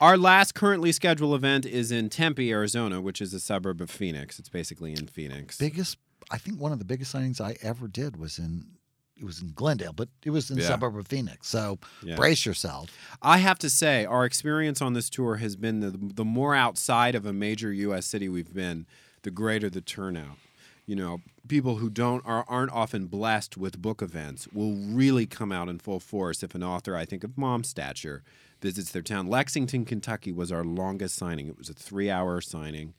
Our 0.00 0.16
last 0.18 0.54
currently 0.54 0.92
scheduled 0.92 1.34
event 1.34 1.64
is 1.64 1.90
in 1.90 2.08
Tempe, 2.10 2.50
Arizona, 2.52 3.00
which 3.00 3.20
is 3.20 3.32
a 3.32 3.40
suburb 3.40 3.80
of 3.80 3.90
Phoenix. 3.90 4.38
It's 4.38 4.48
basically 4.48 4.92
in 4.92 5.06
Phoenix. 5.06 5.56
biggest, 5.58 5.96
I 6.30 6.38
think 6.38 6.60
one 6.60 6.72
of 6.72 6.78
the 6.78 6.84
biggest 6.84 7.14
signings 7.14 7.40
I 7.40 7.56
ever 7.62 7.88
did 7.88 8.16
was 8.16 8.38
in, 8.38 8.66
it 9.16 9.24
was 9.24 9.40
in 9.40 9.52
Glendale, 9.54 9.92
but 9.92 10.08
it 10.24 10.30
was 10.30 10.50
in 10.50 10.58
Yeah. 10.58 10.66
suburb 10.68 10.96
of 10.96 11.06
Phoenix. 11.06 11.46
So 11.48 11.78
Yeah. 12.02 12.16
brace 12.16 12.44
yourself. 12.44 12.90
I 13.22 13.38
have 13.38 13.58
to 13.60 13.70
say, 13.70 14.04
our 14.04 14.24
experience 14.24 14.82
on 14.82 14.94
this 14.94 15.08
tour 15.08 15.36
has 15.36 15.54
been 15.54 15.78
the, 15.80 15.90
the 15.92 16.24
more 16.24 16.54
outside 16.56 17.14
of 17.14 17.24
a 17.24 17.32
major 17.32 17.72
U.S. 17.72 18.06
city 18.06 18.28
we've 18.28 18.52
been, 18.52 18.86
the 19.22 19.30
greater 19.30 19.70
the 19.70 19.80
turnout. 19.80 20.38
You 20.86 20.96
know, 20.96 21.20
people 21.48 21.76
who 21.76 21.88
don't 21.90 22.24
are, 22.26 22.44
aren't 22.48 22.72
often 22.72 23.06
blessed 23.06 23.56
with 23.56 23.80
book 23.80 24.02
events 24.02 24.48
will 24.52 24.74
really 24.74 25.26
come 25.26 25.52
out 25.52 25.68
in 25.68 25.78
full 25.78 26.00
force 26.00 26.42
if 26.42 26.54
an 26.54 26.62
author, 26.62 26.96
I 26.96 27.04
think 27.04 27.24
of 27.24 27.36
Mom 27.38 27.64
Stature, 27.64 28.22
visits 28.60 28.90
their 28.92 29.02
town. 29.02 29.26
Lexington, 29.28 29.84
Kentucky 29.84 30.32
was 30.32 30.50
our 30.52 30.64
longest 30.64 31.16
signing. 31.16 31.48
It 31.48 31.58
was 31.58 31.68
a 31.68 31.74
three-hour 31.74 32.40
signing. 32.40 32.94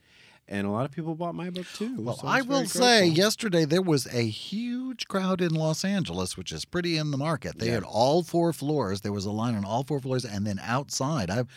And 0.45 0.67
a 0.67 0.71
lot 0.71 0.83
of 0.83 0.91
people 0.91 1.15
bought 1.15 1.35
my 1.35 1.49
book 1.49 1.65
too. 1.73 1.95
Well, 2.01 2.17
so 2.17 2.27
I 2.27 2.41
will 2.41 2.65
say, 2.65 3.05
yesterday 3.07 3.63
there 3.63 3.81
was 3.81 4.05
a 4.07 4.23
huge 4.27 5.07
crowd 5.07 5.39
in 5.39 5.53
Los 5.53 5.85
Angeles, 5.85 6.35
which 6.35 6.51
is 6.51 6.65
pretty 6.65 6.97
in 6.97 7.11
the 7.11 7.17
market. 7.17 7.59
They 7.59 7.67
Yeah. 7.67 7.75
had 7.75 7.83
all 7.83 8.23
four 8.23 8.51
floors. 8.51 9.01
There 9.01 9.13
was 9.13 9.25
a 9.25 9.31
line 9.31 9.55
on 9.55 9.63
all 9.63 9.83
four 9.85 10.01
floors, 10.01 10.25
and 10.25 10.45
then 10.45 10.59
outside, 10.61 11.29
I 11.29 11.35
have 11.35 11.47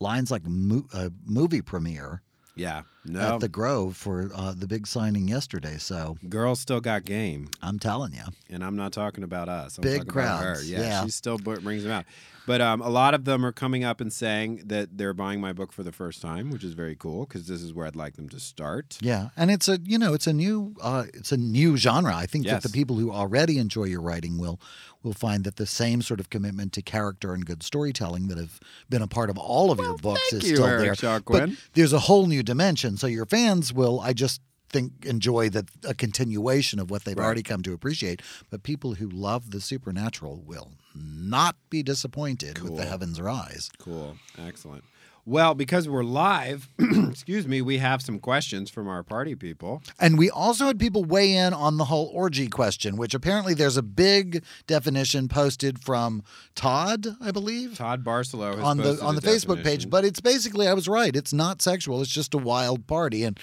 lines 0.00 0.30
like 0.30 0.46
mo- 0.46 0.86
a 0.94 1.12
movie 1.26 1.60
premiere 1.60 2.22
Yeah. 2.60 2.82
No. 3.06 3.34
at 3.36 3.40
the 3.40 3.48
Grove 3.48 3.96
for 3.96 4.30
uh, 4.34 4.52
the 4.54 4.66
big 4.66 4.86
signing 4.86 5.26
yesterday. 5.26 5.78
So 5.78 6.18
Girls 6.28 6.60
still 6.60 6.80
got 6.82 7.04
game. 7.06 7.48
I'm 7.62 7.78
telling 7.78 8.12
you, 8.12 8.24
and 8.50 8.62
I'm 8.62 8.76
not 8.76 8.92
talking 8.92 9.24
about 9.24 9.48
us. 9.48 9.78
I'm 9.78 9.82
Big 9.82 10.00
talking 10.04 10.12
about 10.20 10.40
her. 10.42 10.52
crowds, 10.54 10.70
Yeah, 10.70 10.80
yeah. 10.80 11.04
she 11.04 11.10
still 11.10 11.38
brings 11.38 11.82
them 11.84 11.92
out. 11.92 12.04
But 12.50 12.60
um, 12.60 12.80
a 12.80 12.88
lot 12.88 13.14
of 13.14 13.24
them 13.26 13.46
are 13.46 13.52
coming 13.52 13.84
up 13.84 14.00
and 14.00 14.12
saying 14.12 14.62
that 14.66 14.98
they're 14.98 15.14
buying 15.14 15.40
my 15.40 15.52
book 15.52 15.72
for 15.72 15.84
the 15.84 15.92
first 15.92 16.20
time, 16.20 16.50
which 16.50 16.64
is 16.64 16.72
very 16.74 16.96
cool 16.96 17.24
because 17.24 17.46
this 17.46 17.62
is 17.62 17.72
where 17.72 17.86
I'd 17.86 17.94
like 17.94 18.16
them 18.16 18.28
to 18.30 18.40
start. 18.40 18.98
yeah, 19.00 19.28
and 19.36 19.52
it's 19.52 19.68
a 19.68 19.78
you 19.84 19.98
know 19.98 20.14
it's 20.14 20.26
a 20.26 20.32
new 20.32 20.74
uh, 20.82 21.04
it's 21.14 21.30
a 21.30 21.36
new 21.36 21.76
genre. 21.76 22.12
I 22.12 22.26
think 22.26 22.44
Yes. 22.46 22.54
that 22.54 22.62
the 22.68 22.72
people 22.80 22.96
who 22.96 23.12
already 23.12 23.58
enjoy 23.58 23.84
your 23.84 24.00
writing 24.00 24.36
will 24.36 24.58
will 25.04 25.12
find 25.12 25.44
that 25.44 25.56
the 25.62 25.66
same 25.66 26.02
sort 26.02 26.18
of 26.18 26.28
commitment 26.28 26.72
to 26.72 26.82
character 26.82 27.32
and 27.34 27.46
good 27.46 27.62
storytelling 27.62 28.26
that 28.28 28.36
have 28.38 28.58
been 28.88 29.00
a 29.02 29.06
part 29.06 29.30
of 29.30 29.38
all 29.38 29.70
of 29.70 29.78
your 29.78 29.96
books 29.96 30.32
is 30.32 30.42
you, 30.50 30.56
still 30.56 30.66
Eric 30.66 30.98
there. 30.98 31.20
But 31.20 31.50
there's 31.74 31.92
a 31.92 32.00
whole 32.00 32.26
new 32.26 32.42
dimension. 32.42 32.96
So 32.96 33.06
your 33.06 33.26
fans 33.26 33.72
will, 33.72 34.00
I 34.00 34.12
just 34.12 34.40
think, 34.68 35.04
enjoy 35.04 35.50
that 35.50 35.66
a 35.84 35.94
continuation 35.94 36.80
of 36.80 36.90
what 36.90 37.04
they've 37.04 37.16
Right. 37.16 37.24
already 37.26 37.42
come 37.44 37.62
to 37.62 37.72
appreciate. 37.72 38.22
But 38.50 38.62
people 38.64 38.94
who 38.94 39.08
love 39.08 39.52
the 39.52 39.60
supernatural 39.60 40.42
will 40.44 40.72
not 40.94 41.56
be 41.68 41.82
disappointed 41.82 42.60
with 42.60 42.76
the 42.76 42.84
heavens 42.84 43.20
rise. 43.20 43.70
Cool. 43.78 44.16
Excellent. 44.38 44.84
Well, 45.26 45.54
because 45.54 45.88
we're 45.88 46.02
live, 46.02 46.68
excuse 46.78 47.46
me, 47.46 47.60
we 47.60 47.78
have 47.78 48.00
some 48.00 48.18
questions 48.18 48.70
from 48.70 48.88
our 48.88 49.02
party 49.02 49.34
people. 49.34 49.82
And 49.98 50.18
we 50.18 50.30
also 50.30 50.66
had 50.66 50.80
people 50.80 51.04
weigh 51.04 51.34
in 51.34 51.52
on 51.52 51.76
the 51.76 51.84
whole 51.84 52.10
orgy 52.12 52.48
question, 52.48 52.96
which 52.96 53.14
apparently 53.14 53.54
there's 53.54 53.76
a 53.76 53.82
big 53.82 54.42
definition 54.66 55.28
posted 55.28 55.78
from 55.78 56.22
Todd, 56.54 57.06
I 57.20 57.30
believe. 57.32 57.76
Todd 57.76 58.02
Barcelo 58.02 58.56
has 58.56 58.64
on 58.64 58.78
the 58.78 58.98
on 59.02 59.14
the 59.14 59.20
Facebook 59.20 59.58
definition. 59.58 59.64
page, 59.64 59.90
but 59.90 60.04
it's 60.04 60.20
basically 60.20 60.66
I 60.66 60.72
was 60.72 60.88
right. 60.88 61.14
It's 61.14 61.32
not 61.32 61.60
sexual. 61.60 62.00
It's 62.00 62.10
just 62.10 62.34
a 62.34 62.38
wild 62.38 62.86
party, 62.86 63.22
and 63.22 63.38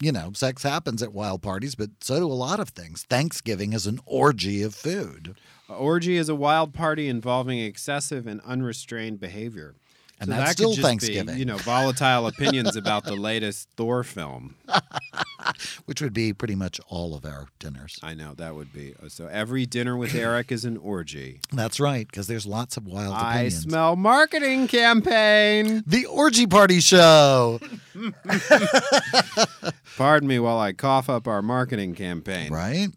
you 0.00 0.12
know, 0.12 0.32
sex 0.34 0.62
happens 0.62 1.02
at 1.02 1.12
wild 1.12 1.42
parties, 1.42 1.74
but 1.74 1.90
so 2.00 2.18
do 2.18 2.26
a 2.26 2.32
lot 2.32 2.58
of 2.58 2.70
things. 2.70 3.02
Thanksgiving 3.04 3.74
is 3.74 3.86
an 3.86 4.00
orgy 4.06 4.62
of 4.62 4.74
food, 4.74 5.36
orgy 5.74 6.16
is 6.16 6.28
a 6.28 6.34
wild 6.34 6.72
party 6.74 7.08
involving 7.08 7.58
excessive 7.58 8.26
and 8.26 8.40
unrestrained 8.42 9.20
behavior. 9.20 9.74
And 10.22 10.28
so 10.28 10.34
that's 10.36 10.50
that 10.50 10.56
still 10.58 10.74
Thanksgiving. 10.76 11.34
Be, 11.34 11.38
you 11.38 11.46
know, 11.46 11.56
volatile 11.56 12.26
opinions 12.26 12.76
about 12.76 13.04
the 13.04 13.14
latest 13.16 13.70
Thor 13.76 14.04
film. 14.04 14.54
which 15.86 16.02
would 16.02 16.12
be 16.12 16.34
pretty 16.34 16.54
much 16.54 16.78
all 16.88 17.14
of 17.14 17.24
our 17.24 17.46
dinners. 17.58 17.98
I 18.02 18.12
know 18.12 18.34
that 18.34 18.54
would 18.54 18.70
be. 18.70 18.94
uh, 19.02 19.08
So 19.08 19.28
every 19.28 19.64
dinner 19.64 19.96
with 19.96 20.14
Eric 20.26 20.52
is 20.52 20.66
an 20.66 20.76
orgy. 20.76 21.40
That's 21.52 21.80
right, 21.80 22.06
because 22.06 22.26
there's 22.26 22.44
lots 22.44 22.76
of 22.76 22.86
wild 22.86 23.14
I 23.14 23.32
opinions. 23.36 23.62
smell 23.62 23.96
marketing 23.96 24.68
campaign. 24.68 25.82
the 25.86 26.04
orgy 26.04 26.46
party 26.46 26.80
show, 26.80 27.58
Pardon 29.96 30.28
me 30.28 30.38
while 30.38 30.58
I 30.58 30.72
cough 30.72 31.08
up 31.08 31.26
our 31.26 31.42
marketing 31.42 31.94
campaign. 31.94 32.52
right? 32.52 32.88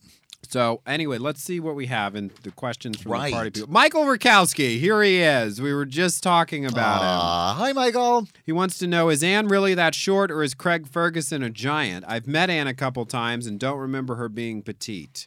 So 0.54 0.82
anyway, 0.86 1.18
let's 1.18 1.42
see 1.42 1.60
what 1.60 1.74
we 1.74 1.88
have 1.88 2.16
in 2.16 2.30
the 2.44 2.52
questions 2.52 3.02
from 3.02 3.12
the 3.12 3.18
party 3.18 3.34
Right. 3.34 3.54
people. 3.56 3.72
Michael 3.72 4.04
Rakowski, 4.04 4.80
here 4.80 5.02
he 5.02 5.20
is. 5.20 5.60
We 5.60 5.74
were 5.74 5.84
just 5.88 6.22
talking 6.22 6.64
about 6.64 6.98
him. 7.02 7.08
Ah, 7.10 7.56
hi, 7.58 7.74
Michael. 7.74 8.28
He 8.46 8.52
wants 8.52 8.78
to 8.78 8.86
know 8.86 9.10
is 9.10 9.24
Anne 9.24 9.48
really 9.48 9.74
that 9.74 9.96
short 9.96 10.30
or 10.30 10.44
is 10.44 10.54
Craig 10.54 10.86
Ferguson 10.88 11.42
a 11.42 11.50
giant? 11.50 12.06
I've 12.08 12.28
met 12.28 12.52
Anne 12.52 12.68
a 12.68 12.76
couple 12.76 13.04
times 13.08 13.48
and 13.48 13.60
don't 13.60 13.80
remember 13.80 14.14
her 14.14 14.30
being 14.30 14.62
petite. 14.62 15.26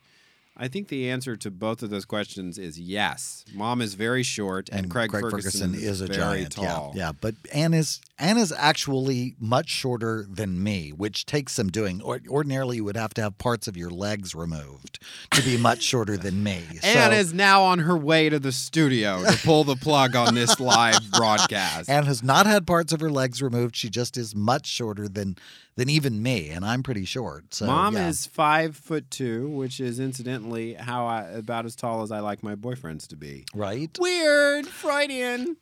I 0.59 0.69
think 0.69 0.89
the 0.89 1.11
answer 1.11 1.37
to 1.37 1.51
both 1.51 1.83
of 1.83 1.91
those 1.91 2.07
questions 2.07 2.57
is 2.57 2.81
yes. 2.81 3.45
Mom 3.53 3.83
is 3.83 3.93
very 3.95 4.23
short 4.23 4.71
and, 4.73 4.91
Craig, 4.91 5.11
Ferguson, 5.11 5.75
is 5.75 6.01
a 6.01 6.09
giant. 6.09 6.53
tall. 6.53 6.93
Yeah, 6.95 7.07
yeah. 7.07 7.13
But 7.21 7.35
Anne 7.53 7.75
is 7.75 8.01
Anne 8.19 8.39
is 8.39 8.53
actually 8.57 9.35
much 9.39 9.69
shorter 9.69 10.25
than 10.29 10.63
me, 10.63 10.91
which 10.91 11.27
takes 11.27 11.53
some 11.53 11.69
doing. 11.69 12.01
Or, 12.01 12.21
ordinarily, 12.27 12.77
you 12.77 12.85
would 12.85 12.97
have 12.97 13.13
to 13.15 13.23
have 13.23 13.37
parts 13.37 13.69
of 13.69 13.77
your 13.77 13.91
legs 13.91 14.35
removed 14.35 14.99
to 15.33 15.43
be 15.43 15.59
much 15.59 15.83
shorter 15.83 16.17
than 16.17 16.43
me. 16.43 16.63
Anne 16.83 17.13
is 17.13 17.35
now 17.35 17.63
on 17.63 17.81
her 17.81 17.97
way 17.97 18.31
to 18.31 18.39
the 18.39 18.53
studio 18.53 19.23
to 19.25 19.37
pull 19.45 19.65
the 19.65 19.77
plug 19.77 20.17
on 20.17 20.35
this 20.35 20.59
live 20.59 21.11
broadcast. 21.13 21.91
Anne 21.91 22.05
has 22.07 22.23
not 22.23 22.47
had 22.47 22.67
parts 22.67 22.95
of 22.95 23.01
her 23.01 23.11
legs 23.11 23.43
removed. 23.43 23.77
She 23.77 23.91
just 23.91 24.17
is 24.17 24.35
much 24.35 24.67
shorter 24.67 25.07
than 25.07 25.37
than 25.77 25.89
even 25.91 26.23
me, 26.23 26.49
and 26.51 26.65
I'm 26.65 26.83
pretty 26.83 27.05
short. 27.05 27.55
So 27.55 27.67
Mom 27.67 27.95
yeah. 27.95 28.09
is 28.09 28.27
five 28.27 28.77
foot 28.77 29.11
two, 29.11 29.49
which 29.49 29.79
is 29.81 30.01
incidentally 30.01 30.75
how 30.75 31.07
I 31.07 31.23
about 31.23 31.67
as 31.67 31.77
tall 31.77 32.03
as 32.03 32.11
I 32.11 32.21
like 32.21 32.43
my 32.43 32.55
boyfriends 32.55 33.07
to 33.09 33.17
be. 33.17 33.45
right, 33.55 33.91
Weird, 34.01 34.67
Freudian. 34.67 35.57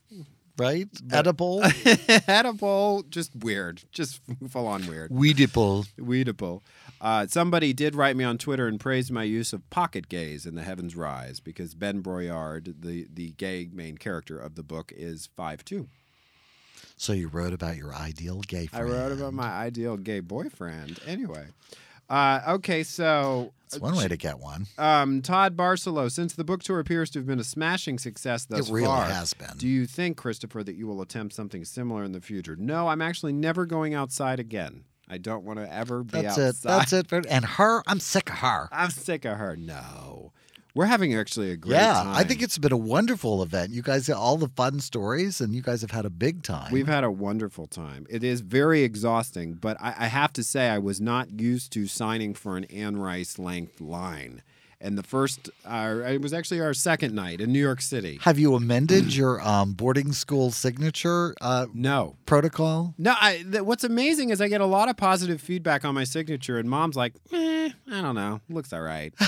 right, 0.56 0.88
edible, 1.10 1.62
Edible, 2.28 3.04
just 3.08 3.34
weird, 3.34 3.82
just 3.90 4.20
full 4.48 4.66
on 4.66 4.86
weird. 4.86 5.10
weedible. 5.10 5.86
Weedable. 5.98 6.62
Uh, 7.00 7.26
somebody 7.26 7.72
did 7.72 7.94
write 7.94 8.16
me 8.16 8.24
on 8.24 8.38
Twitter 8.38 8.66
and 8.66 8.80
praised 8.80 9.10
my 9.10 9.24
use 9.24 9.52
of 9.52 9.68
pocket 9.68 10.08
gays 10.08 10.46
in 10.46 10.54
The 10.54 10.62
Heavens 10.62 10.96
Rise 10.96 11.38
because 11.40 11.74
Ben 11.74 12.02
Broyard, 12.02 12.80
the, 12.80 13.06
the 13.12 13.32
gay 13.32 13.68
main 13.70 13.98
character 13.98 14.38
of 14.38 14.54
the 14.54 14.62
book, 14.62 14.90
is 14.96 15.28
5'2. 15.36 15.88
So 16.96 17.12
you 17.12 17.28
wrote 17.28 17.52
about 17.52 17.76
your 17.76 17.94
ideal 17.94 18.40
gay 18.40 18.66
friend. 18.66 18.88
I 18.88 18.90
wrote 18.90 19.12
about 19.12 19.34
my 19.34 19.48
ideal 19.50 19.96
gay 19.96 20.20
boyfriend. 20.20 21.00
Anyway. 21.06 21.46
Uh, 22.08 22.40
okay, 22.48 22.82
so 22.82 23.52
it's 23.64 23.78
one 23.80 23.96
way 23.96 24.06
to 24.06 24.16
get 24.16 24.38
one. 24.38 24.66
um, 24.76 25.22
Todd 25.22 25.56
Barcelo, 25.56 26.10
since 26.10 26.34
the 26.34 26.44
book 26.44 26.62
tour 26.62 26.78
appears 26.78 27.08
to 27.10 27.18
have 27.18 27.26
been 27.26 27.40
a 27.40 27.44
smashing 27.44 27.98
success 27.98 28.44
thus 28.44 28.68
It 28.68 28.72
really 28.72 28.86
far, 28.86 29.06
has 29.06 29.32
been. 29.32 29.56
do 29.56 29.66
you 29.66 29.86
think, 29.86 30.18
Christopher, 30.18 30.62
that 30.64 30.74
you 30.76 30.86
will 30.86 31.00
attempt 31.00 31.34
something 31.34 31.64
similar 31.64 32.04
in 32.04 32.12
the 32.12 32.20
future? 32.20 32.56
No, 32.56 32.88
I'm 32.88 33.00
actually 33.00 33.32
never 33.32 33.64
going 33.64 33.94
outside 33.94 34.38
again. 34.38 34.84
I 35.08 35.16
don't 35.16 35.44
want 35.44 35.58
to 35.60 35.72
ever 35.72 36.02
be 36.04 36.20
That's 36.22 36.38
outside. 36.38 36.48
it. 36.48 36.62
That's 36.62 36.92
it. 36.92 37.08
for- 37.08 37.22
And 37.28 37.44
her, 37.44 37.82
I'm 37.86 38.00
sick 38.00 38.28
of 38.30 38.36
her. 38.36 38.68
I'm 38.72 38.90
sick 38.90 39.24
of 39.24 39.38
her. 39.38 39.56
No. 39.56 40.32
We're 40.74 40.86
having 40.86 41.14
actually 41.14 41.52
a 41.52 41.56
great 41.56 41.76
yeah, 41.76 41.92
time. 41.92 42.14
I 42.16 42.24
think 42.24 42.42
it's 42.42 42.58
been 42.58 42.72
a 42.72 42.76
wonderful 42.76 43.44
event. 43.44 43.70
You 43.70 43.80
guys 43.80 44.08
got 44.08 44.16
all 44.16 44.36
the 44.36 44.48
fun 44.48 44.80
stories, 44.80 45.40
and 45.40 45.54
you 45.54 45.62
guys 45.62 45.82
have 45.82 45.92
had 45.92 46.04
a 46.04 46.10
big 46.10 46.42
time. 46.42 46.72
We've 46.72 46.88
had 46.88 47.04
a 47.04 47.12
wonderful 47.12 47.68
time. 47.68 48.06
It 48.10 48.24
is 48.24 48.40
very 48.40 48.82
exhausting, 48.82 49.54
but 49.54 49.76
I, 49.80 49.94
I 49.96 50.06
have 50.08 50.32
to 50.32 50.42
say 50.42 50.68
I 50.68 50.78
was 50.78 51.00
not 51.00 51.38
used 51.40 51.72
to 51.74 51.86
signing 51.86 52.34
for 52.34 52.56
an 52.56 52.64
Anne 52.64 52.96
Rice 52.96 53.38
length 53.38 53.80
line. 53.80 54.42
And 54.80 54.98
the 54.98 55.04
first, 55.04 55.48
uh, 55.64 56.00
it 56.06 56.20
was 56.20 56.34
actually 56.34 56.60
our 56.60 56.74
second 56.74 57.14
night 57.14 57.40
in 57.40 57.52
New 57.52 57.60
York 57.60 57.80
City. 57.80 58.18
have 58.22 58.38
you 58.38 58.56
amended 58.56 59.14
your 59.16 59.40
um, 59.46 59.74
boarding 59.74 60.12
school 60.12 60.50
signature 60.50 61.34
uh, 61.40 61.66
No, 61.72 62.16
protocol? 62.26 62.94
No, 62.98 63.14
I, 63.18 63.44
th- 63.48 63.62
what's 63.62 63.84
amazing 63.84 64.30
is 64.30 64.40
I 64.40 64.48
get 64.48 64.60
a 64.60 64.66
lot 64.66 64.88
of 64.88 64.96
positive 64.96 65.40
feedback 65.40 65.84
on 65.84 65.94
my 65.94 66.04
signature, 66.04 66.58
and 66.58 66.68
mom's 66.68 66.96
like, 66.96 67.14
eh, 67.32 67.70
I 67.90 68.00
don't 68.02 68.16
know, 68.16 68.40
looks 68.50 68.72
all 68.72 68.82
right. 68.82 69.14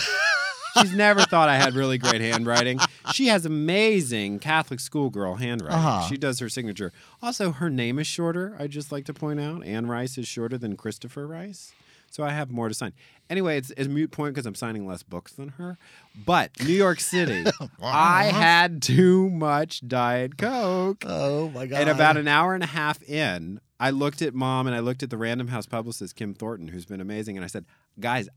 She's 0.80 0.94
never 0.94 1.22
thought 1.22 1.48
I 1.48 1.56
had 1.56 1.74
really 1.74 1.98
great 1.98 2.20
handwriting. 2.20 2.78
She 3.12 3.28
has 3.28 3.46
amazing 3.46 4.38
Catholic 4.38 4.80
schoolgirl 4.80 5.36
handwriting. 5.36 5.78
Uh-huh. 5.78 6.08
She 6.08 6.16
does 6.16 6.38
her 6.40 6.48
signature. 6.48 6.92
Also, 7.22 7.52
her 7.52 7.70
name 7.70 7.98
is 7.98 8.06
shorter. 8.06 8.56
I 8.58 8.66
just 8.66 8.92
like 8.92 9.04
to 9.06 9.14
point 9.14 9.40
out 9.40 9.64
Anne 9.64 9.86
Rice 9.86 10.18
is 10.18 10.26
shorter 10.28 10.58
than 10.58 10.76
Christopher 10.76 11.26
Rice. 11.26 11.72
So 12.10 12.24
I 12.24 12.30
have 12.30 12.50
more 12.50 12.68
to 12.68 12.74
sign. 12.74 12.92
Anyway, 13.28 13.58
it's, 13.58 13.70
it's 13.72 13.86
a 13.86 13.90
mute 13.90 14.10
point 14.10 14.34
because 14.34 14.46
I'm 14.46 14.54
signing 14.54 14.86
less 14.86 15.02
books 15.02 15.32
than 15.32 15.50
her. 15.50 15.76
But 16.24 16.50
New 16.64 16.72
York 16.72 17.00
City, 17.00 17.44
I 17.82 18.26
had 18.26 18.80
too 18.80 19.28
much 19.28 19.86
Diet 19.86 20.38
Coke. 20.38 21.04
Oh 21.06 21.50
my 21.50 21.66
god! 21.66 21.80
And 21.80 21.90
about 21.90 22.16
an 22.16 22.28
hour 22.28 22.54
and 22.54 22.62
a 22.62 22.68
half 22.68 23.02
in, 23.02 23.60
I 23.78 23.90
looked 23.90 24.22
at 24.22 24.34
mom 24.34 24.66
and 24.66 24.74
I 24.74 24.78
looked 24.80 25.02
at 25.02 25.10
the 25.10 25.18
Random 25.18 25.48
House 25.48 25.66
publicist, 25.66 26.16
Kim 26.16 26.32
Thornton, 26.32 26.68
who's 26.68 26.86
been 26.86 27.00
amazing. 27.00 27.36
And 27.36 27.44
I 27.44 27.48
said, 27.48 27.66
guys, 28.00 28.28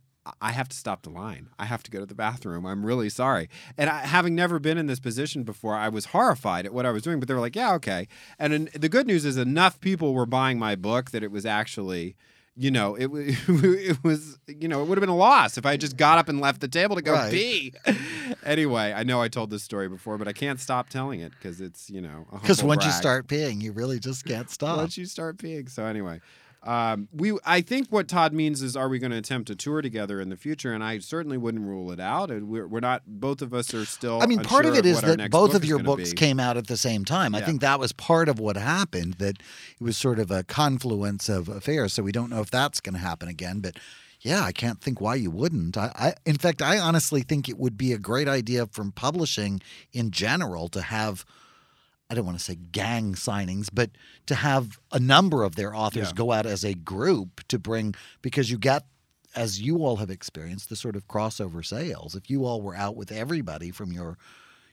I- 0.41 0.51
have 0.51 0.67
to 0.69 0.75
stop 0.77 1.03
the 1.03 1.09
line. 1.09 1.49
I 1.57 1.65
have 1.65 1.83
to 1.83 1.91
go 1.91 1.99
to 1.99 2.05
the 2.05 2.15
bathroom. 2.15 2.65
I'm 2.65 2.85
really 2.85 3.09
sorry. 3.09 3.49
And 3.77 3.89
I, 3.89 3.99
having 4.05 4.35
never 4.35 4.59
been 4.59 4.77
in 4.77 4.87
this 4.87 4.99
position 4.99 5.43
before, 5.43 5.75
I 5.75 5.87
was 5.89 6.05
horrified 6.05 6.65
at 6.65 6.73
what 6.73 6.85
I 6.85 6.91
was 6.91 7.03
doing, 7.03 7.19
but 7.19 7.27
they 7.29 7.33
were 7.33 7.39
like, 7.39 7.55
yeah, 7.55 7.73
okay. 7.75 8.07
And 8.37 8.67
the 8.69 8.89
good 8.89 9.07
news 9.07 9.23
is 9.25 9.37
enough 9.37 9.79
people 9.79 10.13
were 10.13 10.25
buying 10.25 10.59
my 10.59 10.75
book 10.75 11.11
that 11.11 11.23
it 11.23 11.31
was 11.31 11.45
actually. 11.45 12.15
You 12.61 12.71
know, 12.71 12.95
it, 12.95 13.09
it 13.13 14.03
was, 14.03 14.37
you 14.47 14.67
know, 14.67 14.81
it 14.81 14.87
would 14.89 14.97
have 14.97 15.01
been 15.01 15.07
a 15.07 15.15
loss 15.15 15.57
if 15.57 15.65
I 15.65 15.77
just 15.77 15.95
got 15.95 16.17
up 16.17 16.27
and 16.27 16.41
left 16.41 16.59
the 16.59 16.67
table 16.67 16.97
to 16.97 17.01
go 17.01 17.13
Right. 17.13 17.31
pee. 17.31 17.73
anyway, 18.43 18.91
I 18.93 19.03
know 19.03 19.21
I 19.21 19.29
told 19.29 19.49
this 19.49 19.63
story 19.63 19.87
before, 19.87 20.17
but 20.17 20.27
I 20.27 20.33
can't 20.33 20.59
stop 20.59 20.89
telling 20.89 21.21
it 21.21 21.31
because 21.31 21.61
it's, 21.61 21.89
you 21.89 22.01
know, 22.01 22.25
because 22.33 22.61
once 22.73 22.83
you 22.85 22.91
start 22.91 23.27
peeing, 23.27 23.61
you 23.61 23.71
really 23.71 23.97
just 23.97 24.25
can't 24.25 24.49
stop. 24.49 24.77
once 24.77 24.97
you 24.97 25.05
start 25.05 25.37
peeing. 25.37 25.69
So 25.69 25.85
anyway, 25.85 26.19
Um, 26.61 27.07
we, 27.13 27.37
I 27.45 27.61
think 27.61 27.87
what 27.89 28.09
Todd 28.09 28.33
means 28.33 28.61
is, 28.61 28.75
are 28.75 28.89
we 28.89 28.99
going 28.99 29.11
to 29.11 29.17
attempt 29.17 29.49
a 29.49 29.55
tour 29.55 29.81
together 29.81 30.19
in 30.19 30.29
the 30.29 30.35
future? 30.35 30.73
And 30.73 30.83
I 30.83 30.99
certainly 30.99 31.37
wouldn't 31.37 31.65
rule 31.65 31.91
it 31.91 32.01
out. 32.01 32.29
And 32.31 32.49
we're, 32.49 32.67
we're 32.67 32.81
not. 32.81 33.03
Both 33.07 33.41
of 33.41 33.53
us 33.53 33.73
are 33.73 33.85
still. 33.85 34.21
I 34.21 34.25
mean, 34.25 34.43
part 34.43 34.65
of 34.65 34.75
it 34.75 34.85
is 34.85 34.99
that 35.01 35.31
both 35.31 35.51
book 35.51 35.61
of 35.61 35.65
your 35.65 35.79
books 35.79 36.11
be. 36.11 36.17
came 36.17 36.39
out 36.39 36.57
at 36.57 36.67
the 36.67 36.75
same 36.75 37.05
time. 37.05 37.33
I 37.33 37.41
think 37.41 37.61
that 37.61 37.79
was 37.79 37.93
part 37.93 38.27
of 38.27 38.39
what 38.39 38.57
happened, 38.57 39.15
that 39.15 39.37
it 39.79 39.83
was 39.83 39.95
sort 39.95 40.19
of 40.19 40.31
a 40.31 40.43
confluence 40.43 41.29
of 41.29 41.47
affairs. 41.47 41.93
So 41.93 42.03
we 42.03 42.11
don't 42.11 42.29
know 42.29 42.41
if 42.41 42.51
that's 42.51 42.81
going 42.81 42.95
to 42.95 42.99
happen 42.99 43.29
again. 43.29 43.61
But 43.61 43.77
yeah, 44.19 44.43
I 44.43 44.51
can't 44.51 44.81
think 44.81 44.99
why 44.99 45.15
you 45.15 45.31
wouldn't. 45.31 45.77
I, 45.77 45.91
I, 45.95 46.13
in 46.25 46.37
fact, 46.37 46.61
I 46.61 46.77
honestly 46.77 47.21
think 47.21 47.47
it 47.47 47.57
would 47.57 47.77
be 47.77 47.93
a 47.93 47.97
great 47.97 48.27
idea 48.27 48.67
from 48.67 48.91
publishing 48.91 49.61
in 49.93 50.11
general 50.11 50.67
to 50.69 50.81
have. 50.81 51.25
I 52.09 52.15
don't 52.15 52.25
want 52.25 52.39
to 52.39 52.43
say 52.43 52.55
gang 52.55 53.13
signings, 53.13 53.69
but 53.71 53.91
to 54.25 54.35
have 54.35 54.79
a 54.91 54.99
number 54.99 55.43
of 55.43 55.55
their 55.55 55.75
authors 55.75 56.07
Yeah. 56.09 56.13
go 56.15 56.31
out 56.31 56.45
as 56.47 56.65
a 56.65 56.73
group 56.73 57.47
to 57.49 57.59
bring 57.59 57.93
because 58.21 58.49
you 58.49 58.57
get 58.57 58.85
as 59.35 59.61
you 59.61 59.77
all 59.85 59.97
have 59.97 60.09
experienced 60.09 60.69
the 60.69 60.75
sort 60.75 60.95
of 60.95 61.07
crossover 61.07 61.63
sales. 61.63 62.15
If 62.15 62.31
you 62.31 62.45
all 62.45 62.63
were 62.63 62.75
out 62.75 62.95
with 62.95 63.11
everybody 63.11 63.69
from 63.69 63.91
your 63.91 64.17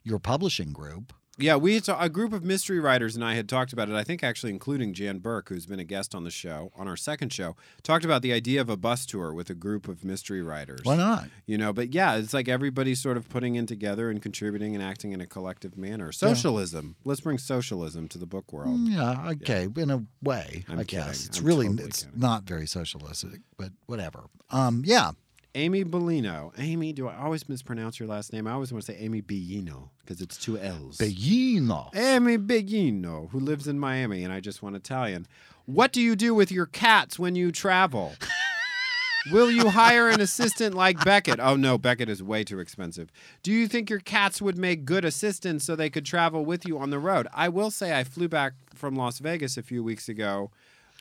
your 0.03 0.18
publishing 0.18 0.72
group, 0.72 1.12
Yeah, 1.39 1.57
we 1.57 1.74
had 1.74 1.87
a 1.89 2.09
group 2.09 2.32
of 2.32 2.43
mystery 2.45 2.80
writers 2.80 3.14
and 3.14 3.24
I 3.24 3.34
had 3.34 3.47
talked 3.49 3.72
about 3.72 3.89
it. 3.91 3.95
I 3.95 4.05
think 4.05 4.24
actually 4.24 4.51
including 4.53 4.95
Jan 4.95 5.18
Burke, 5.18 5.51
who's 5.51 5.66
been 5.66 5.78
a 5.78 5.84
guest 5.84 6.14
on 6.14 6.24
the 6.24 6.30
show, 6.30 6.72
on 6.74 6.89
our 6.89 6.97
second 6.97 7.32
show, 7.32 7.57
talked 7.82 8.05
about 8.07 8.22
the 8.22 8.32
idea 8.32 8.61
of 8.61 8.70
a 8.70 8.76
bus 8.76 9.05
tour 9.05 9.34
with 9.34 9.51
a 9.51 9.55
group 9.55 9.87
of 9.87 10.03
mystery 10.05 10.41
writers. 10.41 10.80
why 10.84 10.97
not? 10.97 11.28
You 11.47 11.59
know, 11.59 11.72
but 11.74 11.93
yeah, 11.93 12.16
it's 12.16 12.32
like 12.32 12.49
everybody's 12.49 13.01
sort 13.01 13.16
of 13.18 13.28
putting 13.28 13.55
in 13.55 13.66
together 13.66 14.09
and 14.11 14.22
contributing 14.22 14.74
and 14.74 14.82
acting 14.82 15.12
in 15.12 15.20
a 15.20 15.26
collective 15.26 15.76
manner. 15.76 16.11
Socialism. 16.11 16.97
Let's 17.05 17.20
bring 17.20 17.37
socialism 17.39 18.09
to 18.09 18.18
the 18.18 18.26
book 18.26 18.53
world. 18.53 18.78
Mm, 18.78 18.93
Yeah, 18.95 19.30
okay, 19.32 19.68
in 19.76 19.91
a 19.91 20.05
way, 20.22 20.64
I'm 20.68 20.78
I 20.78 20.84
kidding. 20.84 21.05
guess 21.07 21.26
it's 21.26 21.39
I'm 21.41 21.45
really 21.45 21.66
totally 21.68 21.89
it's 21.89 22.05
kidding. 22.05 22.18
not 22.20 22.45
very 22.45 22.66
socialistic, 22.66 23.41
but 23.59 23.72
whatever. 23.87 24.24
Um, 24.51 24.82
yeah, 24.87 25.11
Amy 25.57 25.85
Bellino. 25.85 26.53
Amy, 26.59 26.93
do 26.93 27.09
I 27.09 27.17
always 27.17 27.49
mispronounce 27.49 27.99
your 27.99 28.07
last 28.07 28.31
name? 28.31 28.47
I 28.47 28.53
always 28.53 28.73
want 28.73 28.85
to 28.85 28.93
say 28.93 28.99
Amy 28.99 29.23
Bellino 29.23 29.89
because 30.01 30.21
it's 30.21 30.37
two 30.37 30.59
L's. 30.59 30.99
Bellino. 30.99 31.89
Amy 31.97 32.37
Bellino, 32.37 33.31
who 33.31 33.41
lives 33.41 33.67
in 33.67 33.79
Miami, 33.79 34.23
and 34.23 34.35
I 34.35 34.41
just 34.41 34.63
want 34.63 34.77
Italian. 34.77 35.27
What 35.65 35.93
do 35.93 36.03
you 36.03 36.15
do 36.15 36.35
with 36.35 36.53
your 36.53 36.67
cats 36.67 37.19
when 37.19 37.37
you 37.37 37.51
travel? 37.53 38.13
Will 39.33 39.51
you 39.51 39.71
hire 39.71 40.11
an 40.11 40.21
assistant 40.21 40.75
like 40.75 41.03
Beckett? 41.03 41.41
Oh 41.41 41.57
no, 41.57 41.79
Beckett 41.79 42.11
is 42.11 42.23
way 42.23 42.45
too 42.45 42.61
expensive. 42.61 43.11
Do 43.43 43.51
you 43.51 43.67
think 43.67 43.89
your 43.89 43.99
cats 43.99 44.43
would 44.43 44.59
make 44.59 44.85
good 44.85 45.07
assistants 45.07 45.65
so 45.65 45.75
they 45.75 45.91
could 45.91 46.05
travel 46.05 46.45
with 46.45 46.69
you 46.69 46.79
on 46.79 46.91
the 46.91 46.99
road? 46.99 47.29
I 47.33 47.49
will 47.49 47.71
say 47.71 47.99
I 47.99 48.05
flew 48.05 48.29
back 48.29 48.53
from 48.75 48.95
Las 48.95 49.21
Vegas 49.21 49.57
a 49.57 49.63
few 49.63 49.83
weeks 49.83 50.09
ago 50.09 50.51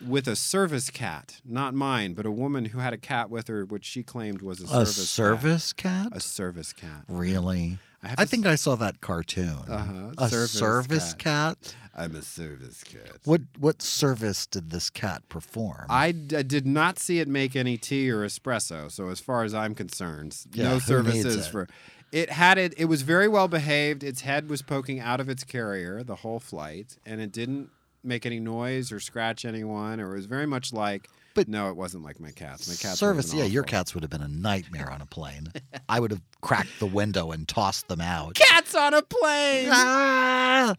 with 0.05 0.27
a 0.27 0.35
service 0.35 0.89
cat, 0.89 1.41
not 1.45 1.73
mine, 1.73 2.13
but 2.13 2.25
a 2.25 2.31
woman 2.31 2.65
who 2.65 2.79
had 2.79 2.93
a 2.93 2.97
cat 2.97 3.29
with 3.29 3.47
her, 3.47 3.65
which 3.65 3.85
she 3.85 4.03
claimed 4.03 4.41
was 4.41 4.59
a, 4.61 4.65
A 4.65 4.85
service 4.85 5.09
service 5.09 5.73
cat? 5.73 6.09
cat. 6.11 6.17
A 6.17 6.19
service 6.19 6.73
cat. 6.73 7.03
Really? 7.07 7.77
I 8.03 8.15
I 8.19 8.25
think 8.25 8.45
I 8.45 8.55
saw 8.55 8.75
that 8.75 9.01
cartoon. 9.01 9.59
Uh-huh, 9.67 10.11
A 10.17 10.29
service 10.29 10.51
service, 10.51 11.13
cat. 11.13 11.75
I'm 11.97 12.13
a 12.15 12.21
service 12.21 12.83
cat. 12.83 13.19
What 13.23 13.41
what 13.57 13.81
service 13.81 14.45
did 14.45 14.69
this 14.69 14.89
cat 14.89 15.23
perform? 15.29 15.85
I, 15.89 16.11
d- 16.11 16.35
I 16.35 16.41
did 16.41 16.67
not 16.67 16.99
see 16.99 17.19
it 17.19 17.27
make 17.27 17.55
any 17.55 17.77
tea 17.77 18.11
or 18.11 18.25
espresso. 18.25 18.91
So 18.91 19.09
as 19.09 19.19
far 19.21 19.43
as 19.43 19.53
I'm 19.53 19.73
concerned, 19.73 20.37
Yeah, 20.53 20.69
no 20.71 20.79
services 20.79 21.47
it? 21.47 21.49
for. 21.49 21.67
It 22.11 22.29
had 22.29 22.57
it. 22.57 22.73
It 22.77 22.85
was 22.85 23.01
very 23.01 23.27
well 23.27 23.47
behaved. 23.47 24.03
Its 24.03 24.21
head 24.21 24.49
was 24.49 24.61
poking 24.61 24.99
out 24.99 25.19
of 25.19 25.27
its 25.29 25.43
carrier 25.43 26.03
the 26.03 26.15
whole 26.17 26.39
flight, 26.39 26.97
and 27.05 27.19
it 27.21 27.31
didn't 27.31 27.69
make 28.05 28.25
any 28.25 28.39
noise 28.39 28.91
or 28.91 28.99
scratch 28.99 29.45
anyone. 29.45 29.99
Or 29.99 30.13
it 30.13 30.17
was 30.17 30.25
very 30.25 30.45
much 30.45 30.71
like. 30.73 31.09
But- 31.33 31.49
no, 31.49 31.69
it 31.69 31.75
wasn't 31.75 32.03
like 32.05 32.19
my 32.21 32.31
cats. 32.31 32.67
My 32.69 32.75
cats. 32.75 32.97
service, 32.97 33.33
yeah, 33.33 33.43
your 33.43 33.63
cats 33.63 33.93
would 33.93 34.03
have 34.03 34.09
been 34.09 34.21
a 34.21 34.27
nightmare 34.29 34.89
on 34.89 35.01
a 35.01 35.05
plane. 35.05 35.51
I 35.89 35.99
would 35.99 36.11
have 36.11 36.21
cracked 36.41 36.79
the 36.79 36.85
window 36.85 37.31
and 37.31 37.45
tossed 37.45 37.89
them 37.89 37.99
out. 37.99 38.35
Cats 38.35 38.73
on 38.73 38.93
a 38.93 39.01
plane. 39.01 39.67
Ah! 39.69 40.75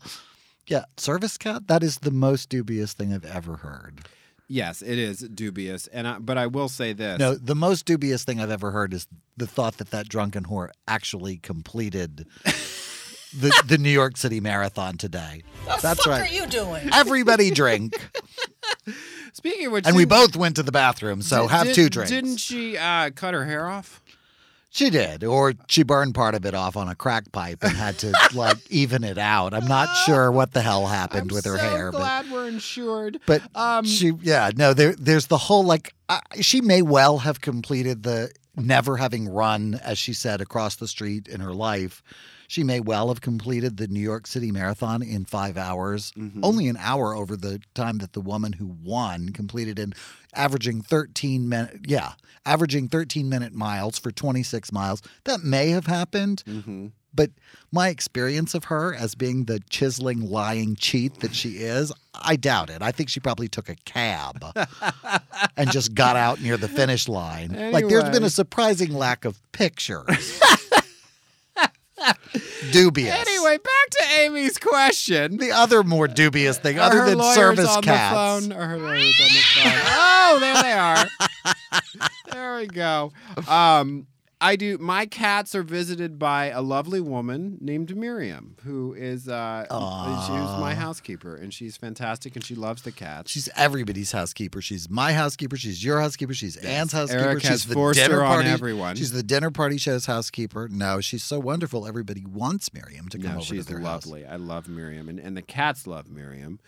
Yeah, 0.66 0.85
service 0.97 1.37
cat. 1.37 1.68
That 1.68 1.83
is 1.83 1.99
the 1.99 2.11
most 2.11 2.49
dubious 2.49 2.95
thing 2.95 3.12
I've 3.12 3.24
ever 3.27 3.57
heard. 3.57 4.09
yes, 4.49 4.81
it 4.81 4.99
is 4.99 5.18
dubious, 5.20 5.89
and 5.89 6.09
I, 6.09 6.18
but 6.20 6.39
I 6.39 6.47
will 6.47 6.68
say 6.68 6.93
this. 6.95 7.18
No, 7.18 7.35
the 7.35 7.55
most 7.55 7.85
dubious 7.85 8.24
thing 8.24 8.41
I've 8.41 8.51
ever 8.51 8.70
heard 8.70 8.95
is 8.95 9.07
the 9.37 9.47
thought 9.47 9.77
that 9.77 9.91
that 9.91 10.09
drunken 10.09 10.45
whore 10.45 10.70
actually 10.89 11.37
completed 11.37 12.27
the 13.41 13.62
the 13.66 13.78
New 13.78 13.91
York 13.91 14.16
City 14.16 14.41
Marathon 14.41 14.97
today. 14.97 15.43
That's 15.82 16.07
right. 16.07 16.20
What 16.22 16.30
are 16.30 16.34
you 16.34 16.47
doing? 16.47 16.89
Everybody 16.93 17.51
drink, 17.51 17.95
Speaking 19.32 19.66
of 19.66 19.72
which, 19.72 19.87
and 19.87 19.97
we 19.97 20.05
both 20.05 20.37
went 20.37 20.57
to 20.57 20.62
the 20.62 20.72
bathroom. 20.72 21.22
So 21.22 21.43
did- 21.43 21.51
have 21.51 21.72
two 21.72 21.89
drinks. 21.91 22.11
Didn't 22.11 22.39
she 22.39 22.76
uh, 22.76 23.11
cut 23.11 23.34
her 23.34 23.45
hair 23.45 23.66
off? 23.68 24.03
She 24.70 24.91
did, 24.91 25.24
or 25.24 25.55
she 25.68 25.84
burned 25.84 26.14
part 26.14 26.34
of 26.34 26.45
it 26.45 26.55
off 26.55 26.76
on 26.76 26.87
a 26.89 26.95
crack 26.95 27.32
pipe 27.32 27.61
and 27.62 27.72
had 27.72 27.99
to 28.01 28.12
like 28.34 28.59
even 28.70 29.05
it 29.05 29.16
out. 29.16 29.55
I'm 29.55 29.66
not 29.66 29.89
sure 30.05 30.30
what 30.30 30.53
the 30.53 30.61
hell 30.61 30.87
happened 30.87 31.30
I'm 31.30 31.34
with 31.34 31.47
her 31.47 31.57
so 31.57 31.62
hair, 31.62 31.93
but 31.93 31.99
glad 31.99 32.30
we're 32.30 32.47
insured. 32.47 33.18
But 33.24 33.41
Um, 33.55 33.87
she, 33.87 34.12
yeah, 34.20 34.51
no, 34.55 34.74
there, 34.74 34.95
there's 34.95 35.28
the 35.28 35.39
whole 35.39 35.64
like, 35.64 35.95
uh, 36.11 36.20
she 36.43 36.61
may 36.61 36.82
well 36.82 37.18
have 37.18 37.41
completed 37.41 38.03
the 38.03 38.30
never 38.55 38.99
having 38.99 39.30
run, 39.30 39.80
as 39.82 39.97
she 39.97 40.12
said, 40.12 40.43
across 40.43 40.76
the 40.76 40.89
street 40.89 41.26
in 41.26 41.41
her 41.41 41.55
life. 41.55 42.03
She 42.49 42.62
may 42.64 42.80
well 42.80 43.09
have 43.09 43.20
completed 43.20 43.76
the 43.76 43.88
New 43.88 44.01
York 44.01 44.26
City 44.26 44.51
Marathon 44.53 45.03
in 45.03 45.24
five 45.24 45.57
hours, 45.57 46.12
Mm-hmm. 46.16 46.44
only 46.44 46.68
an 46.68 46.76
hour 46.80 47.14
over 47.14 47.36
the 47.36 47.61
time 47.74 47.99
that 47.99 48.12
the 48.12 48.20
woman 48.20 48.55
who 48.55 48.66
won 48.82 49.30
completed 49.30 49.78
in 49.78 49.92
averaging 50.34 50.82
13 50.82 51.49
minute, 51.49 51.80
yeah, 51.86 52.12
averaging 52.44 52.88
13 52.88 53.28
minute 53.28 53.53
miles 53.55 53.99
for 53.99 54.11
26 54.11 54.72
miles. 54.72 55.03
That 55.24 55.42
may 55.42 55.70
have 55.70 55.86
happened. 55.86 56.42
Mm-hmm. 56.47 56.88
But 57.14 57.30
my 57.72 57.88
experience 57.88 58.55
of 58.55 58.64
her 58.64 58.94
as 58.94 59.14
being 59.14 59.44
the 59.47 59.61
chiseling, 59.70 60.20
lying 60.30 60.76
cheat 60.76 61.20
that 61.20 61.34
she 61.34 61.53
is, 61.57 61.90
I 62.14 62.36
doubt 62.36 62.68
it. 62.68 62.82
I 62.82 62.92
think 62.92 63.09
she 63.09 63.20
probably 63.20 63.49
took 63.49 63.70
a 63.70 63.74
cab 63.86 64.44
and 65.57 65.70
just 65.70 65.94
got 65.94 66.16
out 66.16 66.42
near 66.42 66.59
the 66.59 66.68
finish 66.68 67.09
line. 67.09 67.53
Like, 67.72 67.88
there's 67.88 68.11
been 68.11 68.22
a 68.24 68.28
surprising 68.30 68.92
lack 68.92 69.24
of 69.24 69.40
pictures. 69.53 70.40
Dubious. 72.72 73.14
Anyway, 73.14 73.59
back 73.59 73.90
to 73.90 74.04
Amy's 74.20 74.59
question. 74.59 75.36
the 75.36 75.52
other 75.52 75.82
more 75.82 76.09
dubious 76.09 76.59
thing, 76.59 76.78
other 76.78 77.00
her 77.02 77.11
than 77.11 77.22
service 77.34 77.68
on 77.68 77.82
cats, 77.82 78.46
the 78.46 78.50
phone? 78.50 78.59
Are 78.59 78.68
her 78.68 78.78
lawyers 78.78 79.14
on 79.20 79.28
the 79.28 79.42
phone? 79.54 79.72
oh, 79.86 80.38
there 80.40 80.62
they 80.62 80.72
are. 80.72 81.07
there 82.32 82.57
we 82.57 82.66
go. 82.66 83.12
Um, 83.48 84.07
I 84.39 84.57
do. 84.57 84.76
My 84.76 85.07
cats 85.07 85.55
are 85.55 85.62
visited 85.62 86.18
by 86.18 86.47
a 86.51 86.61
lovely 86.61 87.01
woman 87.01 87.57
named 87.61 87.97
Miriam, 87.97 88.55
who 88.64 88.93
is 88.93 89.28
uh, 89.28 89.62
she's 89.64 90.61
my 90.61 90.74
housekeeper, 90.74 91.34
and 91.34 91.55
she's 91.55 91.78
fantastic, 91.78 92.37
and 92.37 92.45
she 92.45 92.55
loves 92.55 92.82
the 92.82 92.93
cats. 92.93 93.30
She's 93.30 93.49
everybody's 93.57 94.12
housekeeper. 94.12 94.61
She's 94.61 94.91
my 94.91 95.14
housekeeper. 95.14 95.57
She's 95.57 95.82
your 95.82 96.01
housekeeper. 96.03 96.34
She's 96.34 96.57
Anne's 96.59 96.93
housekeeper. 96.93 97.22
Eric 97.24 97.41
she's 97.41 97.49
has 97.49 97.64
the 97.66 97.74
forced 97.74 97.99
dinner 97.99 98.16
her 98.16 98.24
on 98.24 98.34
party. 98.34 98.49
everyone. 98.51 98.97
She's 98.97 99.12
the 99.12 99.22
dinner 99.22 99.51
party 99.51 99.78
show's 99.78 100.05
housekeeper. 100.05 100.68
No, 100.70 101.01
she's 101.01 101.24
so 101.24 101.39
wonderful. 101.41 101.87
Everybody 101.87 102.26
wants 102.26 102.74
Miriam 102.74 103.09
to 103.09 103.18
come 103.18 103.28
No, 103.30 103.37
over 103.37 103.45
she's 103.47 103.64
to 103.64 103.72
their 103.72 103.80
house. 103.80 104.05
lovely. 104.05 104.26
I 104.26 104.37
love 104.37 104.68
Miriam, 104.68 105.09
and, 105.09 105.18
and 105.18 105.34
the 105.34 105.43
cats 105.43 105.87
love 105.87 106.11
Miriam. 106.11 106.61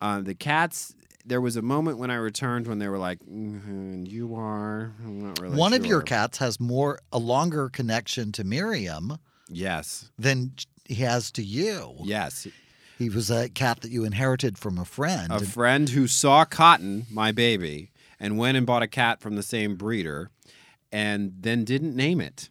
Um, 0.00 0.22
the 0.24 0.34
cats. 0.34 0.94
There 1.28 1.40
was 1.40 1.56
a 1.56 1.62
moment 1.62 1.98
when 1.98 2.10
I 2.10 2.14
returned 2.14 2.68
when 2.68 2.78
they 2.78 2.86
were 2.88 2.98
like, 2.98 3.18
mm 3.20 4.06
"You 4.08 4.36
are." 4.36 4.94
I'm 5.04 5.20
not 5.26 5.40
really 5.40 5.56
One 5.56 5.72
of 5.72 5.84
your 5.84 6.00
cats 6.00 6.38
has 6.38 6.60
more 6.60 7.00
a 7.12 7.18
longer 7.18 7.68
connection 7.68 8.30
to 8.32 8.44
Miriam 8.44 9.18
Yes. 9.48 10.10
than 10.16 10.52
he 10.84 10.94
has 10.96 11.32
to 11.32 11.42
you. 11.42 11.96
Yes. 12.04 12.46
He 12.98 13.08
was 13.10 13.28
a 13.30 13.48
cat 13.48 13.80
that 13.80 13.90
you 13.90 14.04
inherited 14.04 14.56
from 14.56 14.78
a 14.78 14.84
friend. 14.84 15.32
A 15.32 15.40
friend 15.40 15.88
who 15.90 16.06
saw 16.06 16.44
Cotton, 16.44 17.06
my 17.10 17.32
baby, 17.32 17.90
and 18.20 18.38
went 18.38 18.56
and 18.56 18.64
bought 18.66 18.82
a 18.82 18.88
cat 18.88 19.20
from 19.20 19.34
the 19.36 19.42
same 19.42 19.74
breeder, 19.76 20.30
and 20.92 21.34
then 21.40 21.64
didn't 21.64 21.94
name 21.96 22.20
it. 22.20 22.48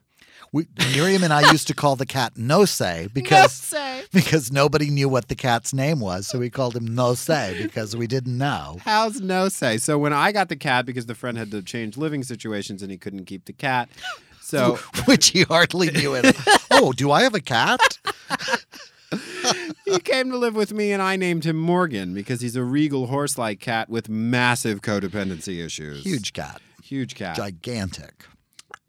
We, 0.56 0.68
Miriam 0.96 1.22
and 1.26 1.34
I 1.34 1.52
used 1.52 1.68
to 1.68 1.74
call 1.74 1.98
the 1.98 2.06
cat 2.06 2.38
No 2.38 2.64
Say 2.64 3.10
because 3.14 3.52
say. 3.52 4.04
because 4.14 4.54
nobody 4.54 4.90
knew 4.90 5.10
what 5.10 5.28
the 5.28 5.36
cat's 5.36 5.74
name 5.74 6.00
was, 6.00 6.28
so 6.28 6.40
we 6.40 6.50
called 6.50 6.78
him 6.78 6.96
No 6.96 7.14
Say 7.14 7.62
because 7.62 7.94
we 7.94 8.08
didn't 8.08 8.38
know. 8.38 8.78
How's 8.80 9.20
no 9.20 9.50
say? 9.50 9.78
So 9.78 9.98
when 9.98 10.14
I 10.14 10.32
got 10.32 10.48
the 10.48 10.56
cat, 10.56 10.86
because 10.86 11.08
the 11.08 11.14
friend 11.16 11.38
had 11.38 11.52
to 11.52 11.62
change 11.62 11.98
living 11.98 12.24
situations 12.24 12.82
and 12.82 12.90
he 12.90 12.98
couldn't 12.98 13.26
keep 13.26 13.44
the 13.44 13.52
cat, 13.52 13.90
so 14.40 14.76
Which 15.06 15.28
he 15.32 15.44
hardly 15.44 15.92
knew 15.92 16.14
it. 16.16 16.34
oh, 16.72 16.94
do 16.94 17.12
I 17.12 17.24
have 17.24 17.36
a 17.36 17.42
cat? 17.42 18.00
he 19.84 20.00
came 20.00 20.30
to 20.32 20.38
live 20.38 20.56
with 20.56 20.72
me, 20.72 20.94
and 20.94 21.02
I 21.02 21.18
named 21.18 21.46
him 21.46 21.58
Morgan 21.58 22.14
because 22.14 22.40
he's 22.40 22.56
a 22.56 22.64
regal 22.64 23.08
horse-like 23.08 23.60
cat 23.60 23.90
with 23.90 24.08
massive 24.08 24.82
codependency 24.82 25.62
issues. 25.66 26.06
Huge 26.06 26.32
cat, 26.32 26.62
huge 26.82 27.16
cat. 27.16 27.36
gigantic. 27.36 28.26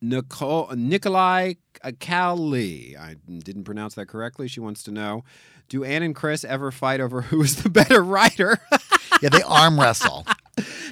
Nicole, 0.09 0.71
Nikolai 0.77 1.55
Cowley. 2.01 2.97
I 2.97 3.15
didn't 3.29 3.65
pronounce 3.65 3.95
that 3.95 4.07
correctly. 4.07 4.49
She 4.49 4.61
wants 4.61 4.83
to 4.85 4.91
know 4.91 5.25
Do 5.69 5.85
Anne 5.85 6.03
and 6.03 6.15
Chris 6.15 6.45
ever 6.45 6.71
fight 6.71 7.01
over 7.01 7.23
who 7.31 7.43
is 7.43 7.63
the 7.63 7.71
better 7.71 8.03
writer? 8.03 8.59
Yeah, 9.23 9.31
they 9.31 9.41
arm 9.43 9.81
wrestle. 9.81 10.27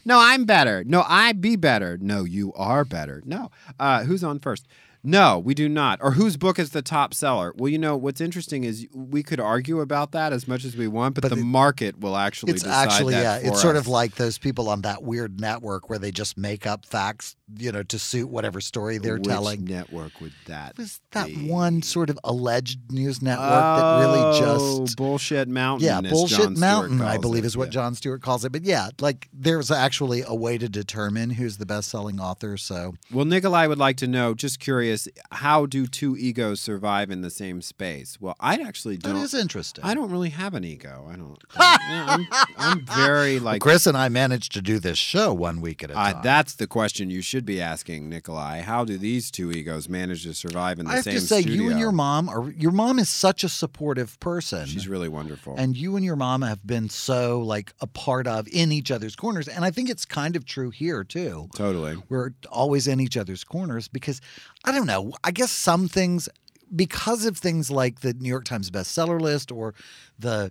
No, 0.06 0.18
I'm 0.18 0.46
better. 0.46 0.82
No, 0.82 1.04
I 1.06 1.32
be 1.32 1.56
better. 1.56 1.98
No, 1.98 2.24
you 2.24 2.54
are 2.54 2.82
better. 2.82 3.22
No. 3.26 3.50
Uh, 3.78 4.04
who's 4.04 4.24
on 4.24 4.38
first? 4.38 4.66
No, 5.04 5.38
we 5.38 5.54
do 5.54 5.68
not. 5.68 5.98
Or 6.02 6.12
whose 6.12 6.36
book 6.38 6.58
is 6.58 6.70
the 6.70 6.80
top 6.82 7.12
seller? 7.12 7.52
Well, 7.56 7.68
you 7.70 7.78
know 7.78 7.94
what's 7.96 8.20
interesting 8.20 8.64
is 8.64 8.86
we 8.94 9.22
could 9.22 9.38
argue 9.38 9.80
about 9.80 10.12
that 10.12 10.32
as 10.32 10.48
much 10.48 10.64
as 10.64 10.76
we 10.76 10.88
want, 10.88 11.14
but, 11.14 11.22
But 11.22 11.32
the 11.32 11.40
it- 11.40 11.44
market 11.44 12.00
will 12.00 12.16
actually 12.16 12.52
It's 12.54 12.64
actually 12.64 13.12
that 13.14 13.42
yeah. 13.44 13.50
It's 13.50 13.60
sort 13.60 13.76
of 13.76 13.86
like 13.86 14.14
those 14.14 14.38
people 14.38 14.68
on 14.70 14.80
that 14.82 15.02
weird 15.02 15.40
network 15.40 15.90
where 15.90 15.98
they 15.98 16.10
just 16.10 16.38
make 16.38 16.66
up 16.66 16.86
facts, 16.86 17.36
you 17.58 17.70
know, 17.70 17.82
to 17.82 17.98
suit 17.98 18.28
whatever 18.30 18.60
story 18.62 18.96
they're 18.98 19.14
Which 19.16 19.24
telling. 19.24 19.64
network 19.64 20.20
would 20.20 20.32
that? 20.46 20.78
was 20.78 21.00
that 21.12 21.26
be? 21.26 21.48
one 21.50 21.82
sort 21.82 22.08
of 22.08 22.18
alleged 22.24 22.78
news 22.90 23.20
network 23.20 23.48
that 23.50 23.98
really 24.00 24.20
Oh, 24.20 24.80
just 24.84 24.96
bullshit 24.96 25.48
mountain. 25.48 25.86
yeah 25.86 26.00
bullshit 26.00 26.56
mountain 26.56 27.00
i 27.02 27.18
believe 27.18 27.44
it. 27.44 27.46
is 27.48 27.56
what 27.56 27.66
Yeah. 27.66 27.72
Jon 27.82 27.94
Stewart 27.94 28.22
calls 28.22 28.44
it 28.44 28.52
but 28.52 28.62
yeah 28.62 28.88
like 29.00 29.28
there's 29.32 29.70
actually 29.70 30.22
a 30.26 30.34
way 30.34 30.56
to 30.58 30.68
determine 30.68 31.30
who's 31.30 31.58
the 31.58 31.66
best-selling 31.66 32.18
author 32.20 32.56
so 32.56 32.94
Well, 33.12 33.24
Nikolai 33.26 33.66
would 33.66 33.78
like 33.78 33.96
to 33.98 34.06
know. 34.06 34.34
Just 34.34 34.58
curious, 34.60 34.93
how 35.32 35.66
do 35.66 35.86
two 35.86 36.16
egos 36.16 36.60
survive 36.60 37.10
in 37.10 37.20
the 37.22 37.30
same 37.30 37.60
space? 37.62 38.18
Well, 38.20 38.36
I 38.40 38.56
actually 38.56 38.96
don't. 38.96 39.16
is 39.16 39.34
interesting 39.34 39.84
I 39.84 39.94
don't 39.94 40.10
really 40.10 40.30
have 40.30 40.54
an 40.54 40.64
ego. 40.64 41.06
I 41.10 41.16
don't. 41.16 41.38
I'm, 41.56 42.26
I'm 42.58 42.80
very 42.86 43.38
like. 43.38 43.60
chris 43.60 43.86
and 43.86 43.96
i 43.96 44.08
managed 44.08 44.52
to 44.52 44.62
do 44.62 44.78
this 44.78 44.98
show 44.98 45.32
one 45.32 45.60
week 45.60 45.82
at 45.82 45.90
a 45.90 45.98
Uh, 45.98 46.12
time 46.12 46.22
that's 46.22 46.54
the 46.54 46.66
question 46.66 47.10
you 47.10 47.22
should 47.22 47.44
be 47.44 47.60
asking, 47.60 48.08
Nikolai. 48.08 48.60
How 48.60 48.84
do 48.84 48.96
these 48.98 49.30
two 49.30 49.50
egos 49.52 49.88
manage 49.88 50.22
to 50.24 50.34
survive 50.34 50.78
in 50.78 50.86
the 50.86 50.92
same 51.02 51.02
studio? 51.02 51.12
i 51.12 51.14
have 51.14 51.22
to 51.22 51.50
say 51.50 51.54
you 51.64 51.70
and 51.70 51.78
your 51.78 51.92
mom 51.92 52.28
are 52.28 52.50
your 52.52 52.72
mom 52.72 52.98
is 52.98 53.08
such 53.08 53.44
a 53.44 53.48
supportive 53.48 54.18
person 54.20 54.66
She's 54.66 54.88
really 54.88 55.08
wonderful. 55.08 55.54
and 55.56 55.76
you 55.76 55.96
and 55.96 56.04
your 56.04 56.16
mom 56.16 56.42
have 56.42 56.66
been 56.66 56.88
so 56.88 57.40
like 57.40 57.72
a 57.80 57.86
part 57.86 58.26
of 58.26 58.46
in 58.48 58.72
each 58.72 58.90
other's 58.90 59.16
corners 59.16 59.48
and 59.48 59.64
i 59.64 59.70
think 59.70 59.88
it's 59.90 60.04
kind 60.04 60.36
of 60.36 60.44
true 60.44 60.70
here 60.70 61.04
too 61.04 61.48
totally. 61.54 61.96
we're 62.08 62.30
always 62.50 62.86
in 62.88 63.00
each 63.00 63.16
other's 63.16 63.44
corners 63.44 63.88
because 63.88 64.20
I 64.64 64.72
don't 64.72 64.86
know. 64.86 65.12
I 65.22 65.30
guess 65.30 65.50
some 65.50 65.88
things, 65.88 66.28
because 66.74 67.26
of 67.26 67.36
things 67.36 67.70
like 67.70 68.00
the 68.00 68.14
New 68.14 68.28
York 68.28 68.44
Times 68.44 68.70
bestseller 68.70 69.20
list 69.20 69.52
or 69.52 69.74
the 70.18 70.50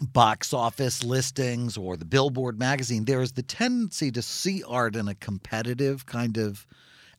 box 0.00 0.52
office 0.52 1.04
listings 1.04 1.76
or 1.76 1.96
the 1.96 2.04
Billboard 2.04 2.58
magazine, 2.58 3.04
there 3.04 3.20
is 3.20 3.32
the 3.32 3.42
tendency 3.42 4.10
to 4.12 4.22
see 4.22 4.62
art 4.66 4.96
in 4.96 5.08
a 5.08 5.14
competitive 5.14 6.06
kind 6.06 6.36
of 6.36 6.66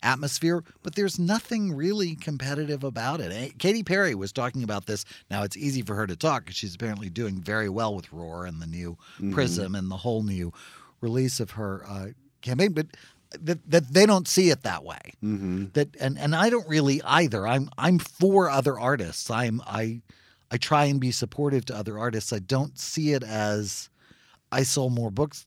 atmosphere, 0.03 0.63
but 0.83 0.95
there's 0.95 1.17
nothing 1.17 1.73
really 1.73 2.15
competitive 2.15 2.83
about 2.83 3.19
it. 3.19 3.31
Eh, 3.31 3.49
Katy 3.57 3.83
Perry 3.83 4.13
was 4.13 4.31
talking 4.31 4.63
about 4.63 4.85
this. 4.85 5.03
Now 5.31 5.43
it's 5.43 5.57
easy 5.57 5.81
for 5.81 5.95
her 5.95 6.05
to 6.07 6.15
talk 6.15 6.45
because 6.45 6.55
she's 6.55 6.75
apparently 6.75 7.09
doing 7.09 7.41
very 7.41 7.69
well 7.69 7.95
with 7.95 8.11
Roar 8.13 8.45
and 8.45 8.61
the 8.61 8.67
new 8.67 8.97
Prism 9.31 9.73
and 9.75 9.89
the 9.89 9.97
whole 9.97 10.23
new 10.23 10.53
release 11.01 11.39
of 11.39 11.51
her 11.51 11.83
uh, 11.87 12.07
campaign, 12.41 12.73
but 12.73 12.87
that, 13.41 13.69
that 13.69 13.93
they 13.93 14.05
don't 14.05 14.27
see 14.27 14.49
it 14.49 14.63
that 14.63 14.83
way. 14.83 14.99
Mm-hmm. 15.23 15.65
That 15.73 15.95
and 15.99 16.17
and 16.17 16.35
I 16.35 16.49
don't 16.49 16.67
really 16.67 17.01
either. 17.03 17.47
I'm 17.47 17.69
I'm 17.77 17.99
for 17.99 18.49
other 18.49 18.79
artists. 18.79 19.29
I'm 19.29 19.61
I 19.65 20.01
I 20.51 20.57
try 20.57 20.85
and 20.85 20.99
be 20.99 21.11
supportive 21.11 21.65
to 21.65 21.75
other 21.75 21.97
artists. 21.97 22.31
I 22.31 22.39
don't 22.39 22.77
see 22.79 23.13
it 23.13 23.23
as 23.23 23.89
I 24.51 24.63
sold 24.63 24.93
more 24.93 25.11
books 25.11 25.45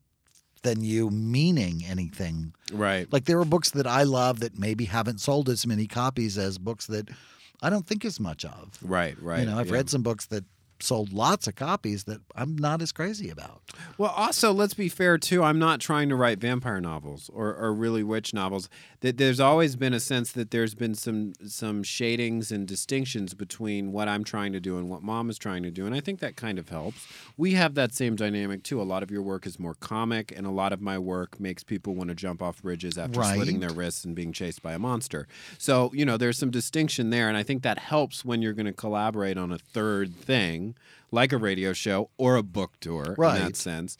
than 0.62 0.82
you 0.82 1.10
meaning 1.10 1.84
anything. 1.86 2.52
Right. 2.72 3.10
Like 3.12 3.24
there 3.24 3.38
are 3.40 3.44
books 3.44 3.70
that 3.70 3.86
I 3.86 4.02
love 4.02 4.40
that 4.40 4.58
maybe 4.58 4.86
haven't 4.86 5.20
sold 5.20 5.48
as 5.48 5.66
many 5.66 5.86
copies 5.86 6.36
as 6.36 6.58
books 6.58 6.86
that 6.86 7.08
I 7.62 7.70
don't 7.70 7.86
think 7.86 8.04
as 8.04 8.20
much 8.20 8.44
of. 8.44 8.78
Right. 8.82 9.20
Right. 9.20 9.40
You 9.40 9.46
know, 9.46 9.58
I've 9.58 9.68
yeah. 9.68 9.74
read 9.74 9.90
some 9.90 10.02
books 10.02 10.26
that 10.26 10.44
sold 10.80 11.12
lots 11.12 11.46
of 11.46 11.56
copies 11.56 12.04
that 12.04 12.20
I'm 12.34 12.56
not 12.56 12.80
as 12.82 12.92
crazy 12.92 13.30
about. 13.30 13.62
Well, 13.96 14.12
also, 14.16 14.52
let's 14.52 14.74
be 14.74 14.88
fair 14.88 15.18
too. 15.18 15.42
I'm 15.42 15.58
not 15.58 15.80
trying 15.80 16.08
to 16.08 16.16
write 16.16 16.38
vampire 16.38 16.80
novels 16.80 17.30
or, 17.32 17.54
or 17.54 17.72
really 17.74 18.02
witch 18.02 18.32
novels. 18.32 18.68
That 19.00 19.16
there's 19.16 19.40
always 19.40 19.76
been 19.76 19.94
a 19.94 20.00
sense 20.00 20.32
that 20.32 20.50
there's 20.50 20.74
been 20.74 20.94
some 20.94 21.32
some 21.46 21.82
shadings 21.82 22.50
and 22.50 22.66
distinctions 22.66 23.34
between 23.34 23.92
what 23.92 24.08
I'm 24.08 24.24
trying 24.24 24.52
to 24.52 24.60
do 24.60 24.76
and 24.78 24.88
what 24.88 25.02
Mom 25.02 25.30
is 25.30 25.38
trying 25.38 25.62
to 25.62 25.70
do, 25.70 25.86
and 25.86 25.94
I 25.94 26.00
think 26.00 26.20
that 26.20 26.36
kind 26.36 26.58
of 26.58 26.68
helps. 26.68 27.06
We 27.36 27.52
have 27.54 27.74
that 27.74 27.94
same 27.94 28.16
dynamic 28.16 28.62
too. 28.62 28.80
A 28.80 28.84
lot 28.84 29.02
of 29.02 29.10
your 29.10 29.22
work 29.22 29.46
is 29.46 29.58
more 29.58 29.74
comic, 29.74 30.32
and 30.36 30.46
a 30.46 30.50
lot 30.50 30.72
of 30.72 30.80
my 30.80 30.98
work 30.98 31.38
makes 31.38 31.62
people 31.62 31.94
want 31.94 32.08
to 32.08 32.14
jump 32.14 32.42
off 32.42 32.62
bridges 32.62 32.98
after 32.98 33.20
slitting 33.34 33.60
their 33.60 33.70
wrists 33.70 34.04
and 34.04 34.14
being 34.14 34.32
chased 34.32 34.62
by 34.62 34.72
a 34.72 34.78
monster. 34.78 35.28
So 35.58 35.90
you 35.94 36.04
know, 36.04 36.16
there's 36.16 36.38
some 36.38 36.50
distinction 36.50 37.10
there, 37.10 37.28
and 37.28 37.36
I 37.36 37.42
think 37.42 37.62
that 37.62 37.78
helps 37.78 38.24
when 38.24 38.42
you're 38.42 38.52
going 38.52 38.66
to 38.66 38.72
collaborate 38.72 39.38
on 39.38 39.52
a 39.52 39.58
third 39.58 40.14
thing. 40.14 40.67
Like 41.10 41.32
a 41.32 41.38
radio 41.38 41.72
show 41.72 42.10
or 42.18 42.36
a 42.36 42.42
book 42.42 42.72
tour, 42.80 43.04
in 43.04 43.14
Right. 43.16 43.38
that 43.40 43.56
sense. 43.56 43.96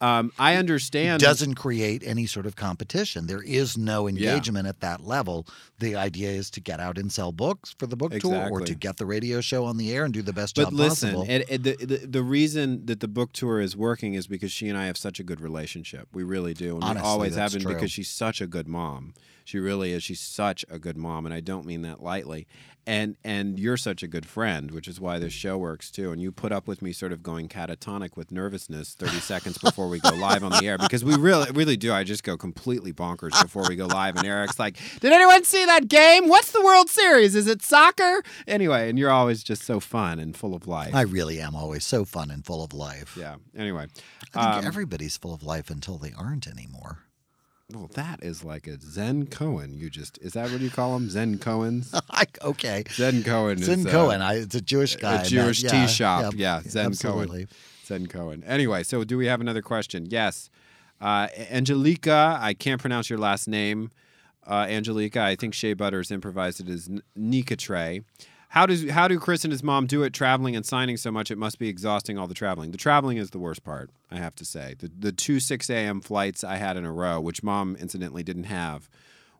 Um, 0.00 0.30
I 0.38 0.54
understand. 0.54 1.20
doesn't 1.20 1.56
create 1.56 2.04
any 2.06 2.24
sort 2.26 2.46
of 2.46 2.54
competition. 2.54 3.26
There 3.26 3.42
is 3.42 3.76
no 3.76 4.06
Yeah. 4.06 4.10
engagement 4.34 4.68
at 4.68 4.78
that 4.78 5.04
level. 5.04 5.44
The 5.80 5.96
idea 5.96 6.30
is 6.30 6.50
to 6.50 6.60
get 6.60 6.78
out 6.78 6.98
and 6.98 7.10
sell 7.10 7.32
books 7.32 7.74
for 7.76 7.88
the 7.88 7.96
book 7.96 8.12
tour 8.20 8.48
or 8.48 8.60
to 8.60 8.74
get 8.76 8.98
the 8.98 9.06
radio 9.06 9.40
show 9.40 9.64
on 9.64 9.76
the 9.76 9.90
air 9.92 10.04
and 10.04 10.14
do 10.14 10.22
the 10.22 10.32
best 10.32 10.54
But 10.54 10.66
job 10.66 10.72
listen, 10.74 11.14
possible. 11.14 11.34
it, 11.34 11.44
it- 11.48 11.62
the, 11.64 11.84
the 11.84 12.06
the 12.06 12.22
reason 12.22 12.86
that 12.86 13.00
the 13.00 13.08
book 13.08 13.32
tour 13.32 13.60
is 13.60 13.76
working 13.76 14.14
is 14.14 14.28
because 14.28 14.52
she 14.52 14.68
and 14.68 14.78
I 14.78 14.86
have 14.86 14.96
such 14.96 15.18
a 15.18 15.24
good 15.24 15.40
relationship. 15.40 16.06
We 16.12 16.22
really 16.22 16.54
do, 16.54 16.76
and 16.76 16.84
Honestly, 16.84 17.02
we 17.02 17.08
always 17.08 17.34
have 17.34 17.52
been 17.52 17.64
because 17.66 17.90
she's 17.90 18.08
such 18.08 18.40
a 18.40 18.46
good 18.46 18.68
mom. 18.68 19.14
She 19.48 19.58
really 19.58 19.92
is. 19.92 20.02
She's 20.02 20.20
such 20.20 20.62
a 20.68 20.78
good 20.78 20.98
mom, 20.98 21.24
and 21.24 21.34
I 21.34 21.40
don't 21.40 21.64
mean 21.64 21.80
that 21.80 22.02
lightly. 22.02 22.46
And 22.86 23.16
and 23.24 23.58
you're 23.58 23.78
such 23.78 24.02
a 24.02 24.06
good 24.06 24.26
friend, 24.26 24.70
which 24.70 24.86
is 24.86 25.00
why 25.00 25.18
this 25.18 25.32
show 25.32 25.56
works 25.56 25.90
too. 25.90 26.12
And 26.12 26.20
you 26.20 26.30
put 26.32 26.52
up 26.52 26.68
with 26.68 26.82
me 26.82 26.92
sort 26.92 27.12
of 27.12 27.22
going 27.22 27.48
catatonic 27.48 28.14
with 28.14 28.30
nervousness 28.30 28.92
30 28.92 29.20
seconds 29.20 29.56
before 29.56 29.88
we 29.88 30.00
go 30.00 30.10
live 30.10 30.44
on 30.44 30.50
the 30.52 30.66
air 30.66 30.76
because 30.76 31.02
we 31.02 31.16
really 31.16 31.50
really 31.52 31.78
do. 31.78 31.94
I 31.94 32.04
just 32.04 32.24
go 32.24 32.36
completely 32.36 32.92
bonkers 32.92 33.40
before 33.40 33.66
we 33.66 33.74
go 33.74 33.86
live, 33.86 34.16
and 34.16 34.26
Eric's 34.26 34.58
like, 34.58 34.76
"Did 35.00 35.14
anyone 35.14 35.44
see 35.44 35.64
that 35.64 35.88
game? 35.88 36.28
What's 36.28 36.52
the 36.52 36.62
World 36.62 36.90
Series? 36.90 37.34
Is 37.34 37.46
it 37.46 37.62
soccer?" 37.62 38.22
Anyway, 38.46 38.90
and 38.90 38.98
you're 38.98 39.10
always 39.10 39.42
just 39.42 39.62
so 39.62 39.80
fun 39.80 40.18
and 40.18 40.36
full 40.36 40.54
of 40.54 40.66
life. 40.66 40.94
I 40.94 41.02
really 41.02 41.40
am 41.40 41.56
always 41.56 41.84
so 41.84 42.04
fun 42.04 42.30
and 42.30 42.44
full 42.44 42.62
of 42.62 42.74
life. 42.74 43.16
Yeah. 43.18 43.36
Anyway, 43.56 43.86
I 44.34 44.42
think 44.42 44.56
um, 44.56 44.66
everybody's 44.66 45.16
full 45.16 45.32
of 45.32 45.42
life 45.42 45.70
until 45.70 45.96
they 45.96 46.12
aren't 46.12 46.46
anymore. 46.46 46.98
Well, 47.74 47.90
that 47.94 48.22
is 48.22 48.44
like 48.44 48.66
a 48.66 48.80
Zen 48.80 49.26
Cohen. 49.26 49.76
You 49.76 49.90
just 49.90 50.18
is 50.22 50.32
that 50.32 50.50
what 50.50 50.60
you 50.60 50.70
call 50.70 50.94
them? 50.94 51.10
Zen 51.10 51.38
Cohens. 51.38 51.92
Okay. 52.42 52.84
Zen 52.90 53.22
Cohen. 53.22 53.58
Zen 53.58 53.80
is, 53.80 53.86
uh, 53.86 53.90
Cohen, 53.90 54.22
I, 54.22 54.34
it's 54.40 54.54
a 54.54 54.60
Jewish 54.60 54.96
guy. 54.96 55.22
a 55.22 55.24
Jewish 55.24 55.62
that- 55.62 55.70
tea 55.70 55.76
yeah, 55.78 55.86
shop. 55.86 56.34
Yeah, 56.36 56.62
Zen 56.62 56.86
absolutely. 56.86 57.44
Cohen. 57.46 57.48
Zen 57.84 58.06
Cohen. 58.06 58.44
Anyway, 58.44 58.82
so 58.82 59.04
do 59.04 59.16
we 59.18 59.26
have 59.26 59.40
another 59.40 59.62
question? 59.62 60.06
Yes. 60.08 60.50
Uh, 61.00 61.28
Angelica, 61.50 62.38
I 62.40 62.54
can't 62.54 62.80
pronounce 62.80 63.08
your 63.08 63.18
last 63.18 63.46
name. 63.48 63.90
Uh, 64.46 64.66
Angelica, 64.68 65.20
I 65.22 65.36
think 65.36 65.54
Shea 65.54 65.74
Butters 65.74 66.10
improvised 66.10 66.60
it 66.60 66.68
as 66.68 66.88
N- 66.88 67.02
Nika 67.14 67.54
Trey. 67.56 68.00
How 68.48 68.64
does 68.64 68.88
how 68.90 69.08
do 69.08 69.18
Chris 69.18 69.44
and 69.44 69.52
his 69.52 69.62
mom 69.62 69.86
do 69.86 70.02
it 70.02 70.14
traveling 70.14 70.56
and 70.56 70.64
signing 70.64 70.96
so 70.96 71.10
much? 71.10 71.30
It 71.30 71.36
must 71.38 71.58
be 71.58 71.68
exhausting 71.68 72.16
all 72.16 72.26
the 72.26 72.34
traveling. 72.34 72.70
The 72.70 72.78
traveling 72.78 73.18
is 73.18 73.30
the 73.30 73.38
worst 73.38 73.62
part, 73.62 73.90
I 74.10 74.16
have 74.16 74.34
to 74.36 74.44
say. 74.44 74.74
The 74.78 74.90
the 74.98 75.12
two 75.12 75.38
six 75.38 75.68
a.m. 75.68 76.00
flights 76.00 76.42
I 76.42 76.56
had 76.56 76.76
in 76.76 76.84
a 76.84 76.92
row, 76.92 77.20
which 77.20 77.42
mom 77.42 77.76
incidentally 77.76 78.22
didn't 78.22 78.44
have, 78.44 78.88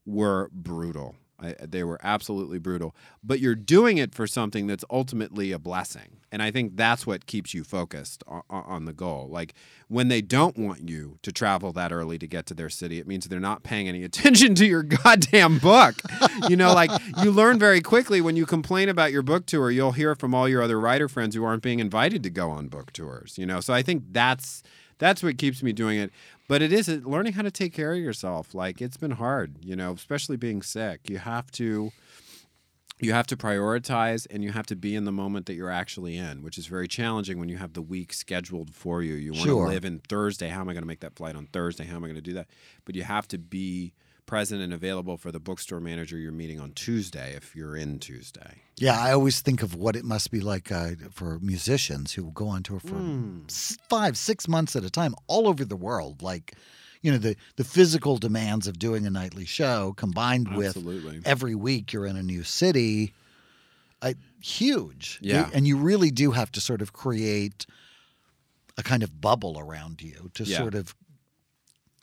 were 0.05 0.51
brutal. 0.53 1.17
I, 1.41 1.55
they 1.61 1.85
were 1.85 1.99
absolutely 2.03 2.59
brutal. 2.59 2.95
But 3.23 3.41
you're 3.41 3.55
doing 3.55 3.99
it 3.99 4.15
for 4.15 4.27
something 4.27 4.67
that's 4.67 4.85
ultimately 4.91 5.53
a 5.53 5.59
blessing, 5.59 6.19
and 6.33 6.43
I 6.43 6.51
think 6.51 6.77
that's 6.77 7.07
what 7.07 7.27
keeps 7.27 7.55
you 7.55 7.65
focused 7.65 8.25
on, 8.27 8.43
on 8.51 8.85
the 8.85 8.93
goal. 8.93 9.29
Like 9.31 9.55
when 9.89 10.09
they 10.09 10.21
don't 10.21 10.59
want 10.59 10.89
you 10.89 11.19
to 11.23 11.33
travel 11.33 11.73
that 11.73 11.93
early 11.93 12.19
to 12.19 12.27
get 12.27 12.47
to 12.47 12.55
their 12.55 12.69
city, 12.69 12.99
it 12.99 13.07
means 13.07 13.27
they're 13.27 13.41
not 13.41 13.63
paying 13.63 13.89
any 13.89 14.05
attention 14.09 14.55
to 14.57 14.67
your 14.67 14.83
goddamn 14.83 15.59
book. 15.59 15.95
you 16.49 16.57
know, 16.57 16.75
like 16.75 16.91
you 17.23 17.31
learn 17.31 17.59
very 17.59 17.81
quickly 17.81 18.21
when 18.21 18.37
you 18.37 18.47
complain 18.47 18.89
about 18.89 19.13
your 19.13 19.23
book 19.23 19.47
tour, 19.47 19.71
you'll 19.71 19.93
hear 19.93 20.15
from 20.15 20.35
all 20.35 20.49
your 20.49 20.63
other 20.63 20.79
writer 20.79 21.09
friends 21.09 21.35
who 21.35 21.45
aren't 21.45 21.63
being 21.63 21.79
invited 21.79 22.23
to 22.23 22.31
go 22.31 22.51
on 22.51 22.69
book 22.69 22.93
tours. 22.93 23.39
You 23.39 23.47
know, 23.47 23.61
so 23.61 23.73
I 23.73 23.83
think 23.83 24.05
that's 24.11 24.63
that's 24.99 25.23
what 25.23 25.39
keeps 25.39 25.63
me 25.63 25.73
doing 25.73 25.99
it. 25.99 26.11
But 26.49 26.63
it 26.63 26.73
is 26.73 26.89
learning 26.89 27.35
how 27.35 27.43
to 27.43 27.51
take 27.51 27.73
care 27.75 27.93
of 27.93 27.99
yourself. 27.99 28.55
Like 28.55 28.81
it's 28.81 28.97
been 28.97 29.13
hard, 29.13 29.57
you 29.65 29.77
know, 29.77 29.93
especially 29.93 30.37
being 30.37 30.63
sick. 30.63 31.09
You 31.09 31.19
have 31.19 31.51
to 31.53 31.93
you 33.01 33.13
have 33.13 33.29
to 33.29 33.37
prioritize 33.37 34.27
and 34.29 34.43
you 34.43 34.51
have 34.51 34.67
to 34.67 34.75
be 34.75 34.97
in 34.97 35.05
the 35.05 35.13
moment 35.13 35.47
that 35.47 35.55
you're 35.55 35.71
actually 35.71 36.17
in, 36.17 36.43
which 36.43 36.59
is 36.59 36.67
very 36.67 36.89
challenging 36.89 37.39
when 37.39 37.49
you 37.49 37.57
have 37.57 37.75
the 37.75 37.83
week 37.83 38.13
scheduled 38.13 38.75
for 38.75 39.03
you. 39.05 39.15
You 39.15 39.33
want 39.33 39.45
Sure. 39.45 39.67
to 39.67 39.71
live 39.73 39.85
in 39.85 40.01
Thursday. 40.01 40.49
How 40.49 40.63
am 40.63 40.69
I 40.69 40.73
going 40.73 40.83
to 40.83 40.89
make 40.89 40.99
that 41.01 41.15
flight 41.15 41.37
on 41.37 41.47
Thursday? 41.47 41.85
How 41.85 41.95
am 41.97 42.03
I 42.05 42.09
going 42.09 42.17
to 42.17 42.21
do 42.21 42.33
that? 42.35 42.49
But 42.85 42.97
you 42.97 43.05
have 43.05 43.29
to 43.29 43.39
be 43.39 43.93
present 44.29 44.61
and 44.63 44.73
available 44.73 45.17
for 45.17 45.33
the 45.33 45.41
bookstore 45.41 45.81
manager 45.81 46.17
you're 46.17 46.31
meeting 46.31 46.61
on 46.61 46.71
Tuesday 46.73 47.33
if 47.35 47.57
you're 47.57 47.75
in 47.77 47.99
Tuesday. 47.99 48.61
Yeah, 48.77 48.97
I 49.01 49.13
always 49.13 49.41
think 49.41 49.63
of 49.63 49.75
what 49.75 49.97
it 49.97 50.05
must 50.05 50.31
be 50.31 50.41
like 50.41 50.71
uh, 50.71 50.91
for 51.11 51.41
musicians 51.41 52.13
who 52.13 52.31
go 52.33 52.47
on 52.47 52.63
tour 52.63 52.79
for 52.79 53.01
s- 53.49 53.77
five, 53.89 54.17
six 54.17 54.47
months 54.47 54.77
at 54.77 54.85
a 54.85 54.91
time, 54.91 55.15
all 55.27 55.49
over 55.49 55.65
the 55.65 55.75
world. 55.77 56.23
Like, 56.23 56.55
you 57.03 57.11
know, 57.11 57.19
the 57.19 57.35
the 57.57 57.65
physical 57.65 58.19
demands 58.19 58.69
of 58.69 58.79
doing 58.79 59.07
a 59.07 59.11
nightly 59.11 59.47
show 59.47 59.95
combined 59.97 60.55
with 60.57 60.77
every 61.25 61.55
week 61.57 61.93
you're 61.93 62.07
in 62.07 62.17
a 62.17 62.23
new 62.23 62.45
city. 62.45 63.15
I, 64.01 64.15
huge. 64.41 65.19
Yeah. 65.23 65.51
and 65.53 65.67
you 65.67 65.77
really 65.77 66.11
do 66.13 66.31
have 66.31 66.53
to 66.53 66.61
sort 66.61 66.83
of 66.83 66.93
create 66.93 67.67
a 68.77 68.83
kind 68.85 69.03
of 69.03 69.21
bubble 69.21 69.59
around 69.59 70.03
you 70.03 70.31
to 70.35 70.45
Yeah. 70.45 70.59
sort 70.59 70.75
of 70.77 70.95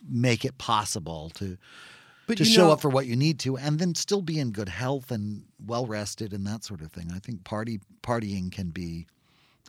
make 0.08 0.44
it 0.44 0.58
possible 0.58 1.30
to 1.36 1.58
But 2.28 2.38
to 2.38 2.44
you 2.44 2.50
show 2.50 2.68
know- 2.68 2.72
up 2.74 2.82
for 2.82 2.90
what 2.90 3.06
you 3.06 3.16
need 3.16 3.40
to 3.40 3.58
and 3.58 3.80
then 3.80 3.96
still 3.96 4.22
be 4.22 4.40
in 4.40 4.52
good 4.52 4.70
health 4.70 5.12
and 5.12 5.44
well 5.64 5.86
rested 5.86 6.34
and 6.34 6.46
that 6.48 6.64
sort 6.64 6.82
of 6.82 6.92
thing. 6.92 7.12
I 7.14 7.20
think 7.20 7.44
party 7.44 7.80
partying 8.02 8.52
can 8.52 8.70
be 8.70 9.06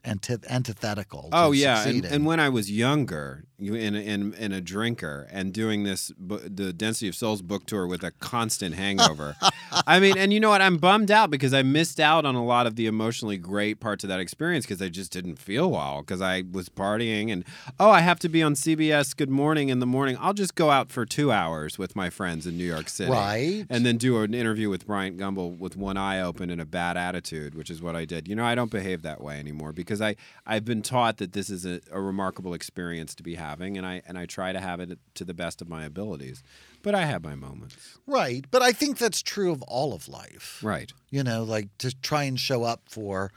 antith- 0.05 0.47
antithetical. 0.49 1.31
To 1.31 1.37
Oh 1.37 1.53
yeah, 1.53 1.87
and, 1.87 2.05
and 2.05 2.25
when 2.27 2.41
I 2.41 2.49
was 2.49 2.71
younger, 2.71 3.45
you 3.59 3.75
in 3.75 3.95
a, 3.95 4.01
in 4.01 4.35
in 4.35 4.53
a 4.53 4.61
drinker 4.61 5.27
and 5.31 5.53
doing 5.53 5.85
this 5.85 6.13
the 6.19 6.73
Density 6.73 7.09
of 7.09 7.15
Souls 7.15 7.43
book 7.43 7.67
tour 7.67 7.87
with 7.87 8.03
a 8.03 8.11
constant 8.13 8.75
hangover. 8.75 9.37
I 9.87 10.01
mean, 10.01 10.17
and 10.19 10.33
you 10.33 10.41
know 10.41 10.51
what? 10.51 10.63
I'm 10.63 10.77
bummed 10.77 11.11
out 11.11 11.31
because 11.31 11.55
I 11.55 11.63
missed 11.63 11.99
out 12.01 12.25
on 12.25 12.35
a 12.35 12.45
lot 12.45 12.67
of 12.67 12.77
the 12.77 12.87
emotionally 12.87 13.39
great 13.39 13.81
parts 13.81 14.05
of 14.05 14.09
that 14.09 14.21
experience 14.21 14.67
because 14.67 14.83
I 14.83 14.89
just 14.89 15.13
didn't 15.13 15.37
feel 15.37 15.71
well 15.71 16.03
because 16.03 16.21
I 16.21 16.45
was 16.51 16.69
partying 16.69 17.33
and 17.33 17.45
oh, 17.81 17.91
I 17.91 18.01
have 18.01 18.19
to 18.21 18.29
be 18.29 18.43
on 18.43 18.55
CBS 18.55 19.17
Good 19.17 19.31
Morning 19.31 19.69
in 19.69 19.79
the 19.79 19.87
morning. 19.87 20.17
I'll 20.21 20.35
just 20.35 20.55
go 20.55 20.71
out 20.71 20.91
for 20.91 21.07
two 21.07 21.33
hours 21.33 21.79
with 21.79 21.97
my 21.97 22.11
friends 22.11 22.47
in 22.47 22.57
New 22.57 22.65
York 22.65 22.89
City, 22.89 23.11
Right. 23.11 23.67
And 23.71 23.87
then 23.87 23.97
do 23.97 24.21
an 24.23 24.35
interview 24.35 24.69
with 24.69 24.87
Bryant 24.87 25.17
Gumbel 25.19 25.59
with 25.59 25.77
one 25.77 25.97
eye 25.97 26.21
open 26.21 26.51
and 26.51 26.61
a 26.61 26.65
bad 26.67 26.97
attitude, 26.97 27.55
which 27.55 27.71
is 27.71 27.81
what 27.81 27.97
I 27.97 28.05
did. 28.05 28.29
You 28.29 28.37
know, 28.37 28.45
I 28.45 28.55
don't 28.55 28.71
behave 28.71 29.03
that 29.03 29.21
way 29.21 29.39
anymore 29.39 29.73
because 29.73 30.01
I 30.01 30.17
I've 30.47 30.65
been 30.65 30.83
taught 30.83 31.17
that 31.19 31.33
this 31.33 31.49
is 31.51 31.65
a, 31.65 31.81
a 31.91 32.01
remarkable 32.01 32.55
experience 32.55 33.15
to 33.17 33.23
be 33.23 33.35
having, 33.35 33.46
and 33.55 33.87
I 33.87 34.03
and 34.07 34.19
I 34.19 34.27
try 34.27 34.53
to 34.53 34.61
have 34.61 34.81
it 34.81 34.99
to 35.15 35.25
the 35.25 35.35
best 35.35 35.63
of 35.63 35.69
my 35.69 35.85
abilities. 35.85 36.43
But 36.83 36.95
I 36.95 37.05
have 37.05 37.23
my 37.25 37.35
moments. 37.35 37.99
right, 38.07 38.45
but 38.51 38.63
I 38.63 38.73
think 38.73 38.99
that's 38.99 39.23
true 39.23 39.53
of 39.53 39.63
all 39.63 39.93
of 39.93 40.09
life. 40.09 40.61
Right. 40.63 40.93
You 41.11 41.23
know, 41.23 41.43
like 41.45 41.69
to 41.79 41.95
try 42.01 42.25
and 42.25 42.39
show 42.39 42.63
up 42.65 42.83
for 42.89 43.33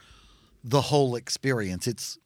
the 0.62 0.80
whole 0.80 1.16
experience. 1.16 1.86
It's 1.86 2.18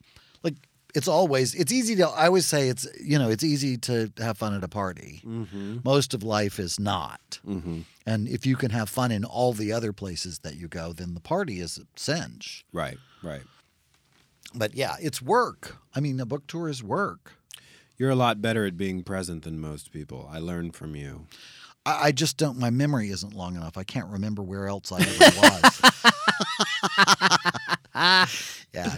like 0.42 0.54
it's 0.94 1.08
always 1.08 1.54
it's 1.54 1.72
easy 1.72 1.96
to 1.96 2.08
I 2.08 2.26
always 2.26 2.46
say 2.46 2.68
it's 2.68 2.86
you 3.02 3.18
know, 3.18 3.28
it's 3.28 3.44
easy 3.44 3.76
to 3.78 4.12
have 4.18 4.38
fun 4.38 4.54
at 4.54 4.64
a 4.64 4.68
party. 4.68 5.22
Mm-hmm. 5.24 5.78
Most 5.84 6.14
of 6.14 6.22
life 6.22 6.58
is 6.58 6.78
not. 6.78 7.40
Mm-hmm. 7.46 7.80
And 8.06 8.28
if 8.28 8.46
you 8.46 8.56
can 8.56 8.70
have 8.70 8.88
fun 8.88 9.10
in 9.10 9.24
all 9.24 9.52
the 9.52 9.72
other 9.72 9.92
places 9.92 10.40
that 10.40 10.56
you 10.56 10.68
go, 10.68 10.92
then 10.92 11.14
the 11.14 11.20
party 11.20 11.60
is 11.60 11.78
a 11.78 11.86
cinch. 11.96 12.64
Right. 12.72 12.98
Right. 13.22 13.42
But 14.54 14.74
yeah, 14.74 14.96
it's 15.00 15.20
work. 15.20 15.78
I 15.94 16.00
mean, 16.00 16.20
a 16.20 16.26
book 16.26 16.46
tour 16.46 16.68
is 16.68 16.82
work. 16.82 17.32
You're 17.96 18.10
a 18.10 18.16
lot 18.16 18.42
better 18.42 18.66
at 18.66 18.76
being 18.76 19.02
present 19.02 19.44
than 19.44 19.60
most 19.60 19.92
people. 19.92 20.28
I 20.30 20.38
learned 20.38 20.74
from 20.74 20.96
you. 20.96 21.26
I, 21.86 22.08
I 22.08 22.12
just 22.12 22.36
don't. 22.36 22.58
My 22.58 22.70
memory 22.70 23.10
isn't 23.10 23.34
long 23.34 23.56
enough. 23.56 23.76
I 23.78 23.84
can't 23.84 24.08
remember 24.08 24.42
where 24.42 24.66
else 24.66 24.90
I 24.92 25.00
ever 25.00 25.40
was. 25.40 25.80
yeah, 28.74 28.96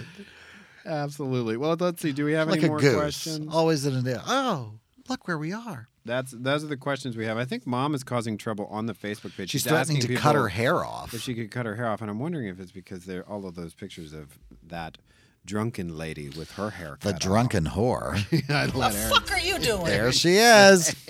Absolutely. 0.86 1.57
Well, 1.57 1.76
let's 1.78 2.01
see. 2.01 2.12
Do 2.12 2.24
we 2.24 2.32
have 2.32 2.49
like 2.49 2.61
any 2.61 2.68
more 2.68 2.78
goose. 2.78 2.94
questions? 2.94 3.53
Always 3.53 3.84
in 3.86 3.94
a 3.94 4.03
day. 4.03 4.16
Oh, 4.26 4.72
look 5.09 5.26
where 5.26 5.38
we 5.38 5.53
are. 5.53 5.88
That's 6.05 6.30
those 6.30 6.62
are 6.62 6.68
the 6.68 6.76
questions 6.76 7.16
we 7.16 7.26
have. 7.26 7.36
I 7.36 7.44
think 7.44 7.66
mom 7.66 7.94
is 7.94 8.05
causing 8.05 8.38
trouble 8.38 8.66
on 8.70 8.86
the 8.86 8.94
Facebook 8.94 9.36
page. 9.36 9.51
She's 9.51 9.64
threatening 9.64 9.99
asking 9.99 10.14
to 10.14 10.20
cut 10.20 10.36
her 10.36 10.49
hair 10.49 10.84
off. 10.84 11.12
If 11.12 11.22
she 11.22 11.34
could 11.34 11.51
cut 11.51 11.66
her 11.66 11.74
hair 11.74 11.88
off, 11.88 12.01
and 12.01 12.11
I'm 12.11 12.20
wondering 12.20 12.47
if 12.47 12.61
it's 12.61 12.70
because 12.70 13.05
there 13.05 13.24
all 13.28 13.44
of 13.47 13.57
those 13.57 13.74
pictures 13.74 14.12
of 14.12 14.38
that 14.68 14.99
drunken 15.47 15.97
lady 15.97 16.28
with 16.28 16.53
her 16.53 16.70
hair 16.70 16.99
The 17.01 17.12
cut 17.12 17.20
drunken 17.20 17.64
whore. 17.64 18.14
off. 18.16 18.51
I'd 18.51 18.74
let 18.74 18.94
her. 18.94 19.09
fuck 19.11 19.30
are 19.32 19.40
you 19.40 19.59
doing? 19.61 19.84
there 19.84 20.12
she 20.12 20.36
is. 20.36 20.94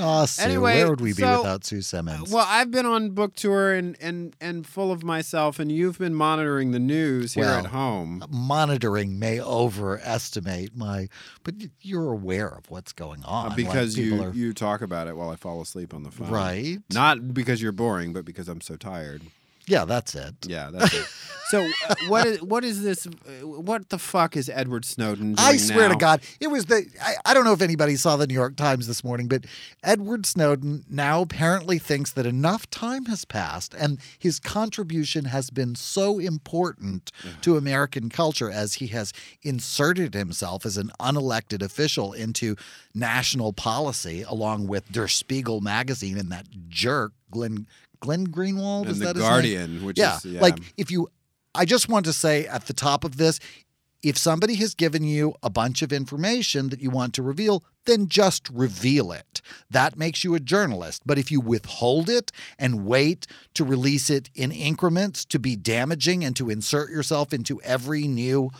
Oh, 0.00 0.26
Sue, 0.26 0.42
Anyway, 0.44 0.76
where 0.76 0.90
would 0.90 1.00
we 1.00 1.12
be 1.12 1.22
without 1.24 1.64
Sue 1.64 1.82
Simmons? 1.82 2.30
Well, 2.30 2.46
I've 2.48 2.70
been 2.70 2.86
on 2.86 3.10
book 3.10 3.34
tour 3.34 3.72
and, 3.74 3.96
and, 4.00 4.36
and 4.40 4.64
full 4.64 4.92
of 4.92 5.02
myself, 5.02 5.58
and 5.58 5.72
you've 5.72 5.98
been 5.98 6.14
monitoring 6.14 6.70
the 6.70 6.78
news 6.78 7.34
here 7.34 7.46
Well, 7.46 7.58
at 7.58 7.66
home. 7.66 8.24
Monitoring 8.30 9.18
may 9.18 9.40
overestimate 9.40 10.76
my, 10.76 11.08
but 11.42 11.54
you're 11.80 12.12
aware 12.12 12.46
of 12.48 12.70
what's 12.70 12.92
going 12.92 13.24
on 13.24 13.50
Uh, 13.50 13.54
because 13.56 13.96
people 13.96 14.18
you, 14.18 14.22
are- 14.24 14.32
you 14.32 14.52
talk 14.52 14.82
about 14.82 15.08
it 15.08 15.16
while 15.16 15.30
I 15.30 15.36
fall 15.36 15.60
asleep 15.60 15.92
on 15.92 16.04
the 16.04 16.12
phone. 16.12 16.30
right. 16.30 16.78
Not 16.92 17.34
because 17.34 17.60
you're 17.60 17.72
boring, 17.72 18.12
but 18.12 18.24
because 18.24 18.48
I'm 18.48 18.60
so 18.60 18.76
tired. 18.76 19.22
Yeah, 19.68 19.84
that's 19.84 20.14
it. 20.14 20.34
Yeah, 20.46 20.70
that's 20.72 20.94
it. 20.94 21.06
So, 21.48 21.66
uh, 21.88 21.94
what 22.08 22.26
is 22.26 22.42
what 22.42 22.62
is 22.62 22.82
this? 22.82 23.06
Uh, 23.06 23.46
what 23.46 23.88
the 23.88 23.98
fuck 23.98 24.36
is 24.36 24.50
Edward 24.50 24.84
Snowden 24.84 25.32
doing 25.32 25.36
I 25.38 25.56
swear 25.56 25.88
now? 25.88 25.94
to 25.94 25.98
God, 25.98 26.20
it 26.40 26.48
was 26.48 26.66
the. 26.66 26.86
I, 27.02 27.14
I 27.24 27.32
don't 27.32 27.44
know 27.44 27.54
if 27.54 27.62
anybody 27.62 27.96
saw 27.96 28.18
the 28.18 28.26
New 28.26 28.34
York 28.34 28.56
Times 28.56 28.86
this 28.86 29.02
morning, 29.02 29.28
but 29.28 29.46
Edward 29.82 30.26
Snowden 30.26 30.84
now 30.90 31.22
apparently 31.22 31.78
thinks 31.78 32.10
that 32.12 32.26
enough 32.26 32.68
time 32.68 33.06
has 33.06 33.24
passed 33.24 33.72
and 33.72 33.98
his 34.18 34.38
contribution 34.38 35.24
has 35.24 35.48
been 35.48 35.74
so 35.74 36.18
important 36.18 37.10
to 37.40 37.56
American 37.56 38.10
culture 38.10 38.50
as 38.50 38.74
he 38.74 38.88
has 38.88 39.14
inserted 39.42 40.12
himself 40.12 40.66
as 40.66 40.76
an 40.76 40.90
unelected 41.00 41.62
official 41.62 42.12
into 42.12 42.56
national 42.94 43.54
policy 43.54 44.20
along 44.20 44.66
with 44.66 44.92
Der 44.92 45.08
Spiegel 45.08 45.62
magazine 45.62 46.18
and 46.18 46.30
that 46.30 46.46
jerk, 46.68 47.12
Glenn. 47.30 47.66
Glenn 48.00 48.28
Greenwald 48.28 48.82
And 48.82 48.90
is 48.90 48.98
the 48.98 49.06
that 49.06 49.16
his 49.16 49.24
name? 49.24 49.32
Guardian, 49.32 49.84
which 49.84 49.98
yeah, 49.98 50.16
is 50.16 50.24
yeah. 50.24 50.40
like 50.40 50.58
if 50.76 50.90
you 50.90 51.08
I 51.54 51.64
just 51.64 51.88
want 51.88 52.04
to 52.06 52.12
say 52.12 52.46
at 52.46 52.66
the 52.66 52.72
top 52.72 53.04
of 53.04 53.16
this 53.16 53.40
if 54.02 54.16
somebody 54.16 54.54
has 54.56 54.74
given 54.74 55.02
you 55.02 55.34
a 55.42 55.50
bunch 55.50 55.82
of 55.82 55.92
information 55.92 56.68
that 56.68 56.80
you 56.80 56.90
want 56.90 57.14
to 57.14 57.22
reveal, 57.22 57.64
then 57.84 58.06
just 58.06 58.48
reveal 58.50 59.10
it. 59.10 59.40
That 59.70 59.98
makes 59.98 60.22
you 60.22 60.34
a 60.34 60.40
journalist. 60.40 61.02
But 61.04 61.18
if 61.18 61.32
you 61.32 61.40
withhold 61.40 62.08
it 62.08 62.30
and 62.58 62.86
wait 62.86 63.26
to 63.54 63.64
release 63.64 64.08
it 64.08 64.30
in 64.34 64.52
increments 64.52 65.24
to 65.26 65.38
be 65.38 65.56
damaging 65.56 66.24
and 66.24 66.36
to 66.36 66.48
insert 66.48 66.90
yourself 66.90 67.32
into 67.32 67.60
every 67.62 68.06
new 68.06 68.50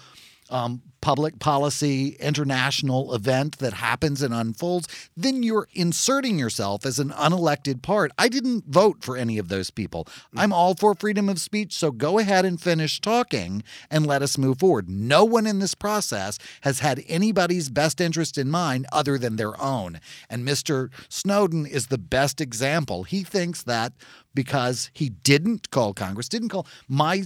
um, 0.50 0.82
public 1.00 1.38
policy 1.38 2.16
international 2.20 3.14
event 3.14 3.58
that 3.58 3.74
happens 3.74 4.22
and 4.22 4.34
unfolds, 4.34 4.88
then 5.16 5.42
you're 5.42 5.68
inserting 5.72 6.38
yourself 6.38 6.84
as 6.84 6.98
an 6.98 7.10
unelected 7.10 7.82
part. 7.82 8.10
I 8.18 8.28
didn't 8.28 8.64
vote 8.66 9.02
for 9.02 9.16
any 9.16 9.38
of 9.38 9.48
those 9.48 9.70
people. 9.70 10.06
I'm 10.36 10.52
all 10.52 10.74
for 10.74 10.94
freedom 10.94 11.28
of 11.28 11.40
speech, 11.40 11.72
so 11.72 11.90
go 11.90 12.18
ahead 12.18 12.44
and 12.44 12.60
finish 12.60 13.00
talking 13.00 13.62
and 13.90 14.06
let 14.06 14.22
us 14.22 14.38
move 14.38 14.58
forward. 14.58 14.88
No 14.88 15.24
one 15.24 15.46
in 15.46 15.60
this 15.60 15.74
process 15.74 16.38
has 16.62 16.80
had 16.80 17.04
anybody's 17.06 17.70
best 17.70 18.00
interest 18.00 18.36
in 18.36 18.50
mind 18.50 18.86
other 18.92 19.18
than 19.18 19.36
their 19.36 19.60
own. 19.60 20.00
And 20.28 20.46
Mr. 20.46 20.90
Snowden 21.08 21.66
is 21.66 21.86
the 21.86 21.98
best 21.98 22.40
example. 22.40 23.04
He 23.04 23.22
thinks 23.22 23.62
that 23.62 23.92
because 24.34 24.90
he 24.92 25.08
didn't 25.08 25.70
call 25.70 25.94
Congress, 25.94 26.28
didn't 26.28 26.50
call 26.50 26.66
my 26.88 27.24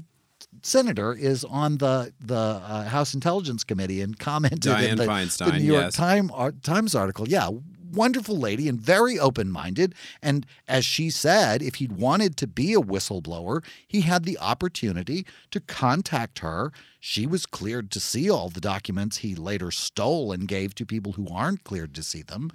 senator 0.63 1.13
is 1.13 1.45
on 1.45 1.79
the 1.79 2.13
the 2.21 2.35
uh, 2.35 2.85
House 2.85 3.15
Intelligence 3.15 3.65
Committee 3.65 4.01
and 4.01 4.19
commented 4.19 4.73
Dianne 4.73 4.89
in 4.91 4.97
the, 4.97 5.45
the 5.45 5.59
New 5.59 5.65
York 5.65 5.85
yes. 5.85 5.95
Time, 5.95 6.31
ar- 6.33 6.53
Times 6.53 6.95
article. 6.95 7.29
Yeah, 7.29 7.51
wonderful 7.93 8.39
lady 8.39 8.69
and 8.69 8.81
very 8.81 9.19
open 9.19 9.51
minded. 9.51 9.95
And 10.23 10.47
as 10.67 10.85
she 10.85 11.11
said, 11.11 11.63
if 11.63 11.77
he'd 11.77 11.93
wanted 11.93 12.37
to 12.39 12.47
be 12.47 12.75
a 12.75 12.81
whistleblower, 12.81 13.65
he 13.87 14.03
had 14.03 14.25
the 14.25 14.39
opportunity 14.39 15.27
to 15.51 15.61
contact 15.61 16.41
her. 16.41 16.73
She 17.01 17.27
was 17.27 17.47
cleared 17.47 17.91
to 17.91 18.01
see 18.01 18.31
all 18.31 18.49
the 18.49 18.61
documents 18.61 19.19
he 19.19 19.35
later 19.35 19.71
stole 19.71 20.33
and 20.33 20.47
gave 20.47 20.75
to 20.77 20.87
people 20.87 21.13
who 21.13 21.27
aren't 21.29 21.65
cleared 21.65 21.95
to 21.97 22.03
see 22.03 22.23
them. 22.23 22.51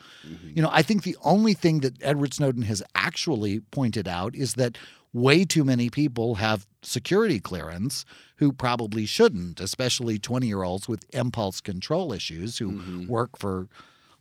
You 0.56 0.62
know, 0.62 0.70
I 0.72 0.82
think 0.82 1.04
the 1.04 1.18
only 1.22 1.54
thing 1.54 1.82
that 1.82 2.02
Edward 2.02 2.34
Snowden 2.34 2.64
has 2.64 2.82
actually 2.96 3.60
pointed 3.60 4.08
out 4.08 4.36
is 4.36 4.54
that 4.54 4.78
way 5.18 5.44
too 5.46 5.64
many 5.64 5.90
people 5.90 6.36
have 6.36 6.68
security 6.82 7.40
clearance 7.40 8.06
who 8.38 8.52
probably 8.52 9.06
shouldn't, 9.06 9.60
especially 9.60 10.20
20 10.20 10.48
year 10.48 10.64
olds 10.64 10.88
with 10.88 11.04
impulse 11.14 11.60
control 11.60 12.14
issues 12.14 12.58
who 12.58 12.72
mm-hmm. 12.72 13.08
work 13.08 13.38
for, 13.38 13.68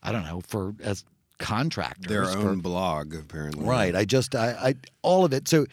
I 0.03 0.13
don't 0.13 0.25
know, 0.25 0.41
for 0.47 0.75
as 0.83 1.05
contractors. 1.39 2.09
their 2.09 2.25
for- 2.25 2.49
own 2.49 2.61
blog, 2.61 3.15
apparently. 3.15 3.67
Right. 3.67 3.95
I 3.95 4.05
just, 4.05 4.35
I, 4.35 4.51
I, 4.53 4.75
all 5.03 5.25
of 5.25 5.33
it. 5.33 5.49
So 5.49 5.67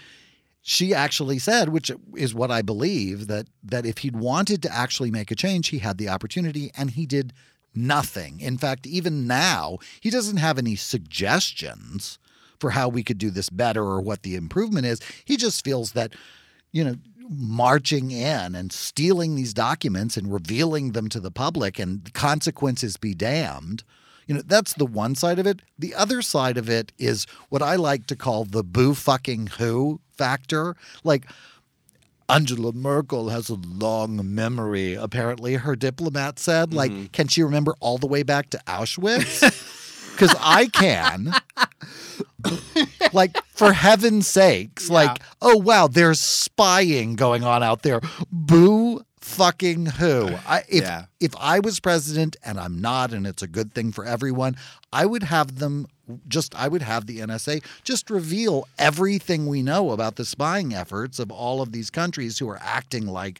she 0.62 0.94
actually 0.94 1.40
said, 1.40 1.70
which 1.70 1.92
is 2.16 2.34
what 2.34 2.50
I 2.50 2.62
believe, 2.62 3.28
that 3.28 3.48
that 3.64 3.86
if 3.86 4.00
he'd 4.00 4.16
wanted 4.16 4.62
to 4.64 4.74
actually 4.74 5.12
make 5.12 5.30
a 5.30 5.36
change, 5.36 5.68
he 5.68 5.80
had 5.80 5.98
the 5.98 6.08
opportunity, 6.08 6.72
and 6.78 6.92
he 6.92 7.06
did 7.06 7.34
nothing. 7.76 8.40
In 8.40 8.58
fact, 8.58 8.88
even 8.88 9.28
now, 9.28 9.78
he 10.00 10.10
doesn't 10.10 10.38
have 10.38 10.58
any 10.58 10.78
suggestions 10.78 12.18
for 12.60 12.72
how 12.72 12.90
we 12.90 13.04
could 13.04 13.18
do 13.18 13.30
this 13.30 13.50
better 13.50 13.84
or 13.84 14.02
what 14.02 14.24
the 14.24 14.36
improvement 14.36 14.86
is. 14.86 15.00
He 15.26 15.38
just 15.38 15.64
feels 15.64 15.94
that, 15.94 16.14
you 16.72 16.84
know. 16.84 16.96
Marching 17.30 18.12
in 18.12 18.54
and 18.54 18.74
stealing 18.74 19.36
these 19.36 19.54
documents 19.54 20.18
and 20.18 20.32
revealing 20.32 20.92
them 20.92 21.08
to 21.08 21.22
the 21.22 21.32
public 21.32 21.80
and 21.80 22.04
the 22.04 22.12
consequences 22.12 22.98
be 22.98 23.14
damned. 23.14 23.86
You 24.28 24.36
know, 24.36 24.42
that's 24.46 24.74
the 24.74 24.86
one 24.86 25.16
side 25.16 25.40
of 25.40 25.48
it. 25.48 25.62
The 25.78 25.96
other 25.96 26.22
side 26.22 26.58
of 26.58 26.70
it 26.70 26.92
is 26.98 27.26
what 27.50 27.62
I 27.62 27.76
like 27.76 28.08
to 28.08 28.18
call 28.18 28.44
the 28.44 28.64
boo 28.64 28.94
fucking 28.94 29.48
who 29.58 30.02
factor. 30.12 30.76
Like, 31.04 31.26
Angela 32.30 32.72
Merkel 32.72 33.30
has 33.30 33.50
a 33.50 33.56
long 33.56 34.34
memory, 34.34 34.94
apparently, 34.94 35.56
her 35.56 35.76
diplomat 35.76 36.40
said. 36.40 36.74
Like, 36.74 36.92
mm-hmm. 36.92 37.06
can 37.08 37.28
she 37.28 37.44
remember 37.44 37.76
all 37.80 37.98
the 37.98 38.08
way 38.08 38.24
back 38.24 38.50
to 38.52 38.62
Auschwitz? 38.66 39.72
Because 40.16 40.36
I 40.40 40.68
can. 40.68 41.34
like, 43.14 43.38
for 43.48 43.74
heaven's 43.74 44.28
sakes, 44.28 44.90
like, 44.90 45.22
oh, 45.42 45.58
wow, 45.58 45.88
there's 45.88 46.20
spying 46.20 47.16
going 47.16 47.44
on 47.44 47.64
out 47.64 47.82
there. 47.84 48.02
Boo 48.32 49.02
fucking 49.20 49.86
who. 49.86 50.36
I, 50.48 50.64
if 50.68 50.84
Yeah. 50.84 51.06
if 51.20 51.34
I 51.40 51.60
was 51.60 51.80
president 51.80 52.36
and 52.44 52.60
I'm 52.60 52.80
not, 52.82 53.14
and 53.14 53.26
it's 53.26 53.42
a 53.42 53.48
good 53.48 53.74
thing 53.74 53.92
for 53.92 54.06
everyone, 54.06 54.56
I 54.92 55.06
would 55.06 55.24
have 55.24 55.60
them 55.60 55.88
just. 56.28 56.54
I 56.56 56.68
would 56.68 56.82
have 56.82 57.06
the 57.08 57.20
NSA 57.20 57.64
just 57.84 58.10
reveal 58.10 58.68
everything 58.78 59.48
we 59.48 59.62
know 59.64 59.92
about 59.92 60.18
the 60.18 60.26
spying 60.26 60.74
efforts 60.74 61.20
of 61.20 61.32
all 61.32 61.62
of 61.62 61.72
these 61.72 61.90
countries 61.90 62.40
who 62.40 62.50
are 62.50 62.60
acting 62.62 63.08
like 63.08 63.40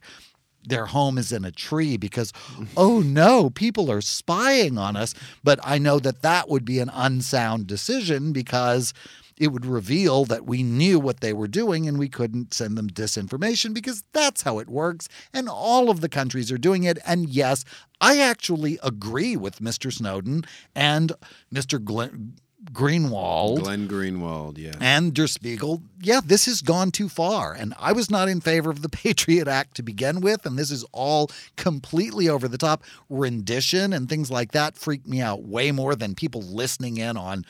their 0.66 0.86
home 0.86 1.18
is 1.18 1.32
in 1.32 1.44
a 1.44 1.50
tree 1.52 1.96
because 1.96 2.32
oh 2.76 3.00
no 3.00 3.50
people 3.50 3.90
are 3.90 4.00
spying 4.00 4.78
on 4.78 4.96
us. 4.96 5.14
But 5.42 5.60
i 5.62 5.78
know 5.78 5.98
that 5.98 6.22
that 6.22 6.48
would 6.48 6.64
be 6.64 6.78
an 6.78 6.90
unsound 6.92 7.66
decision 7.66 8.32
because 8.32 8.92
it 9.36 9.48
would 9.48 9.66
reveal 9.66 10.24
that 10.26 10.46
we 10.46 10.62
knew 10.62 10.98
what 11.00 11.20
they 11.20 11.32
were 11.32 11.48
doing 11.48 11.88
and 11.88 11.98
we 11.98 12.08
couldn't 12.08 12.54
send 12.54 12.78
them 12.78 12.88
disinformation 12.88 13.74
because 13.74 14.04
that's 14.12 14.42
how 14.42 14.58
it 14.58 14.68
works 14.68 15.08
and 15.32 15.48
all 15.48 15.90
of 15.90 16.00
the 16.00 16.08
countries 16.08 16.52
are 16.52 16.58
doing 16.58 16.84
it. 16.84 16.98
And 17.06 17.28
yes 17.28 17.64
i 18.00 18.18
actually 18.20 18.78
agree 18.82 19.36
with 19.36 19.60
mr 19.60 19.92
snowden 19.92 20.44
and 20.74 21.12
mr 21.52 21.82
Glenn 21.82 22.34
greenwald 22.72 23.60
Glenn 23.60 23.88
Greenwald, 23.88 24.58
yeah. 24.58 24.74
and 24.80 25.14
Der 25.14 25.26
Spiegel, 25.26 25.82
yeah, 26.00 26.20
this 26.24 26.46
has 26.46 26.62
gone 26.62 26.90
too 26.90 27.08
far. 27.08 27.52
And 27.52 27.74
I 27.78 27.92
was 27.92 28.10
not 28.10 28.28
in 28.28 28.40
favor 28.40 28.70
of 28.70 28.82
the 28.82 28.88
Patriot 29.04 29.48
Act 29.48 29.76
to 29.76 29.82
begin 29.82 30.20
with. 30.20 30.46
And 30.46 30.58
this 30.58 30.70
is 30.70 30.84
all 30.92 31.30
completely 31.56 32.28
over 32.28 32.48
the 32.48 32.58
top. 32.58 32.82
Rendition 33.08 33.92
and 33.92 34.08
things 34.08 34.30
like 34.30 34.52
that 34.52 34.76
freak 34.76 35.06
me 35.06 35.20
out 35.20 35.42
way 35.42 35.72
more 35.72 35.94
than 35.94 36.14
people 36.14 36.42
listening 36.42 36.96
in 36.96 37.16
on 37.16 37.44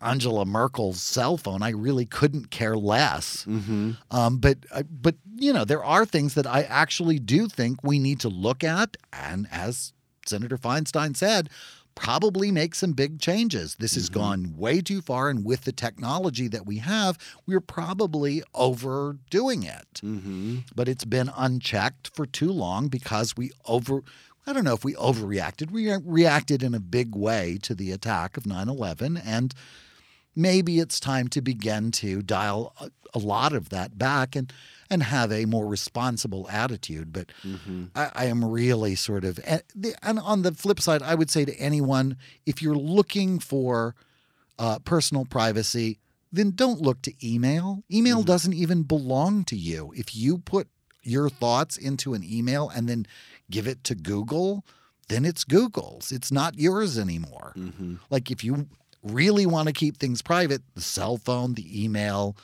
Angela 0.00 0.44
Merkel's 0.44 1.00
cell 1.00 1.36
phone. 1.36 1.62
I 1.62 1.70
really 1.70 2.06
couldn't 2.06 2.50
care 2.50 2.76
less. 2.76 3.44
Mm-hmm. 3.48 3.92
Um, 4.10 4.38
but 4.38 4.58
uh, 4.72 4.82
but 4.90 5.14
you 5.36 5.52
know 5.52 5.64
there 5.64 5.84
are 5.84 6.04
things 6.04 6.34
that 6.34 6.46
I 6.46 6.62
actually 6.62 7.18
do 7.18 7.46
think 7.46 7.78
we 7.82 7.98
need 7.98 8.20
to 8.20 8.28
look 8.28 8.64
at, 8.64 8.96
and 9.12 9.46
as 9.50 9.92
Senator 10.26 10.58
Feinstein 10.58 11.16
said, 11.16 11.48
probably 11.94 12.50
make 12.50 12.74
some 12.74 12.92
big 12.92 13.20
changes. 13.20 13.76
This 13.78 13.94
has 13.94 14.08
gone 14.08 14.54
way 14.56 14.80
too 14.80 15.00
far, 15.00 15.28
and 15.28 15.44
with 15.44 15.62
the 15.62 15.72
technology 15.72 16.48
that 16.48 16.66
we 16.66 16.78
have, 16.78 17.18
we're 17.46 17.60
probably 17.60 18.42
overdoing 18.54 19.62
it. 19.62 20.00
Mm-hmm. 20.02 20.58
But 20.74 20.88
it's 20.88 21.04
been 21.04 21.30
unchecked 21.36 22.10
for 22.14 22.26
too 22.26 22.50
long 22.52 22.88
because 22.88 23.36
we 23.36 23.50
over. 23.66 24.02
I 24.46 24.52
don't 24.52 24.64
know 24.64 24.74
if 24.74 24.84
we 24.84 24.94
overreacted. 24.94 25.70
We 25.70 25.94
reacted 26.04 26.62
in 26.62 26.74
a 26.74 26.80
big 26.80 27.14
way 27.14 27.58
to 27.62 27.74
the 27.74 27.92
attack 27.92 28.36
of 28.36 28.44
9 28.46 28.68
11, 28.68 29.16
and 29.16 29.54
maybe 30.34 30.78
it's 30.78 30.98
time 31.00 31.28
to 31.28 31.40
begin 31.40 31.90
to 31.92 32.22
dial 32.22 32.74
a, 32.80 32.90
a 33.14 33.18
lot 33.18 33.52
of 33.52 33.68
that 33.70 33.98
back 33.98 34.36
and 34.36 34.52
and 34.90 35.04
have 35.04 35.32
a 35.32 35.46
more 35.46 35.66
responsible 35.66 36.46
attitude. 36.50 37.12
But 37.12 37.32
Mm-hmm. 37.44 37.84
I, 37.94 38.10
I 38.14 38.24
am 38.26 38.44
really 38.44 38.94
sort 38.94 39.24
of 39.24 39.40
and, 39.46 39.62
the, 39.74 39.94
and 40.02 40.18
on 40.18 40.42
the 40.42 40.52
flip 40.52 40.80
side, 40.80 41.02
I 41.02 41.14
would 41.14 41.30
say 41.30 41.44
to 41.44 41.56
anyone 41.56 42.16
if 42.46 42.60
you're 42.60 42.74
looking 42.74 43.38
for 43.38 43.94
uh, 44.58 44.78
personal 44.80 45.24
privacy, 45.24 45.98
then 46.30 46.52
don't 46.54 46.80
look 46.80 47.02
to 47.02 47.12
email. 47.26 47.82
Email 47.90 48.22
doesn't 48.22 48.54
even 48.54 48.82
belong 48.82 49.44
to 49.44 49.56
you. 49.56 49.92
If 49.96 50.14
you 50.14 50.38
put 50.38 50.68
your 51.02 51.28
thoughts 51.28 51.76
into 51.76 52.14
an 52.14 52.22
email 52.24 52.68
and 52.68 52.88
then 52.88 53.06
give 53.50 53.66
it 53.66 53.82
to 53.84 53.94
Google, 53.94 54.64
then 55.08 55.24
it's 55.24 55.44
Google's. 55.44 56.12
It's 56.12 56.30
not 56.30 56.58
yours 56.58 56.98
anymore. 56.98 57.54
Mm-hmm. 57.56 57.96
Like 58.08 58.30
if 58.30 58.44
you 58.44 58.68
really 59.02 59.46
want 59.46 59.68
to 59.68 59.72
keep 59.72 59.96
things 59.96 60.22
private, 60.22 60.62
the 60.74 60.80
cell 60.80 61.16
phone, 61.16 61.54
the 61.54 61.84
email, 61.84 62.36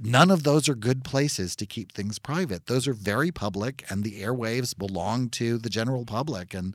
none 0.00 0.30
of 0.30 0.42
those 0.42 0.68
are 0.68 0.74
good 0.74 1.04
places 1.04 1.56
to 1.56 1.66
keep 1.66 1.92
things 1.92 2.18
private. 2.18 2.66
Those 2.66 2.86
are 2.86 2.92
very 2.92 3.30
public 3.30 3.84
and 3.88 4.04
the 4.04 4.22
airwaves 4.22 4.76
belong 4.76 5.28
to 5.30 5.58
the 5.58 5.70
general 5.70 6.04
public 6.04 6.54
and 6.54 6.74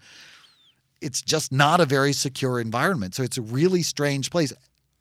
it's 1.02 1.22
just 1.22 1.52
not 1.52 1.82
a 1.82 1.86
very 1.86 2.14
secure 2.14 2.60
environment. 2.60 3.16
So 3.16 3.24
it's 3.24 3.38
a 3.38 3.42
really 3.42 3.82
strange 3.82 4.30
place. 4.30 4.54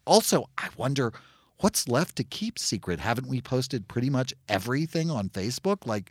Also, 0.06 0.48
I 0.56 0.68
wonder 0.76 1.12
what's 1.58 1.88
left 1.88 2.16
to 2.16 2.24
keep 2.24 2.58
secret? 2.58 3.00
Haven't 3.00 3.28
we 3.28 3.40
posted 3.40 3.86
pretty 3.86 4.08
much 4.08 4.32
everything 4.48 5.10
on 5.10 5.28
Facebook? 5.28 5.86
Like 5.86 6.10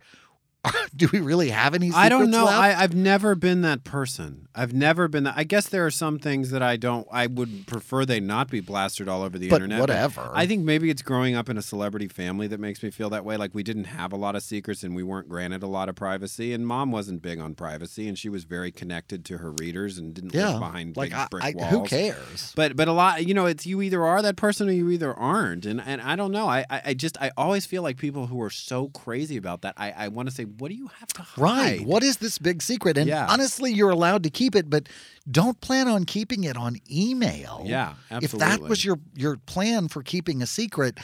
do 0.96 1.08
we 1.14 1.20
really 1.20 1.50
have 1.50 1.74
any 1.74 1.88
secrets 1.88 2.06
I 2.06 2.10
don't 2.10 2.30
know. 2.30 2.46
left? 2.46 2.58
I, 2.58 2.84
I've 2.84 2.94
never 2.94 3.34
been 3.34 3.62
that 3.62 3.84
person. 3.84 4.48
I've 4.54 4.74
never 4.74 5.08
been 5.08 5.24
that. 5.24 5.36
I 5.38 5.46
guess 5.46 5.70
there 5.70 5.86
are 5.86 5.92
some 5.92 6.20
things 6.20 6.52
that 6.52 6.62
I 6.62 6.76
don't. 6.76 7.08
I 7.12 7.28
would 7.28 7.66
prefer 7.66 8.06
they 8.06 8.20
not 8.20 8.50
be 8.50 8.60
blasted 8.60 9.08
all 9.08 9.24
over 9.24 9.38
the 9.38 9.48
But 9.48 9.58
internet. 9.58 9.80
whatever. 9.80 10.30
I 10.34 10.46
think 10.46 10.66
maybe 10.66 10.90
it's 10.90 11.02
growing 11.02 11.34
up 11.34 11.48
in 11.48 11.58
a 11.58 11.62
celebrity 11.62 12.10
family 12.10 12.48
that 12.48 12.60
makes 12.60 12.84
me 12.84 12.92
feel 12.92 13.10
that 13.12 13.24
way. 13.24 13.38
Like 13.38 13.56
we 13.56 13.64
didn't 13.64 13.86
have 13.86 14.12
a 14.12 14.18
lot 14.18 14.36
of 14.36 14.44
secrets 14.44 14.84
and 14.84 14.96
we 14.96 15.04
weren't 15.04 15.30
granted 15.30 15.64
a 15.64 15.68
lot 15.68 15.88
of 15.88 15.96
privacy. 15.96 16.52
And 16.52 16.68
mom 16.68 16.92
wasn't 16.92 17.22
big 17.22 17.40
on 17.40 17.56
privacy, 17.56 18.10
and 18.10 18.18
she 18.18 18.28
was 18.28 18.44
very 18.44 18.72
connected 18.72 19.24
to 19.26 19.38
her 19.38 19.52
readers 19.52 19.98
and 19.98 20.14
didn't 20.14 20.34
yeah. 20.34 20.52
live 20.52 20.60
behind 20.60 20.98
like 20.98 21.12
big 21.12 21.20
I, 21.20 21.28
brick 21.32 21.44
I, 21.44 21.54
walls. 21.56 21.72
who 21.72 21.84
cares? 21.86 22.54
But 22.56 22.76
but 22.76 22.90
a 22.90 22.94
lot, 22.94 23.26
you 23.26 23.34
know, 23.34 23.46
it's 23.46 23.66
you 23.66 23.82
either 23.82 24.06
are 24.06 24.22
that 24.22 24.36
person 24.36 24.68
or 24.68 24.74
you 24.74 24.90
either 24.90 25.14
aren't, 25.14 25.66
and 25.66 25.80
and 25.80 26.02
I 26.02 26.18
don't 26.18 26.32
know. 26.34 26.50
I 26.50 26.66
I, 26.70 26.82
I 26.88 26.94
just 26.96 27.18
I 27.22 27.32
always 27.38 27.66
feel 27.66 27.82
like 27.82 27.96
people 27.96 28.28
who 28.28 28.42
are 28.42 28.50
so 28.50 28.90
crazy 28.90 29.38
about 29.38 29.62
that. 29.62 29.76
I 29.78 29.92
I 29.92 30.08
want 30.10 30.28
to 30.28 30.36
say, 30.36 30.46
what 30.58 30.70
do 30.70 30.76
you 30.76 30.88
have 31.00 31.10
to 31.14 31.22
hide? 31.22 31.42
Right. 31.42 31.86
What 31.86 32.04
is 32.04 32.18
this 32.18 32.38
big 32.38 32.62
secret? 32.62 32.98
And 32.98 33.08
Yeah. 33.08 33.28
honestly, 33.30 33.72
you're 33.74 33.90
allowed 33.90 34.24
to 34.24 34.30
keep 34.30 34.56
it, 34.56 34.70
but 34.70 34.88
don't 35.30 35.60
plan 35.62 35.88
on 35.88 36.06
keeping 36.06 36.44
it 36.44 36.58
on 36.58 36.78
email. 36.92 37.64
Yeah, 37.66 37.94
absolutely. 38.10 38.26
If 38.26 38.62
that 38.62 38.68
was 38.68 38.84
your 38.86 39.00
your 39.16 39.38
plan 39.38 39.88
for 39.88 40.02
keeping 40.04 40.42
a 40.42 40.48
secret, 40.48 40.98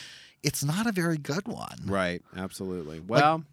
it's 0.43 0.63
not 0.63 0.87
a 0.87 0.91
very 0.91 1.17
good 1.17 1.47
one. 1.47 1.77
Right, 1.85 2.21
absolutely. 2.35 2.99
Well, 2.99 3.43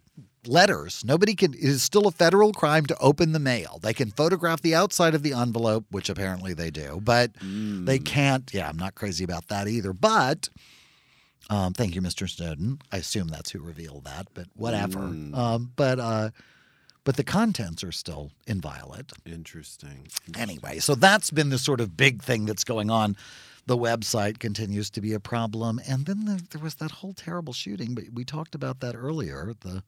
Letters. 0.45 1.03
Nobody 1.05 1.35
can 1.35 1.53
it 1.53 1.59
is 1.61 1.81
still 1.83 2.05
a 2.05 2.11
federal 2.11 2.51
crime 2.51 2.85
to 2.87 2.97
open 2.97 3.31
the 3.31 3.39
mail. 3.39 3.79
They 3.81 3.93
can 3.93 4.11
photograph 4.11 4.61
the 4.61 4.75
outside 4.75 5.15
of 5.15 5.23
the 5.23 5.31
envelope, 5.31 5.85
which 5.89 6.09
apparently 6.09 6.53
they 6.53 6.69
do, 6.69 6.99
but 7.01 7.33
they 7.35 7.97
mm, 7.97 8.05
can't 8.05 8.51
yeah, 8.53 8.67
I'm 8.67 8.75
not 8.77 8.93
crazy 8.93 9.23
about 9.23 9.47
that 9.47 9.69
either. 9.69 9.93
But 9.93 10.49
um, 11.49 11.73
thank 11.73 11.95
you, 11.95 12.01
Mr. 12.01 12.29
Snowden. 12.29 12.79
I 12.91 12.97
assume 12.97 13.27
that's 13.27 13.51
who 13.51 13.59
revealed 13.59 14.05
that, 14.05 14.27
but 14.33 14.47
whatever. 14.55 14.99
Mm. 14.99 15.35
Um, 15.35 15.71
but 15.75 15.99
uh, 15.99 16.29
but 17.03 17.17
the 17.17 17.23
contents 17.23 17.83
are 17.83 17.91
still 17.91 18.31
inviolate. 18.47 19.11
interesting. 19.25 20.07
Anyway, 20.37 20.79
so 20.79 20.95
that's 20.95 21.31
been 21.31 21.49
the 21.49 21.57
sort 21.59 21.81
of 21.81 21.97
big 21.97 22.21
thing 22.23 22.45
that's 22.45 22.63
going 22.63 22.89
on. 22.89 23.17
The 23.65 23.77
website 23.77 24.39
continues 24.39 24.89
to 24.89 24.99
be 24.99 25.13
a 25.13 25.21
problem, 25.21 25.79
and 25.87 26.05
then 26.05 26.25
the, 26.25 26.41
there 26.51 26.61
was 26.61 26.75
that 26.75 26.91
whole 26.91 27.13
terrible 27.13 27.53
shooting. 27.53 27.93
But 27.95 28.05
we 28.13 28.25
talked 28.25 28.55
about 28.55 28.81
that 28.81 28.93
earlier. 28.95 29.53
The 29.61 29.83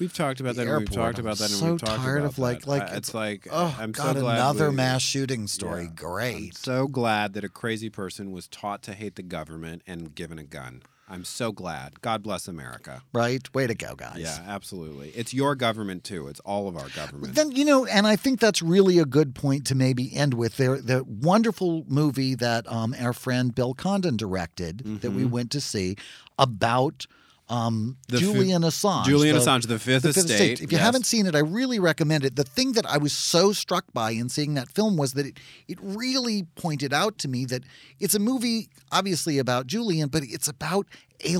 We've 0.00 0.12
talked 0.14 0.40
about 0.40 0.56
that. 0.56 0.66
and 0.66 0.78
We've 0.78 0.90
talked 0.90 1.18
about 1.18 1.32
I'm 1.32 1.36
that. 1.38 1.50
And 1.50 1.58
so 1.60 1.70
we've 1.72 1.80
talked 1.80 2.00
tired 2.02 2.18
about 2.20 2.30
of, 2.30 2.38
like- 2.38 2.60
that. 2.62 2.68
like, 2.68 2.82
I- 2.82 2.86
it's- 2.96 3.14
like 3.14 3.46
oh 3.50 3.76
I'm 3.78 3.92
god, 3.92 4.14
so 4.16 4.20
glad 4.22 4.34
another 4.36 4.70
we- 4.70 4.76
mass 4.76 5.02
shooting 5.02 5.46
story. 5.46 5.82
Yeah. 5.82 5.88
I'm 5.90 5.94
Great. 5.94 6.56
so 6.56 6.88
glad 6.88 7.34
that 7.34 7.44
a 7.44 7.48
crazy 7.48 7.90
person 7.90 8.32
was 8.32 8.48
taught 8.48 8.82
to 8.84 8.94
hate 8.94 9.14
the 9.16 9.22
government 9.22 9.82
and 9.86 10.12
given 10.14 10.38
a 10.38 10.44
gun. 10.44 10.82
I'm 11.10 11.24
so 11.24 11.50
glad. 11.50 12.00
God 12.02 12.22
bless 12.22 12.46
America. 12.46 13.02
Right? 13.12 13.52
Way 13.52 13.66
to 13.66 13.74
go, 13.74 13.96
guys. 13.96 14.18
Yeah, 14.18 14.38
absolutely. 14.46 15.08
It's 15.10 15.34
your 15.34 15.56
government 15.56 16.04
too. 16.04 16.28
It's 16.28 16.38
all 16.40 16.68
of 16.68 16.76
our 16.76 16.88
government. 16.90 17.34
Then 17.34 17.50
you 17.50 17.64
know, 17.64 17.84
and 17.84 18.06
I 18.06 18.14
think 18.16 18.38
that's 18.38 18.62
really 18.62 18.98
a 19.00 19.04
good 19.04 19.34
point 19.34 19.66
to 19.66 19.74
maybe 19.74 20.14
end 20.14 20.34
with. 20.34 20.56
There, 20.56 20.80
the 20.80 21.02
wonderful 21.04 21.84
movie 21.88 22.36
that 22.36 22.70
um, 22.70 22.94
our 23.00 23.12
friend 23.12 23.52
Bill 23.54 23.74
Condon 23.74 24.16
directed 24.16 25.00
that 25.02 25.10
we 25.10 25.24
Mhm. 25.24 25.30
went 25.30 25.50
to 25.50 25.60
see 25.60 25.96
about 26.38 27.06
um, 27.50 27.96
Julian 28.08 28.62
Assange. 28.62 29.04
Julian 29.06 29.34
the- 29.34 29.42
Assange, 29.42 29.66
the 29.66 29.78
Fifth 29.78 30.02
the 30.04 30.12
Fifth 30.12 30.24
Estate. 30.24 30.52
Estate. 30.52 30.60
If 30.62 30.70
you 30.72 30.78
yes. 30.78 30.84
haven't 30.86 31.04
seen 31.04 31.26
it, 31.26 31.34
I 31.34 31.40
really 31.40 31.78
recommend 31.80 32.24
it. 32.24 32.36
The 32.36 32.44
thing 32.44 32.72
that 32.72 32.86
I 32.86 32.96
was 32.96 33.12
so 33.12 33.52
struck 33.52 33.84
by 33.92 34.12
in 34.12 34.28
seeing 34.28 34.54
that 34.54 34.70
film 34.70 34.96
was 34.96 35.14
that 35.14 35.26
it, 35.26 35.38
it 35.68 35.78
really 35.82 36.44
pointed 36.54 36.92
out 36.92 37.18
to 37.18 37.28
me 37.28 37.44
that 37.46 37.64
it's 37.98 38.14
a 38.14 38.18
movie, 38.20 38.68
obviously 38.92 39.38
about 39.38 39.66
Julian, 39.66 40.08
but 40.08 40.22
it's 40.24 40.46
about 40.48 40.86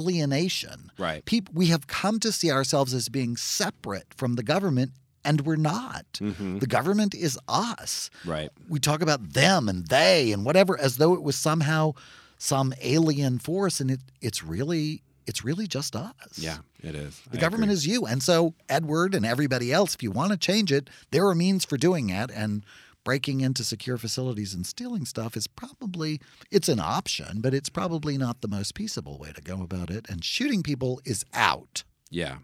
alienation. 0.05 0.91
right. 0.99 1.25
People, 1.25 1.55
we 1.57 1.67
have 1.67 1.87
come 1.87 2.19
to 2.21 2.33
see 2.33 2.51
ourselves 2.51 2.93
as 2.95 3.09
being 3.09 3.37
separate 3.37 4.13
from 4.17 4.35
the 4.35 4.43
government, 4.43 4.93
and 5.25 5.43
we're 5.43 5.57
not. 5.57 6.07
hmm 6.19 6.59
The 6.59 6.67
government 6.67 7.15
is 7.15 7.39
us. 7.49 8.11
Right. 8.25 8.51
We 8.69 8.79
talk 8.81 9.03
about 9.03 9.33
them 9.35 9.69
and 9.69 9.87
they 9.87 10.33
and 10.33 10.45
whatever 10.45 10.79
as 10.79 10.97
though 10.97 11.15
it 11.15 11.23
was 11.23 11.37
somehow 11.37 11.93
some 12.39 12.73
alien 12.81 13.39
force, 13.39 13.81
and 13.81 13.91
it 13.91 14.01
it's 14.23 14.43
really 14.43 15.03
it's 15.27 15.45
really 15.45 15.67
just 15.67 15.95
us. 15.97 16.15
Yeah, 16.37 16.59
it 16.83 16.95
is. 16.95 17.21
The 17.31 17.39
I 17.39 17.41
government 17.41 17.71
agree. 17.71 17.75
is 17.75 17.87
you. 17.87 18.07
And 18.07 18.23
so, 18.23 18.55
Edward 18.69 19.15
and 19.15 19.25
everybody 19.25 19.73
else, 19.73 19.95
if 19.95 20.03
you 20.03 20.11
want 20.11 20.33
to 20.33 20.39
change 20.39 20.73
it, 20.73 20.91
there 21.11 21.27
are 21.27 21.35
means 21.35 21.65
for 21.65 21.77
doing 21.77 22.11
it. 22.11 22.31
And 22.31 22.65
breaking 23.05 23.41
into 23.41 23.65
secure 23.65 23.97
facilities 23.97 24.55
and 24.55 24.67
stealing 24.67 25.05
stuff 25.05 25.37
is 25.37 25.47
probably 25.47 26.21
it's 26.51 26.69
an 26.69 26.81
option, 26.81 27.41
but 27.41 27.55
it's 27.55 27.69
probably 27.69 28.19
not 28.19 28.41
the 28.41 28.49
most 28.49 28.75
peaceable 28.75 29.19
way 29.19 29.33
to 29.33 29.41
go 29.41 29.63
about 29.63 29.91
it. 29.91 30.09
And 30.09 30.25
shooting 30.25 30.63
people 30.63 31.01
is 31.05 31.25
out. 31.35 31.85
Yeah. 32.11 32.39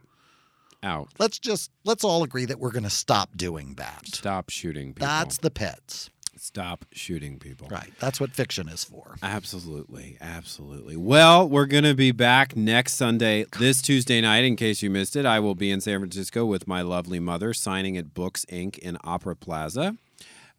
Out. 0.83 1.09
Let's 1.19 1.39
just 1.39 1.71
let's 1.85 2.05
all 2.05 2.23
agree 2.23 2.45
that 2.45 2.59
we're 2.61 2.71
going 2.71 2.85
to 2.85 2.91
stop 2.91 3.37
doing 3.37 3.75
that. 3.75 4.07
Stop 4.07 4.51
shooting 4.51 4.95
people. 4.95 5.09
That's 5.09 5.39
the 5.39 5.51
pits. 5.51 6.11
Stop 6.39 6.85
shooting 6.93 7.39
people. 7.39 7.69
Right. 7.69 7.91
That's 7.99 8.21
what 8.21 8.31
fiction 8.31 8.69
is 8.69 8.85
for. 8.85 9.17
Absolutely, 9.23 10.19
absolutely. 10.21 10.97
Well, 10.97 11.49
we're 11.49 11.67
going 11.67 11.85
to 11.85 11.95
be 11.95 12.13
back 12.13 12.55
next 12.55 12.95
Sunday, 12.95 13.47
this 13.59 13.81
Tuesday 13.81 14.21
night. 14.21 14.45
In 14.45 14.55
case 14.55 14.83
you 14.83 14.91
missed 14.91 15.17
it, 15.17 15.25
I 15.25 15.41
will 15.41 15.55
be 15.55 15.71
in 15.71 15.81
San 15.81 15.99
Francisco 15.99 16.45
with 16.45 16.69
my 16.69 16.83
lovely 16.83 17.21
mother 17.21 17.55
signing 17.55 17.97
at 17.97 18.13
Books 18.13 18.45
Inc. 18.47 18.79
in 18.79 18.99
Opera 19.03 19.35
Plaza. 19.35 19.97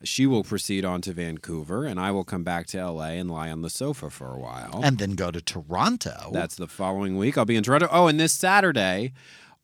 She 0.04 0.28
will 0.28 0.44
proceed 0.44 0.86
on 0.86 1.02
to 1.02 1.14
Vancouver, 1.14 1.86
and 1.86 2.00
I 2.00 2.12
will 2.12 2.24
come 2.24 2.44
back 2.44 2.68
to 2.68 2.86
LA 2.86 3.12
and 3.12 3.32
lie 3.32 3.50
on 3.50 3.64
the 3.64 3.70
sofa 3.70 4.12
for 4.12 4.32
a 4.32 4.38
while. 4.38 4.82
And 4.84 5.00
then 5.00 5.12
go 5.12 5.32
to 5.32 5.42
Toronto. 5.42 6.30
That's 6.32 6.56
the 6.56 6.68
following 6.68 7.18
week. 7.18 7.38
I'll 7.38 7.46
be 7.46 7.56
in 7.56 7.64
Toronto. 7.64 7.88
Oh, 7.92 8.06
and 8.08 8.20
this 8.20 8.34
Saturday, 8.34 9.14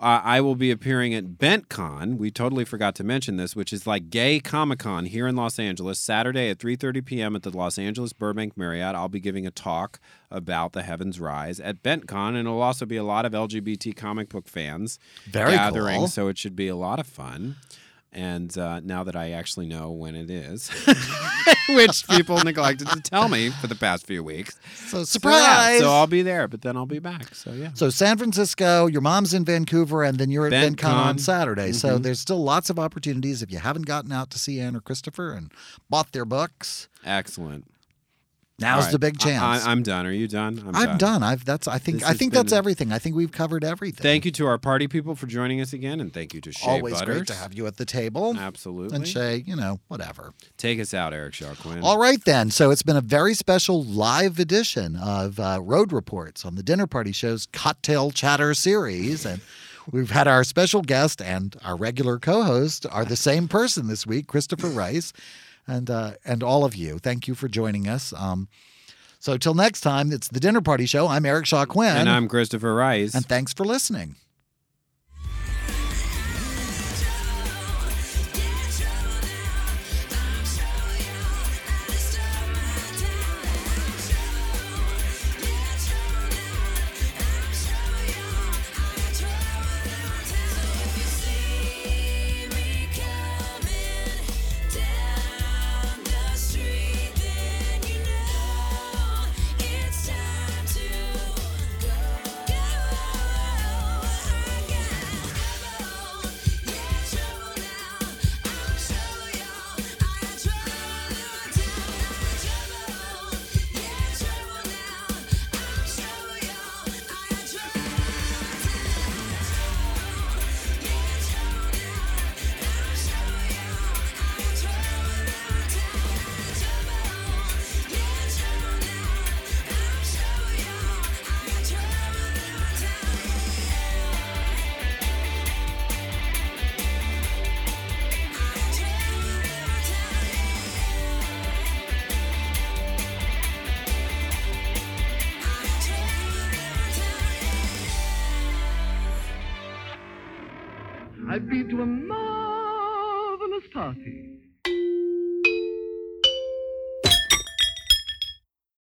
uh, 0.04 0.22
I 0.24 0.42
will 0.42 0.56
be 0.56 0.70
appearing 0.70 1.14
at 1.14 1.38
BentCon. 1.38 2.18
We 2.18 2.30
totally 2.30 2.66
forgot 2.66 2.94
to 2.96 3.04
mention 3.04 3.38
this, 3.38 3.56
which 3.56 3.72
is 3.72 3.88
like 3.88 4.10
gay 4.10 4.40
Comic 4.42 4.80
Con 4.80 5.06
here 5.06 5.28
in 5.28 5.36
Los 5.38 5.58
Angeles. 5.58 5.98
Saturday 5.98 6.50
at 6.50 6.58
3:30 6.60 7.06
p.m. 7.06 7.36
at 7.36 7.44
the 7.44 7.50
Los 7.56 7.78
Angeles 7.80 8.12
Burbank 8.12 8.58
Marriott. 8.58 8.96
I'll 8.96 9.08
be 9.08 9.22
giving 9.22 9.48
a 9.48 9.52
talk 9.52 10.00
about 10.30 10.74
The 10.74 10.82
Heavens 10.84 11.20
Rise 11.20 11.60
at 11.60 11.82
BentCon, 11.84 12.30
and 12.30 12.40
it'll 12.40 12.62
also 12.62 12.86
be 12.86 12.98
a 12.98 13.04
lot 13.04 13.26
of 13.26 13.32
LGBT 13.32 13.96
comic 13.96 14.30
book 14.30 14.48
fans 14.50 15.00
Very 15.26 15.54
gathering. 15.54 16.00
cool. 16.00 16.08
So 16.08 16.28
it 16.28 16.38
should 16.38 16.56
be 16.56 16.68
a 16.68 16.76
lot 16.76 17.00
of 17.00 17.08
fun. 17.08 17.56
And 18.16 18.56
uh, 18.58 18.80
now 18.82 19.04
that 19.04 19.16
I 19.16 19.32
actually 19.32 19.66
know 19.68 19.90
when 19.92 20.16
it 20.16 20.30
is, 20.30 20.70
which 21.70 22.08
people 22.08 22.38
neglected 22.44 22.88
to 22.90 23.02
tell 23.02 23.28
me 23.28 23.50
for 23.50 23.66
the 23.68 23.76
past 23.76 24.06
few 24.06 24.24
weeks, 24.24 24.56
So 24.86 25.04
surprise. 25.04 25.80
so 25.80 25.90
I'll 25.90 26.06
be 26.08 26.22
there, 26.22 26.48
but 26.48 26.62
then 26.62 26.78
I'll 26.78 26.86
be 26.86 27.00
back. 27.00 27.34
So 27.34 27.52
yeah. 27.54 27.72
So 27.74 27.90
San 27.90 28.18
Francisco, 28.18 28.86
your 28.86 29.02
mom's 29.02 29.34
in 29.34 29.46
Vancouver, 29.46 30.04
and 30.04 30.18
then 30.20 30.30
you're 30.30 30.46
at. 30.48 30.54
BentCon 30.54 30.94
on 30.94 31.18
Saturday. 31.18 31.72
So 31.72 31.98
Mhm. 31.98 32.04
there's 32.04 32.20
still 32.20 32.44
lots 32.44 32.70
of 32.70 32.78
opportunities 32.78 33.42
if 33.42 33.52
you 33.52 33.58
haven't 33.60 33.88
gotten 33.88 34.12
out 34.12 34.30
to 34.32 34.40
see 34.40 34.60
Anne 34.60 34.76
or 34.76 34.82
Christopher 34.82 35.32
and 35.34 35.52
bought 35.90 36.12
their 36.12 36.26
books. 36.26 36.88
Excellent. 37.04 37.66
Now's 38.60 38.84
right. 38.84 38.92
the 38.92 39.00
big 39.00 39.18
chance. 39.18 39.66
I, 39.66 39.72
am 39.72 39.82
done. 39.82 40.06
Are 40.06 40.12
you 40.12 40.28
done? 40.28 40.72
I'm 40.76 40.98
done. 41.00 41.24
I've 41.24 41.44
that's 41.44 41.68
I 41.68 41.80
think 41.80 42.00
This 42.00 42.10
I 42.10 42.14
think 42.14 42.34
that's 42.34 42.54
everything. 42.54 42.92
I 42.92 43.00
think 43.00 43.16
we've 43.16 43.32
covered 43.32 43.64
everything. 43.64 44.04
Thank 44.04 44.26
you 44.26 44.32
to 44.34 44.46
our 44.46 44.60
party 44.60 44.88
people 44.88 45.16
for 45.16 45.26
joining 45.26 45.60
us 45.60 45.74
again, 45.74 46.00
and 46.00 46.14
thank 46.14 46.36
you 46.36 46.42
to 46.42 46.52
Shea 46.52 46.70
Always 46.70 46.94
Butters. 46.94 47.16
great 47.16 47.28
to 47.28 47.34
have 47.34 47.56
you 47.56 47.66
at 47.66 47.78
the 47.78 47.86
table. 47.86 48.36
Absolutely. 48.38 48.96
And 48.96 49.08
Shay, 49.08 49.44
you 49.48 49.56
know, 49.56 49.80
whatever. 49.88 50.34
Take 50.58 50.80
us 50.80 50.94
out, 50.94 51.14
Eric 51.14 51.34
Shaw 51.34 51.56
Quinn. 51.56 51.82
All 51.82 51.98
right, 51.98 52.24
then. 52.26 52.52
So 52.52 52.70
it's 52.70 52.84
been 52.84 52.96
a 52.96 53.02
very 53.02 53.34
special 53.34 53.84
live 53.84 54.38
edition 54.38 54.98
of 54.98 55.40
uh, 55.40 55.60
Road 55.60 55.92
Reports 55.92 56.46
on 56.46 56.54
the 56.54 56.64
Dinner 56.64 56.86
Party 56.86 57.12
Show's 57.12 57.48
Cocktail 57.48 58.12
Chatter 58.12 58.54
series. 58.54 59.26
And 59.26 59.42
we've 59.92 60.12
had 60.12 60.28
our 60.28 60.44
special 60.44 60.84
guest 60.84 61.24
and 61.24 61.56
our 61.66 61.76
regular 61.76 62.20
co 62.20 62.44
host 62.44 62.86
are 62.92 63.04
the 63.04 63.16
same 63.16 63.48
person 63.48 63.88
this 63.88 64.06
week, 64.06 64.28
Christopher 64.28 64.68
Rice. 64.68 65.12
And, 65.68 65.90
uh, 65.90 66.14
and 66.26 66.44
all 66.44 66.66
of 66.66 66.76
you, 66.76 67.00
thank 67.00 67.28
you 67.28 67.36
for 67.36 67.48
joining 67.48 67.88
us. 67.88 68.14
Um, 68.14 68.48
so 69.20 69.38
till 69.38 69.54
next 69.54 69.82
time, 69.82 70.12
it's 70.12 70.28
the 70.28 70.40
Dinner 70.40 70.62
Party 70.62 70.86
Show. 70.86 71.08
I'm 71.08 71.26
Eric 71.26 71.46
Shaw 71.46 71.66
Quinn. 71.66 71.96
And 71.96 72.10
I'm 72.10 72.28
Christopher 72.28 72.76
Rice. 72.76 73.16
and 73.16 73.26
thanks 73.26 73.54
for 73.54 73.64
listening. 73.64 74.16